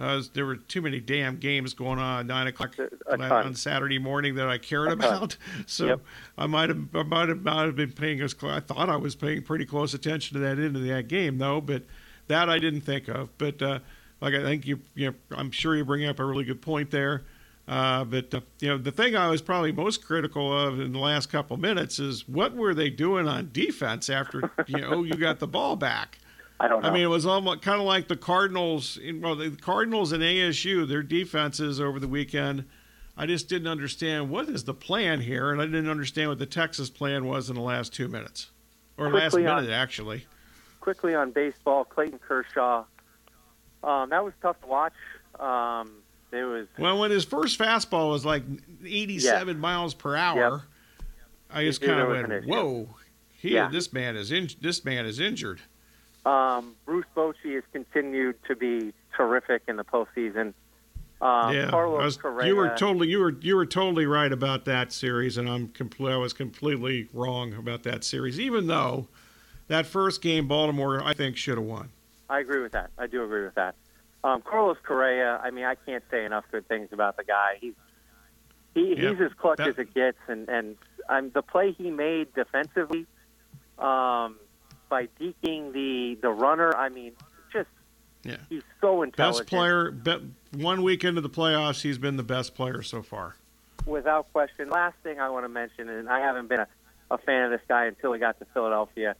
uh, 0.00 0.22
there 0.34 0.46
were 0.46 0.56
too 0.56 0.80
many 0.82 0.98
damn 0.98 1.36
games 1.36 1.74
going 1.74 1.98
on 1.98 2.20
at 2.20 2.26
nine 2.26 2.46
o'clock 2.46 2.74
A 2.78 3.16
la- 3.16 3.28
ton. 3.28 3.46
on 3.46 3.54
Saturday 3.54 3.98
morning 3.98 4.34
that 4.36 4.48
I 4.48 4.58
cared 4.58 4.90
about. 4.90 5.36
So 5.66 5.86
Yep. 5.86 6.00
I 6.38 6.46
might 6.46 6.68
have 6.70 6.80
I 6.94 7.02
might 7.04 7.28
have 7.28 7.44
not 7.44 7.66
have 7.66 7.76
been 7.76 7.92
paying 7.92 8.20
as 8.22 8.34
close. 8.34 8.52
I 8.52 8.60
thought 8.60 8.88
I 8.88 8.96
was 8.96 9.14
paying 9.14 9.42
pretty 9.42 9.66
close 9.66 9.94
attention 9.94 10.34
to 10.34 10.40
that 10.40 10.58
end 10.58 10.74
of 10.76 10.82
that 10.84 11.06
game 11.08 11.38
though, 11.38 11.60
but 11.60 11.82
that 12.28 12.48
I 12.48 12.58
didn't 12.58 12.80
think 12.82 13.08
of. 13.08 13.28
But 13.38 13.60
uh, 13.62 13.78
like 14.20 14.34
I 14.34 14.42
think 14.42 14.66
you 14.66 14.80
you 14.94 15.10
know, 15.10 15.14
I'm 15.36 15.50
sure 15.50 15.76
you 15.76 15.84
bring 15.84 16.04
up 16.06 16.18
a 16.18 16.24
really 16.24 16.44
good 16.44 16.62
point 16.62 16.90
there. 16.90 17.22
Uh, 17.68 18.02
but 18.04 18.34
uh, 18.34 18.40
you 18.58 18.68
know 18.68 18.78
the 18.78 18.90
thing 18.90 19.14
I 19.14 19.28
was 19.28 19.42
probably 19.42 19.70
most 19.70 20.04
critical 20.04 20.56
of 20.56 20.80
in 20.80 20.92
the 20.92 20.98
last 20.98 21.30
couple 21.30 21.56
minutes 21.56 21.98
is 22.00 22.26
what 22.26 22.54
were 22.54 22.74
they 22.74 22.90
doing 22.90 23.28
on 23.28 23.50
defense 23.52 24.08
after 24.10 24.50
you 24.66 24.80
know 24.80 25.04
you 25.04 25.14
got 25.14 25.38
the 25.38 25.46
ball 25.46 25.76
back. 25.76 26.18
I 26.62 26.68
don't 26.68 26.82
know. 26.82 26.88
I 26.90 26.92
mean, 26.92 27.02
it 27.02 27.06
was 27.08 27.24
almost 27.24 27.62
kind 27.62 27.80
of 27.80 27.86
like 27.86 28.06
the 28.08 28.16
Cardinals. 28.16 28.98
Well, 29.14 29.34
the 29.34 29.50
Cardinals 29.50 30.12
and 30.12 30.22
ASU, 30.22 30.86
their 30.86 31.02
defenses 31.02 31.80
over 31.80 31.98
the 31.98 32.06
weekend. 32.08 32.66
I 33.16 33.24
just 33.26 33.48
didn't 33.48 33.68
understand 33.68 34.28
what 34.30 34.48
is 34.48 34.64
the 34.64 34.74
plan 34.74 35.20
here, 35.22 35.50
and 35.52 35.60
I 35.60 35.64
didn't 35.66 35.88
understand 35.88 36.28
what 36.28 36.38
the 36.38 36.46
Texas 36.46 36.90
plan 36.90 37.24
was 37.26 37.48
in 37.48 37.56
the 37.56 37.62
last 37.62 37.92
two 37.94 38.08
minutes, 38.08 38.50
or 38.98 39.10
last 39.10 39.32
Quickly 39.32 39.46
on- 39.46 39.62
minute 39.64 39.74
actually. 39.74 40.26
quickly 40.80 41.14
on 41.14 41.30
baseball, 41.30 41.84
Clayton 41.84 42.18
Kershaw. 42.18 42.84
Um, 43.82 44.10
that 44.10 44.22
was 44.24 44.32
tough 44.42 44.60
to 44.60 44.66
watch. 44.66 44.92
Um, 45.38 45.90
there 46.30 46.46
was 46.46 46.66
Well, 46.78 46.98
when 46.98 47.10
his 47.10 47.24
first 47.24 47.58
fastball 47.58 48.10
was 48.10 48.24
like 48.26 48.42
87 48.84 49.58
miles 49.58 49.94
per 49.94 50.14
hour, 50.16 50.62
I 51.50 51.64
just 51.64 51.80
kind 51.82 52.00
of 52.00 52.08
went, 52.08 52.46
"Whoa, 52.46 52.88
he, 53.32 53.54
Yeah. 53.54 53.68
this 53.70 53.92
man 53.92 54.16
is 54.16 54.30
in, 54.30 54.48
this 54.60 54.84
man 54.84 55.06
is 55.06 55.18
injured." 55.20 55.60
Um, 56.30 56.74
Bruce 56.84 57.06
Bochy 57.16 57.54
has 57.54 57.64
continued 57.72 58.36
to 58.48 58.54
be 58.56 58.92
terrific 59.16 59.62
in 59.68 59.76
the 59.76 59.84
postseason. 59.84 60.54
Um, 61.20 61.54
yeah, 61.54 61.70
was- 61.70 62.16
Correa. 62.16 62.46
you 62.46 62.56
were 62.56 62.70
totally 62.76 63.08
you 63.08 63.18
were 63.18 63.34
you 63.40 63.54
were 63.56 63.66
totally 63.66 64.06
right 64.06 64.32
about 64.32 64.64
that 64.64 64.90
series, 64.92 65.36
and 65.36 65.48
I'm 65.50 65.68
compl- 65.68 66.10
I 66.10 66.16
was 66.16 66.32
completely 66.32 67.08
wrong 67.12 67.52
about 67.52 67.82
that 67.82 68.04
series. 68.04 68.40
Even 68.40 68.68
though 68.68 69.06
that 69.68 69.84
first 69.86 70.22
game, 70.22 70.48
Baltimore, 70.48 71.02
I 71.04 71.12
think 71.12 71.36
should 71.36 71.58
have 71.58 71.66
won. 71.66 71.90
I 72.30 72.40
agree 72.40 72.62
with 72.62 72.72
that. 72.72 72.90
I 72.96 73.06
do 73.06 73.22
agree 73.24 73.44
with 73.44 73.54
that. 73.56 73.74
Um, 74.24 74.40
Carlos 74.42 74.78
Correa. 74.82 75.40
I 75.42 75.50
mean, 75.50 75.64
I 75.64 75.74
can't 75.74 76.04
say 76.10 76.24
enough 76.24 76.44
good 76.50 76.66
things 76.68 76.88
about 76.92 77.16
the 77.18 77.24
guy. 77.24 77.58
He's 77.60 77.74
he, 78.74 78.94
Yeah, 78.96 79.10
he's 79.10 79.20
as 79.20 79.32
clutch 79.36 79.58
that- 79.58 79.68
as 79.68 79.78
it 79.78 79.92
gets, 79.92 80.18
and 80.26 80.48
and 80.48 80.76
I'm 81.08 81.30
the 81.30 81.42
play 81.42 81.72
he 81.72 81.90
made 81.90 82.32
defensively 82.34 83.04
um, 83.78 84.36
by 84.90 85.08
deking 85.18 85.72
the 85.72 86.18
the 86.20 86.28
runner. 86.28 86.76
I 86.76 86.90
mean, 86.90 87.12
just 87.50 87.70
yeah, 88.24 88.36
he's 88.50 88.62
so 88.82 89.02
intelligent. 89.02 89.46
Best 89.46 89.48
player. 89.48 89.90
Be, 89.90 90.16
one 90.52 90.82
week 90.82 91.04
into 91.04 91.22
the 91.22 91.30
playoffs, 91.30 91.80
he's 91.80 91.96
been 91.96 92.18
the 92.18 92.22
best 92.22 92.54
player 92.54 92.82
so 92.82 93.02
far. 93.02 93.36
Without 93.86 94.30
question. 94.32 94.68
Last 94.68 94.96
thing 95.02 95.18
I 95.18 95.30
want 95.30 95.46
to 95.46 95.48
mention, 95.48 95.88
and 95.88 96.10
I 96.10 96.20
haven't 96.20 96.48
been 96.48 96.60
a, 96.60 96.66
a 97.10 97.16
fan 97.16 97.44
of 97.44 97.50
this 97.52 97.62
guy 97.66 97.86
until 97.86 98.12
he 98.12 98.18
got 98.18 98.38
to 98.40 98.44
Philadelphia. 98.52 99.16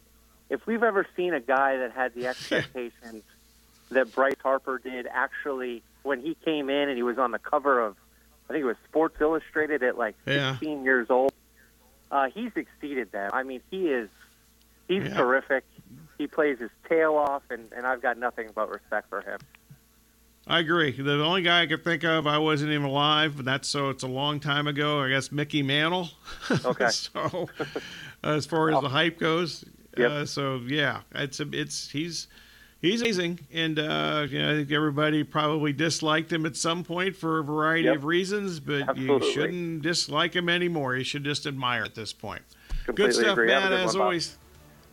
If 0.50 0.66
we've 0.66 0.82
ever 0.82 1.06
seen 1.16 1.32
a 1.32 1.40
guy 1.40 1.78
that 1.78 1.92
had 1.92 2.14
the 2.14 2.26
expectations 2.26 3.22
that 3.90 4.12
Bryce 4.14 4.34
Harper 4.42 4.78
did, 4.78 5.06
actually, 5.10 5.82
when 6.02 6.20
he 6.20 6.36
came 6.44 6.68
in 6.68 6.88
and 6.88 6.96
he 6.96 7.02
was 7.02 7.16
on 7.16 7.30
the 7.30 7.38
cover 7.38 7.80
of, 7.80 7.96
I 8.48 8.52
think 8.52 8.62
it 8.62 8.66
was 8.66 8.76
Sports 8.88 9.16
Illustrated 9.20 9.82
at 9.82 9.96
like 9.96 10.16
16 10.26 10.68
yeah. 10.68 10.84
years 10.84 11.06
old, 11.08 11.32
uh, 12.10 12.28
he's 12.34 12.50
exceeded 12.56 13.12
that. 13.12 13.32
I 13.34 13.44
mean, 13.44 13.60
he 13.70 13.88
is, 13.88 14.08
he's 14.90 15.04
Yeah. 15.04 15.16
terrific. 15.16 15.64
He 16.18 16.26
plays 16.26 16.58
his 16.58 16.70
tail 16.88 17.14
off, 17.14 17.42
and, 17.50 17.72
and 17.74 17.86
I've 17.86 18.02
got 18.02 18.18
nothing 18.18 18.50
but 18.54 18.68
respect 18.70 19.08
for 19.08 19.22
him. 19.22 19.38
I 20.46 20.58
agree. 20.58 20.90
The 20.90 21.22
only 21.22 21.42
guy 21.42 21.62
I 21.62 21.66
could 21.66 21.84
think 21.84 22.02
of, 22.04 22.26
I 22.26 22.38
wasn't 22.38 22.72
even 22.72 22.84
alive, 22.86 23.34
but 23.36 23.44
that's 23.44 23.68
so 23.68 23.88
it's 23.90 24.02
a 24.02 24.08
long 24.08 24.40
time 24.40 24.66
ago. 24.66 25.00
I 25.00 25.08
guess 25.08 25.30
Mickey 25.30 25.62
Mantle. 25.62 26.08
Okay. 26.64 26.88
so, 26.90 27.48
as 28.24 28.46
far 28.46 28.70
as 28.70 28.80
the 28.82 28.88
hype 28.88 29.18
goes, 29.18 29.64
Yep. 29.96 30.10
uh, 30.10 30.26
so 30.26 30.60
yeah, 30.66 31.00
it's 31.14 31.40
a, 31.40 31.48
it's 31.52 31.88
he's 31.90 32.26
he's 32.80 33.00
amazing, 33.02 33.40
and 33.52 33.78
uh, 33.78 34.26
you 34.28 34.38
know, 34.40 34.50
I 34.52 34.54
think 34.56 34.72
everybody 34.72 35.24
probably 35.24 35.72
disliked 35.72 36.32
him 36.32 36.44
at 36.46 36.56
some 36.56 36.84
point 36.84 37.16
for 37.16 37.38
a 37.40 37.44
variety 37.44 37.84
Yep. 37.86 37.96
of 37.96 38.04
reasons, 38.04 38.60
but 38.60 38.82
Absolutely. 38.88 39.26
you 39.26 39.32
shouldn't 39.32 39.82
dislike 39.82 40.34
him 40.34 40.48
anymore. 40.48 40.96
You 40.96 41.04
should 41.04 41.24
just 41.24 41.46
admire 41.46 41.82
at 41.84 41.94
this 41.94 42.12
point. 42.12 42.42
Completely 42.86 43.12
Good 43.14 43.14
stuff, 43.22 43.32
agree. 43.32 43.46
Matt, 43.48 43.72
as 43.72 43.96
one, 43.96 44.14
Bob. 44.16 44.22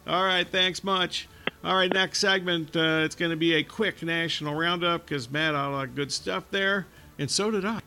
All 0.08 0.24
right, 0.24 0.48
thanks 0.48 0.86
much. 0.86 1.28
All 1.66 1.76
right, 1.76 1.92
next 1.92 2.20
segment, 2.20 2.74
uh, 2.78 3.02
it's 3.04 3.16
going 3.16 3.32
to 3.32 3.36
be 3.36 3.56
a 3.56 3.64
quick 3.64 4.02
national 4.02 4.56
roundup 4.56 5.06
because 5.06 5.30
Matt 5.30 5.54
had 5.54 5.68
a 5.68 5.70
lot 5.70 5.84
of 5.84 5.96
good 5.96 6.14
stuff 6.14 6.46
there, 6.50 6.88
and 7.20 7.30
so 7.30 7.52
did 7.52 7.66
I. 7.66 7.82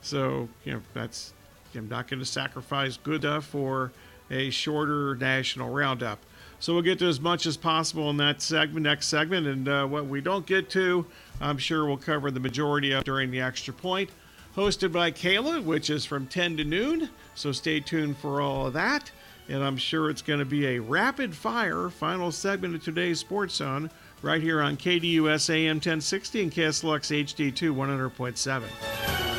So, 0.00 0.48
you 0.64 0.74
know, 0.74 0.82
that's, 0.94 1.32
I'm 1.74 1.88
not 1.88 2.06
going 2.06 2.20
to 2.20 2.24
sacrifice 2.24 2.98
good 2.98 3.22
stuff 3.22 3.46
for 3.46 3.90
a 4.30 4.50
shorter 4.50 5.16
national 5.16 5.70
roundup. 5.70 6.20
So 6.60 6.72
we'll 6.72 6.82
get 6.82 7.00
to 7.00 7.06
as 7.06 7.20
much 7.20 7.46
as 7.46 7.56
possible 7.56 8.10
in 8.10 8.16
that 8.18 8.42
segment, 8.42 8.84
next 8.84 9.08
segment, 9.08 9.48
and 9.48 9.68
uh, 9.68 9.86
what 9.86 10.06
we 10.06 10.20
don't 10.20 10.46
get 10.46 10.70
to, 10.70 11.04
I'm 11.40 11.58
sure 11.58 11.84
we'll 11.84 11.96
cover 11.96 12.30
the 12.30 12.38
majority 12.38 12.92
of 12.92 13.02
during 13.02 13.32
the 13.32 13.40
extra 13.40 13.74
point. 13.74 14.10
Hosted 14.54 14.92
by 14.92 15.10
Kayla, 15.10 15.64
which 15.64 15.90
is 15.90 16.04
from 16.04 16.28
10 16.28 16.58
to 16.58 16.64
noon. 16.64 17.10
So 17.34 17.50
stay 17.50 17.80
tuned 17.80 18.18
for 18.18 18.40
all 18.40 18.68
of 18.68 18.72
that. 18.74 19.10
And 19.48 19.62
I'm 19.62 19.76
sure 19.76 20.10
it's 20.10 20.22
going 20.22 20.40
to 20.40 20.44
be 20.44 20.66
a 20.66 20.78
rapid 20.80 21.34
fire 21.34 21.88
final 21.88 22.32
segment 22.32 22.74
of 22.74 22.82
today's 22.82 23.20
Sports 23.20 23.54
Zone 23.54 23.90
right 24.22 24.42
here 24.42 24.60
on 24.60 24.76
KDUS 24.76 25.50
AM 25.50 25.76
1060 25.76 26.42
and 26.42 26.52
KSLX 26.52 27.24
HD2 27.24 27.74
100.7. 27.74 29.35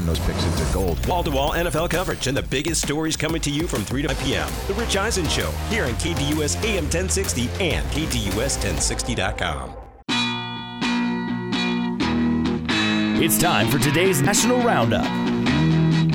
turn 0.00 0.06
those 0.06 0.20
picks 0.20 0.42
into 0.44 0.72
gold. 0.72 1.04
Wall 1.06 1.22
to 1.22 1.30
wall 1.30 1.52
NFL 1.52 1.90
coverage 1.90 2.26
and 2.26 2.34
the 2.36 2.42
biggest 2.42 2.82
stories 2.82 3.16
coming 3.16 3.40
to 3.42 3.50
you 3.50 3.66
from 3.66 3.84
3 3.84 4.02
to 4.02 4.08
5 4.08 4.24
p.m. 4.24 4.48
The 4.66 4.74
Rich 4.74 4.96
Eisen 4.96 5.28
Show 5.28 5.50
here 5.68 5.84
on 5.84 5.92
KDUS 5.92 6.64
AM 6.64 6.84
1060 6.84 7.48
and 7.60 7.86
KDUS1060.com. 7.88 9.76
It's 13.22 13.38
time 13.38 13.68
for 13.68 13.78
today's 13.78 14.22
National 14.22 14.62
Roundup. 14.62 15.04
And 15.04 16.10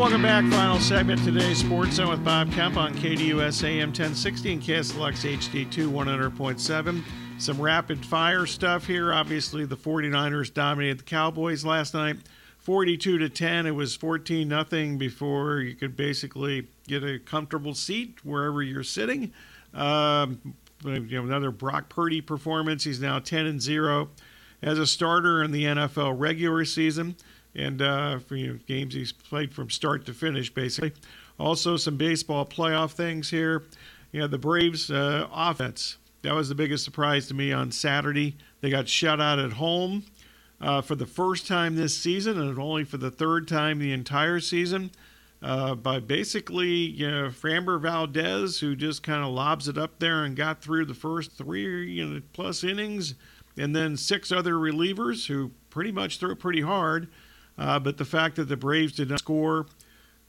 welcome 0.00 0.22
back. 0.22 0.44
Final 0.50 0.80
segment 0.80 1.22
today's 1.22 1.58
Sports 1.58 1.92
Zone 1.92 2.08
with 2.08 2.24
Bob 2.24 2.50
Kemp 2.52 2.76
on 2.76 2.92
KDUS 2.94 3.62
AM 3.62 3.90
1060 3.90 4.54
and 4.54 4.62
KSLX 4.62 5.38
HD2 5.38 5.88
100.7. 5.88 7.04
Some 7.38 7.60
rapid 7.60 8.04
fire 8.04 8.46
stuff 8.46 8.86
here. 8.86 9.12
Obviously, 9.12 9.64
the 9.64 9.76
49ers 9.76 10.52
dominated 10.52 10.98
the 11.00 11.04
Cowboys 11.04 11.64
last 11.64 11.94
night. 11.94 12.16
42 12.62 13.18
to 13.18 13.28
10. 13.28 13.66
It 13.66 13.72
was 13.72 13.94
14 13.96 14.48
nothing 14.48 14.96
before 14.96 15.60
you 15.60 15.74
could 15.74 15.96
basically 15.96 16.68
get 16.86 17.02
a 17.02 17.18
comfortable 17.18 17.74
seat 17.74 18.18
wherever 18.24 18.62
you're 18.62 18.84
sitting. 18.84 19.32
Um, 19.74 20.54
you 20.84 21.00
know, 21.00 21.24
another 21.24 21.50
Brock 21.50 21.88
Purdy 21.88 22.20
performance. 22.20 22.84
He's 22.84 23.00
now 23.00 23.18
10 23.18 23.46
and 23.46 23.60
0 23.60 24.10
as 24.62 24.78
a 24.78 24.86
starter 24.86 25.42
in 25.42 25.50
the 25.50 25.64
NFL 25.64 26.18
regular 26.18 26.64
season 26.64 27.16
and 27.54 27.82
uh, 27.82 28.18
for 28.20 28.36
you 28.36 28.52
know, 28.52 28.58
games 28.66 28.94
he's 28.94 29.12
played 29.12 29.52
from 29.52 29.68
start 29.68 30.06
to 30.06 30.14
finish, 30.14 30.52
basically. 30.52 30.92
Also, 31.38 31.76
some 31.76 31.96
baseball 31.96 32.46
playoff 32.46 32.92
things 32.92 33.28
here. 33.30 33.64
You 34.12 34.20
know, 34.20 34.26
the 34.26 34.38
Braves 34.38 34.90
uh, 34.90 35.26
offense. 35.32 35.98
That 36.22 36.34
was 36.34 36.48
the 36.48 36.54
biggest 36.54 36.84
surprise 36.84 37.26
to 37.28 37.34
me 37.34 37.52
on 37.52 37.72
Saturday. 37.72 38.36
They 38.60 38.70
got 38.70 38.88
shut 38.88 39.20
out 39.20 39.40
at 39.40 39.54
home 39.54 40.04
uh, 40.62 40.80
for 40.80 40.94
the 40.94 41.06
first 41.06 41.46
time 41.46 41.74
this 41.74 41.96
season, 41.96 42.40
and 42.40 42.58
only 42.58 42.84
for 42.84 42.96
the 42.96 43.10
third 43.10 43.48
time 43.48 43.78
the 43.78 43.92
entire 43.92 44.40
season. 44.40 44.90
Uh, 45.42 45.74
by 45.74 45.98
basically, 45.98 46.68
you 46.68 47.10
know, 47.10 47.26
Framber 47.26 47.80
Valdez, 47.80 48.60
who 48.60 48.76
just 48.76 49.02
kind 49.02 49.24
of 49.24 49.30
lobs 49.32 49.66
it 49.66 49.76
up 49.76 49.98
there 49.98 50.22
and 50.22 50.36
got 50.36 50.62
through 50.62 50.84
the 50.84 50.94
first 50.94 51.32
three 51.32 51.90
you 51.90 52.06
know, 52.06 52.22
plus 52.32 52.62
innings, 52.62 53.16
and 53.56 53.74
then 53.74 53.96
six 53.96 54.30
other 54.30 54.54
relievers 54.54 55.26
who 55.26 55.50
pretty 55.68 55.90
much 55.90 56.20
threw 56.20 56.30
it 56.30 56.38
pretty 56.38 56.60
hard. 56.60 57.08
Uh, 57.58 57.80
but 57.80 57.96
the 57.96 58.04
fact 58.04 58.36
that 58.36 58.44
the 58.44 58.56
Braves 58.56 58.92
did 58.92 59.10
not 59.10 59.18
score, 59.18 59.66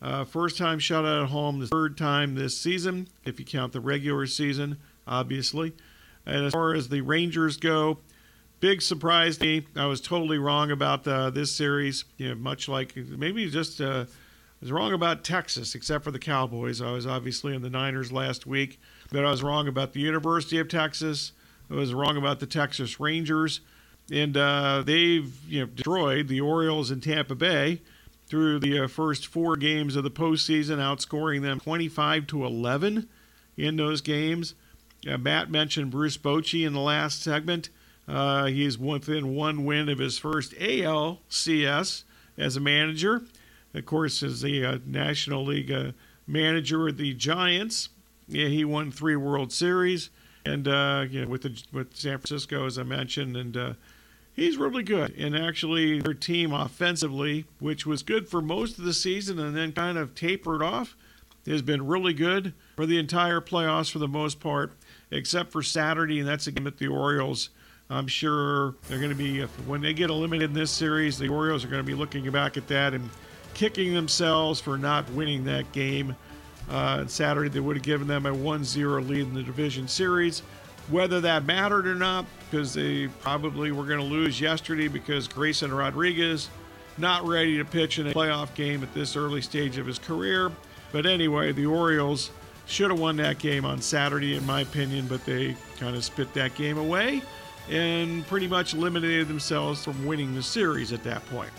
uh, 0.01 0.23
first 0.23 0.57
time 0.57 0.79
shutout 0.79 1.25
at 1.25 1.29
home, 1.29 1.59
the 1.59 1.67
third 1.67 1.95
time 1.95 2.34
this 2.34 2.57
season, 2.57 3.07
if 3.23 3.39
you 3.39 3.45
count 3.45 3.71
the 3.71 3.79
regular 3.79 4.25
season, 4.25 4.79
obviously. 5.05 5.73
And 6.25 6.43
as 6.43 6.53
far 6.53 6.73
as 6.73 6.89
the 6.89 7.01
Rangers 7.01 7.57
go, 7.57 7.99
big 8.64 8.82
surprise 8.82 9.38
to 9.38 9.45
me. 9.45 9.66
I 9.76 9.88
was 9.88 9.99
totally 9.99 10.38
wrong 10.38 10.72
about 10.72 11.05
uh, 11.05 11.30
this 11.30 11.53
series. 11.53 12.05
You 12.16 12.30
know, 12.30 12.36
much 12.36 12.70
like 12.70 12.95
maybe 12.95 13.49
just 13.49 13.82
uh, 13.82 14.05
I 14.07 14.61
was 14.61 14.72
wrong 14.72 14.93
about 14.93 15.26
Texas, 15.26 15.76
except 15.76 16.05
for 16.05 16.11
the 16.11 16.20
Cowboys. 16.20 16.82
I 16.82 16.93
was 16.93 17.05
obviously 17.05 17.53
in 17.53 17.61
the 17.61 17.70
Niners 17.70 18.09
last 18.09 18.47
week, 18.47 18.80
but 19.11 19.26
I 19.26 19.30
was 19.32 19.43
wrong 19.43 19.68
about 19.68 19.91
the 19.91 19.99
University 19.99 20.59
of 20.59 20.70
Texas. 20.70 21.34
I 21.70 21.74
was 21.74 21.93
wrong 21.93 22.16
about 22.16 22.39
the 22.39 22.45
Texas 22.45 23.01
Rangers, 23.01 23.59
and 24.09 24.38
uh, 24.38 24.82
they've 24.86 25.38
you 25.45 25.59
know 25.59 25.66
destroyed 25.66 26.30
the 26.30 26.39
Orioles 26.39 26.89
in 26.89 27.01
Tampa 27.01 27.36
Bay 27.36 27.82
through 28.28 28.59
the 28.59 28.80
uh, 28.80 28.88
first 28.88 29.28
four 29.28 29.57
games 29.57 29.97
of 29.97 30.05
the 30.05 30.09
postseason, 30.09 30.78
outscoring 30.78 31.41
them 31.41 31.59
25 31.59 32.28
to 32.28 32.45
11 32.45 33.09
in 33.57 33.76
those 33.76 33.99
games. 33.99 34.55
Uh, 35.05 35.18
Matt 35.18 35.51
mentioned 35.51 35.91
Bruce 35.91 36.16
Bochy 36.16 36.66
in 36.66 36.72
the 36.72 36.80
last 36.80 37.22
segment. 37.22 37.68
Uh, 38.08 38.45
he's 38.45 38.78
within 38.78 39.34
one 39.34 39.66
win 39.66 39.89
of 39.89 39.99
his 39.99 40.18
first 40.18 40.54
ALCS 40.54 42.04
as 42.38 42.56
a 42.56 42.60
manager. 42.60 43.24
Of 43.74 43.86
course, 43.86 44.22
as 44.22 44.41
the 44.41 44.66
uh, 44.66 44.78
National 44.86 45.45
League 45.45 45.72
uh, 45.72 45.91
manager 46.28 46.88
of 46.88 46.97
the 46.97 47.14
Giants, 47.14 47.89
yeah, 48.28 48.47
he 48.47 48.66
won 48.66 48.91
three 48.91 49.16
World 49.16 49.51
Series, 49.51 50.10
and 50.45 50.68
uh, 50.68 51.06
you 51.10 51.22
know, 51.22 51.28
with 51.28 51.43
the 51.43 51.62
with 51.72 51.95
San 51.95 52.20
Francisco, 52.20 52.66
as 52.66 52.78
I 52.78 52.84
mentioned, 52.84 53.36
and 53.36 53.58
uh, 53.58 53.74
he's 54.34 54.58
really 54.58 54.84
good. 54.84 55.16
And 55.18 55.36
actually, 55.36 56.01
their 56.01 56.14
team 56.14 56.54
offensively, 56.54 57.45
which 57.60 57.86
was 57.86 58.04
good 58.04 58.30
for 58.30 58.41
most 58.41 58.78
of 58.78 58.86
the 58.86 58.93
season 58.93 59.39
and 59.39 59.56
then 59.56 59.72
kind 59.72 59.97
of 59.97 60.14
tapered 60.14 60.62
off, 60.62 60.95
has 61.47 61.62
been 61.62 61.86
really 61.86 62.14
good 62.14 62.54
for 62.76 62.86
the 62.86 62.97
entire 62.97 63.41
playoffs 63.41 63.91
for 63.91 63.99
the 63.99 64.08
most 64.08 64.39
part, 64.39 64.74
except 65.12 65.51
for 65.51 65.64
Saturday, 65.64 66.20
and 66.20 66.28
that's 66.28 66.47
a 66.47 66.51
game 66.51 66.68
at 66.68 66.78
the 66.78 66.88
Orioles. 66.88 67.49
I'm 67.94 68.08
sure 68.08 68.74
they're 68.88 68.98
going 68.98 69.12
to 69.12 69.16
be, 69.16 69.41
if, 69.41 69.52
when 69.68 69.80
they 69.80 69.94
get 69.94 70.10
eliminated 70.10 70.50
in 70.50 70.56
this 70.56 70.72
series, 70.72 71.20
the 71.20 71.28
Orioles 71.28 71.64
are 71.64 71.68
going 71.68 71.82
to 71.82 71.86
be 71.86 71.94
looking 71.94 72.30
back 72.32 72.58
at 72.58 72.68
that 72.68 72.94
and 72.94 73.08
kicking 73.54 73.94
themselves 73.94 74.60
for 74.60 74.80
not 74.80 75.08
winning 75.12 75.44
that 75.46 75.72
game. 75.74 76.16
Uh, 76.72 77.06
Saturday, 77.06 77.50
they 77.50 77.60
would 77.60 77.76
have 77.76 77.84
given 77.84 78.08
them 78.08 78.26
a 78.26 78.34
1 78.34 78.64
0 78.64 79.02
lead 79.02 79.22
in 79.22 79.34
the 79.36 79.44
division 79.44 79.88
series. 79.88 80.39
Whether 80.89 81.22
that 81.22 81.46
mattered 81.46 81.88
or 81.88 81.94
not, 81.94 82.26
because 82.50 82.74
they 82.74 83.08
probably 83.22 83.72
were 83.72 83.86
going 83.86 84.00
to 84.00 84.06
lose 84.06 84.41
yesterday 84.41 84.88
because 84.88 85.28
Grayson 85.28 85.72
Rodriguez 85.72 86.50
not 86.98 87.26
ready 87.26 87.58
to 87.58 87.66
pitch 87.66 88.00
in 88.00 88.08
a 88.08 88.14
playoff 88.14 88.54
game 88.56 88.82
at 88.84 88.94
this 88.94 89.16
early 89.16 89.41
stage 89.41 89.78
of 89.78 89.86
his 89.86 90.00
career. 90.00 90.52
But 90.91 91.06
anyway, 91.06 91.52
the 91.52 91.68
Orioles 91.68 92.32
should 92.66 92.89
have 92.89 93.00
won 93.00 93.18
that 93.18 93.39
game 93.39 93.66
on 93.66 93.82
Saturday, 93.82 94.36
in 94.36 94.46
my 94.46 94.62
opinion, 94.62 95.08
but 95.08 95.24
they 95.26 95.56
kind 95.80 95.96
of 95.96 96.04
spit 96.04 96.34
that 96.34 96.56
game 96.56 96.78
away 96.78 97.22
and 97.70 98.26
pretty 98.28 98.47
much 98.47 98.74
eliminated 98.74 99.28
themselves 99.28 99.84
from 99.84 100.05
winning 100.05 100.36
the 100.36 100.43
series 100.43 100.91
at 100.91 101.03
that 101.03 101.26
point. 101.28 101.51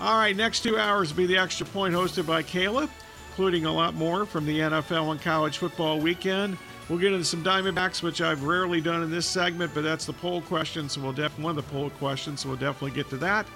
All 0.00 0.16
right, 0.16 0.36
next 0.36 0.60
two 0.60 0.78
hours 0.78 1.10
will 1.10 1.18
be 1.18 1.26
the 1.26 1.38
extra 1.38 1.66
point 1.66 1.94
hosted 1.94 2.26
by 2.26 2.42
Kayla, 2.42 2.88
including 3.30 3.66
a 3.66 3.72
lot 3.72 3.94
more 3.94 4.24
from 4.24 4.46
the 4.46 4.60
NFL 4.60 5.10
and 5.10 5.20
college 5.20 5.58
football 5.58 5.98
weekend. 5.98 6.56
We'll 6.88 6.98
get 6.98 7.12
into 7.12 7.24
some 7.24 7.44
Diamondbacks, 7.44 8.02
which 8.02 8.20
I've 8.20 8.44
rarely 8.44 8.80
done 8.80 9.02
in 9.02 9.10
this 9.10 9.26
segment, 9.26 9.74
but 9.74 9.82
that's 9.82 10.06
the 10.06 10.12
poll 10.12 10.40
question, 10.42 10.88
so 10.88 11.00
we'll 11.00 11.12
definitely 11.12 11.44
one 11.44 11.58
of 11.58 11.64
the 11.64 11.70
poll 11.70 11.90
questions, 11.90 12.40
so 12.40 12.48
we'll 12.48 12.58
definitely 12.58 12.92
get 12.92 13.10
to 13.10 13.16
that. 13.18 13.46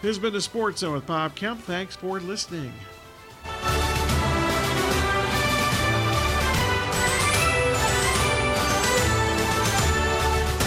This 0.00 0.10
has 0.10 0.18
been 0.18 0.32
the 0.32 0.40
Sports 0.40 0.80
Zone 0.80 0.94
with 0.94 1.06
Bob 1.06 1.34
Kemp. 1.34 1.60
Thanks 1.62 1.96
for 1.96 2.20
listening. 2.20 2.72